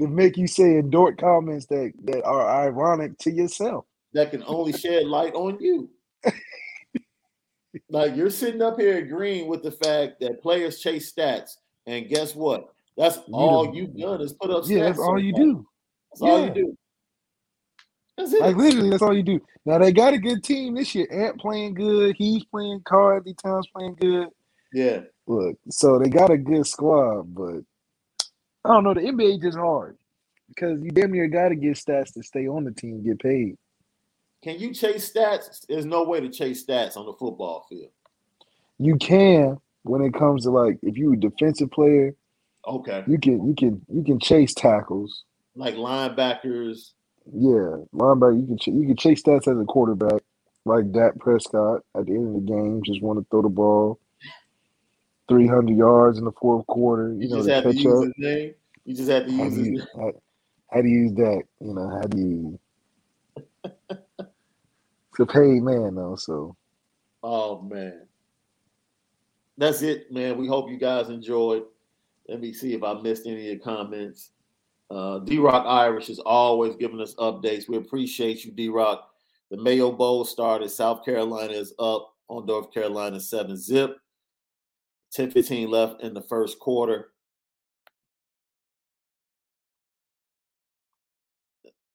[0.00, 3.84] To make you say dork comments that that are ironic to yourself.
[4.12, 5.90] that can only shed light on you.
[7.90, 11.56] like you're sitting up here agreeing with the fact that players chase stats,
[11.86, 12.68] and guess what?
[12.96, 14.68] That's all you've done is put up stats.
[14.68, 15.44] Yeah, that's all you far.
[15.44, 15.66] do.
[16.10, 16.76] That's all you do.
[18.16, 18.40] That's it.
[18.40, 19.40] Like literally, that's all you do.
[19.64, 21.06] Now they got a good team this year.
[21.10, 22.16] Ant playing good.
[22.16, 22.82] He's playing.
[22.90, 24.28] Anthony Towns playing good.
[24.72, 27.60] yeah, Look, so they got a good squad, but
[28.68, 28.94] I don't know.
[28.94, 29.98] The NBA just hard
[30.48, 33.56] because you damn near got to get stats to stay on the team, get paid.
[34.42, 35.66] can you chase stats?
[35.68, 37.90] There's no way to chase stats on the football field.
[38.78, 42.14] You can when it comes to like if you're a defensive player,
[42.66, 45.24] Okay, you can you can you can chase tackles.
[45.56, 46.92] like linebackers.
[47.32, 48.40] Yeah, linebacker.
[48.40, 50.22] You can ch- you can chase stats as a quarterback,
[50.64, 54.00] like Dak Prescott at the end of the game, just want to throw the ball
[55.28, 57.12] three hundred yards in the fourth quarter.
[57.12, 58.04] You, You know just to had to use up.
[58.04, 58.54] his name.
[58.84, 59.86] You just had to use do his name.
[59.96, 60.12] how,
[60.72, 61.42] how do you use that?
[61.60, 62.60] You know how do you?
[65.20, 66.56] It's a paid man though, so
[67.24, 68.06] Oh man.
[69.56, 70.38] That's it, man.
[70.38, 71.64] We hope you guys enjoyed.
[72.28, 74.30] Let me see if I missed any of your comments.
[74.90, 77.68] Uh, D Rock Irish is always giving us updates.
[77.68, 79.10] We appreciate you, D Rock.
[79.50, 80.68] The Mayo Bowl started.
[80.70, 83.96] South Carolina is up on North Carolina 7 zip.
[85.12, 87.12] 10 15 left in the first quarter.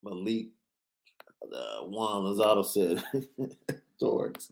[0.03, 0.48] Malik
[1.53, 3.03] uh, Juan Lozado said,
[4.02, 4.52] Dorks.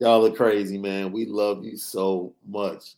[0.00, 1.10] Y'all are crazy, man.
[1.12, 2.96] We love you so much.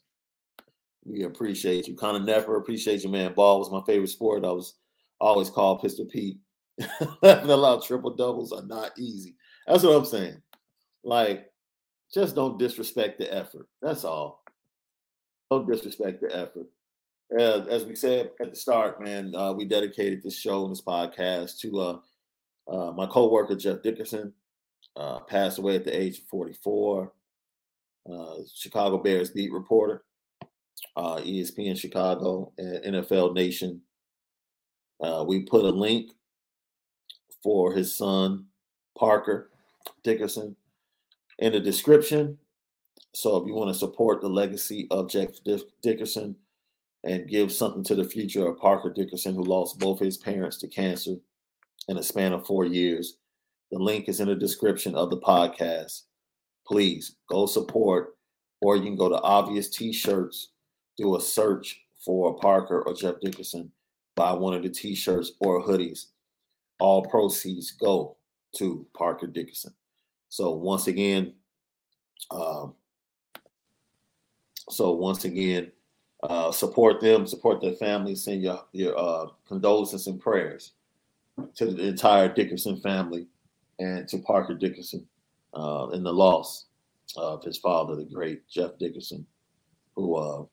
[1.05, 1.95] We appreciate you.
[1.95, 3.33] Connor Never appreciate you, man.
[3.33, 4.45] Ball was my favorite sport.
[4.45, 4.75] I was
[5.19, 6.39] always called Pistol Pete.
[7.23, 9.37] Laughing aloud, triple doubles are not easy.
[9.67, 10.43] That's what I'm saying.
[11.03, 11.51] Like,
[12.13, 13.67] just don't disrespect the effort.
[13.81, 14.40] That's all.
[15.51, 16.67] Don't disrespect the effort.
[17.37, 20.83] Uh, as we said at the start, man, uh, we dedicated this show and this
[20.83, 21.99] podcast to uh,
[22.71, 24.33] uh, my coworker Jeff Dickerson.
[24.97, 27.13] Uh, passed away at the age of 44.
[28.13, 30.05] Uh, Chicago Bears beat reporter,
[30.97, 33.81] uh, ESPN Chicago, NFL Nation.
[35.01, 36.11] Uh, we put a link
[37.43, 38.47] for his son,
[38.99, 39.51] Parker
[40.03, 40.57] Dickerson,
[41.39, 42.39] in the description.
[43.13, 45.31] So if you want to support the legacy of Jeff
[45.83, 46.37] Dickerson
[47.05, 50.69] and give something to the future of Parker Dickerson, who lost both his parents to
[50.69, 51.17] cancer
[51.89, 53.17] in a span of four years,
[53.71, 56.03] the link is in the description of the podcast.
[56.67, 58.17] Please go support,
[58.61, 60.51] or you can go to Obvious T-shirts,
[60.97, 63.73] do a search for Parker or Jeff Dickerson,
[64.15, 66.07] buy one of the T-shirts or hoodies.
[66.79, 68.17] All proceeds go
[68.57, 69.75] to Parker Dickerson.
[70.29, 71.35] So once again,
[72.31, 72.75] um,
[74.71, 75.71] so once again,
[76.23, 80.73] uh, support them, support their families, send your your uh, condolences and prayers
[81.57, 83.27] to the entire Dickerson family
[83.79, 85.07] and to Parker Dickerson
[85.55, 86.67] uh, in the loss
[87.17, 89.27] of his father, the great Jeff Dickerson,
[89.97, 90.45] who, uh,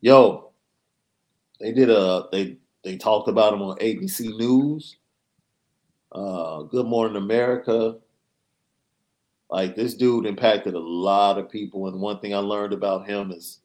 [0.00, 0.52] yo,
[1.60, 4.96] they did a they they talked about him on ABC News,
[6.12, 7.96] uh, Good Morning America.
[9.52, 13.30] Like this dude impacted a lot of people, and one thing I learned about him
[13.30, 13.60] is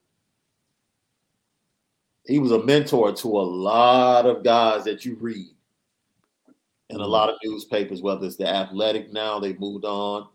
[2.25, 5.47] he was a mentor to a lot of guys that you read
[6.89, 10.27] in a lot of newspapers, whether it's the Athletic now, they moved on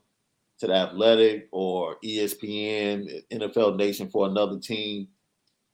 [0.61, 5.07] to the Athletic or ESPN, NFL Nation for another team.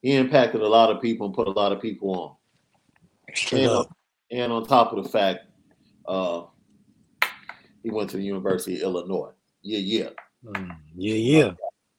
[0.02, 2.36] He impacted a lot of people and put a lot of people on.
[3.52, 3.96] And, up.
[4.32, 5.44] and on top of the fact,
[6.08, 6.42] uh,
[7.84, 9.30] he went to the University of Illinois.
[9.62, 10.10] Yeah, yeah,
[10.44, 11.52] Mm, Yeah, yeah.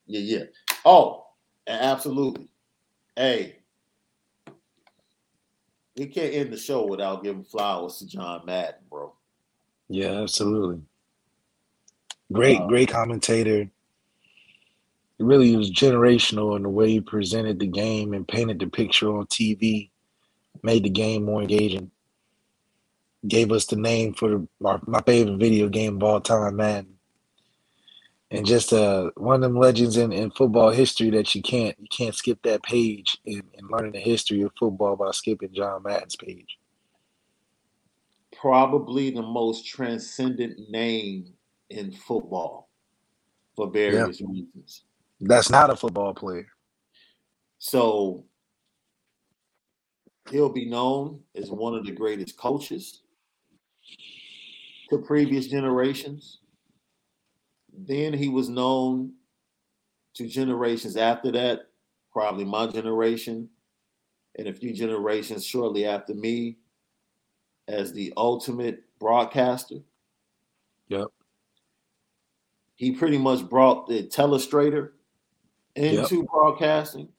[0.08, 0.44] yeah, yeah.
[0.86, 1.28] Oh,
[1.68, 2.50] and absolutely.
[3.16, 3.58] Hey,
[5.98, 9.14] we can't end the show without giving flowers to John Madden, bro.
[9.90, 10.82] Yeah, absolutely.
[12.34, 13.62] Great, Uh, great commentator.
[15.20, 19.16] It really was generational in the way he presented the game and painted the picture
[19.18, 19.90] on TV,
[20.64, 21.92] made the game more engaging.
[23.28, 26.99] Gave us the name for the, my, my favorite video game of all time, Madden.
[28.32, 31.88] And just uh, one of them legends in, in football history that you can't you
[31.90, 36.16] can't skip that page in, in learning the history of football by skipping John Madden's
[36.16, 36.60] page.
[38.40, 41.34] Probably the most transcendent name
[41.72, 42.70] in football
[43.56, 44.84] for various reasons.
[45.20, 46.48] That's not a football player.
[47.58, 48.26] So
[50.30, 53.02] he'll be known as one of the greatest coaches
[54.90, 56.40] to previous generations.
[57.86, 59.14] Then he was known
[60.16, 61.68] to generations after that,
[62.12, 63.50] probably my generation,
[64.38, 66.58] and a few generations shortly after me,
[67.68, 69.78] as the ultimate broadcaster.
[70.90, 71.08] Yep.
[72.76, 74.92] He pretty much brought the telestrator
[75.76, 77.10] into broadcasting.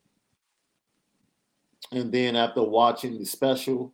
[1.92, 3.92] And then after watching the special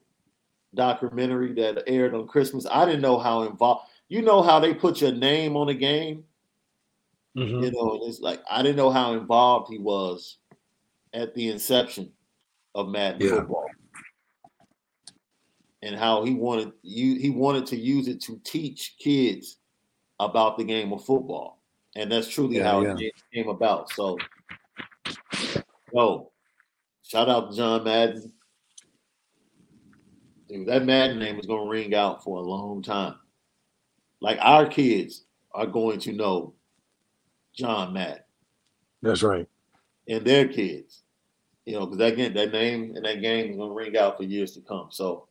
[0.74, 3.88] documentary that aired on Christmas, I didn't know how involved.
[4.08, 6.24] You know how they put your name on a game,
[7.36, 7.62] Mhm.
[7.64, 10.38] you know, it's like I didn't know how involved he was
[11.12, 12.12] at the inception
[12.74, 13.36] of Madden Yeah.
[13.36, 13.66] football,
[15.82, 19.58] and how he wanted you he wanted to use it to teach kids
[20.18, 21.62] about the game of football,
[21.94, 22.96] and that's truly Yeah, how yeah.
[22.98, 23.90] it came about.
[23.90, 24.18] So,
[25.92, 26.32] yo,
[27.02, 28.32] shout out to John Madden.
[30.48, 33.18] Dude, that Madden name is gonna ring out for a long time.
[34.20, 36.54] Like our kids are going to know
[37.56, 38.22] John Madden
[39.02, 39.48] That's right.
[40.08, 41.02] and their kids.
[41.64, 44.52] You know, because that that name and that game is gonna ring out for years
[44.52, 44.88] to come.
[44.92, 45.26] So,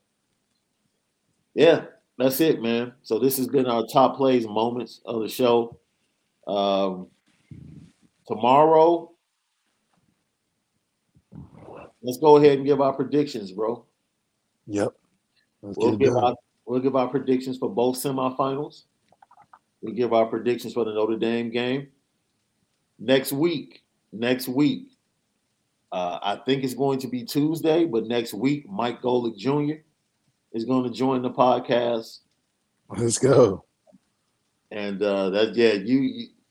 [1.54, 1.86] yeah,
[2.18, 2.92] that's it, man.
[3.02, 5.78] So this has been our top plays moments of the show.
[6.46, 7.06] Um,
[8.26, 9.12] tomorrow,
[12.02, 13.86] let's go ahead and give our predictions, bro.
[14.66, 14.92] Yep.
[15.62, 16.34] Let's We'll give our
[16.66, 18.82] we'll give our predictions for both semifinals.
[19.80, 21.88] We give our predictions for the Notre Dame game
[22.98, 23.82] next week.
[24.12, 24.88] Next week,
[25.92, 29.80] uh, I think it's going to be Tuesday, but next week, Mike Golic Jr.
[30.52, 32.20] is going to join the podcast,
[32.88, 33.64] Let's go.
[34.70, 35.98] and uh, that yeah, you,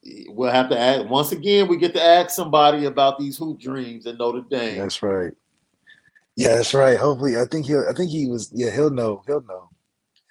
[0.04, 1.68] you we'll have to ask once again.
[1.68, 4.78] We get to ask somebody about these hoop dreams at Notre Dame.
[4.78, 5.32] That's right.
[6.36, 6.98] Yeah, that's right.
[6.98, 7.88] Hopefully, I think he'll.
[7.90, 8.52] I think he was.
[8.54, 9.24] Yeah, he'll know.
[9.26, 9.70] He'll know.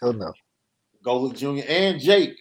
[0.00, 0.32] He'll know.
[1.04, 1.66] Golic Jr.
[1.68, 2.36] and Jake,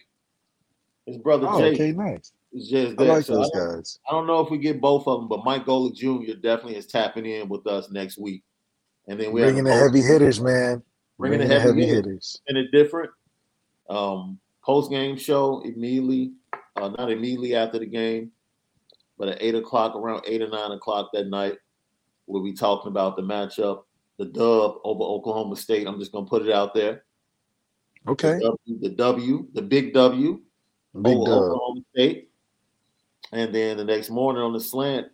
[1.06, 2.32] his brother Oh, Jake, okay, nice.
[2.54, 3.98] Is just I like So those don't- guys.
[4.08, 6.34] I don't know if we get both of them, but Mike Golic Jr.
[6.34, 8.42] definitely is tapping in with us next week.
[9.08, 10.82] And then we have Bringing the heavy hitters, man.
[11.18, 12.04] Bringing the Bringing the heavy heavy hitters.
[12.06, 12.42] hitters.
[12.48, 13.10] and it different.
[13.90, 16.32] Um, post game show immediately,
[16.76, 18.30] uh, not immediately after the game,
[19.18, 21.58] but at eight o'clock, around eight or nine o'clock that night,
[22.26, 23.82] we'll be talking about the matchup,
[24.18, 25.86] the dub over Oklahoma State.
[25.86, 27.04] I'm just gonna put it out there.
[28.08, 28.38] Okay.
[28.38, 30.40] The W, the, w, the big W
[31.02, 31.38] Big over dub.
[31.42, 32.30] Oklahoma State.
[33.34, 35.08] And then the next morning on the slant,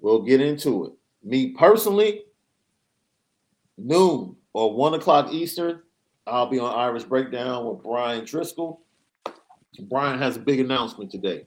[0.00, 0.92] we'll get into it.
[1.22, 2.24] Me personally,
[3.78, 5.80] noon or one o'clock Eastern,
[6.26, 8.78] I'll be on Irish Breakdown with Bryan Driskell.
[9.82, 11.46] Bryan has a big announcement today.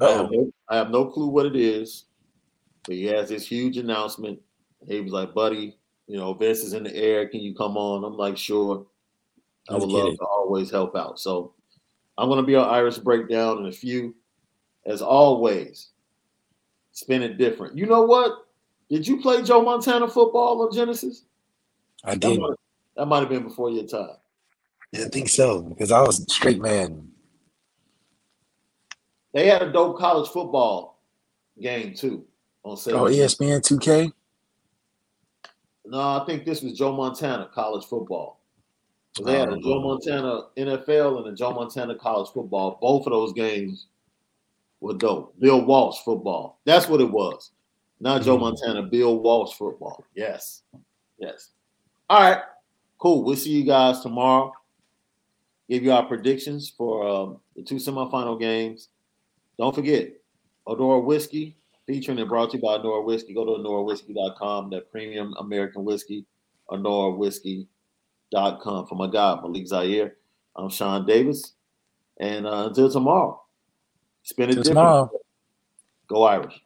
[0.00, 2.06] I have, no, I have no clue what it is,
[2.86, 4.40] but he has this huge announcement.
[4.88, 5.76] He was like, buddy,
[6.06, 7.28] you know, Vince is in the air.
[7.28, 8.04] Can you come on?
[8.04, 8.86] I'm like, sure.
[9.68, 11.20] I would love to always help out.
[11.20, 11.52] So
[12.16, 14.14] I'm going to be on Irish Breakdown in a few.
[14.86, 15.88] As always,
[16.92, 17.76] spin it different.
[17.76, 18.46] You know what?
[18.90, 21.24] Did you play Joe Montana football on Genesis?
[22.04, 22.40] I did.
[22.96, 24.16] that might have been before your time.
[24.92, 27.08] Yeah, I think so because I was a straight man.
[29.32, 31.02] They had a dope college football
[31.60, 32.24] game too
[32.62, 33.00] on Saturday.
[33.00, 33.46] Oh, Saturday.
[33.48, 34.12] ESPN 2K.
[35.86, 38.40] No, I think this was Joe Montana college football.
[39.24, 39.80] They had a Oh, Joe.
[39.80, 42.78] Montana NFL and a Joe Montana college football.
[42.80, 43.86] Both of those games
[44.84, 45.34] were dope.
[45.40, 46.60] Bill Walsh football.
[46.66, 47.52] That's what it was.
[48.00, 50.04] Not Joe Montana, Bill Walsh football.
[50.14, 50.62] Yes.
[51.18, 51.52] Yes.
[52.10, 52.42] All right.
[52.98, 53.24] Cool.
[53.24, 54.52] We'll see you guys tomorrow.
[55.70, 58.90] Give you our predictions for um, the two semifinal games.
[59.58, 60.10] Don't forget,
[60.68, 61.56] Adora Whiskey,
[61.86, 63.32] featuring and brought to you by Adora Whiskey.
[63.32, 66.26] Go to AdoraWhiskey.com, that premium American whiskey,
[66.70, 68.86] AdoraWhiskey.com.
[68.86, 70.16] For my guy, Malik Zaire,
[70.56, 71.54] I'm Sean Davis.
[72.20, 73.43] And uh, until tomorrow,
[74.24, 75.10] spend it tomorrow.
[76.08, 76.63] Go Irish.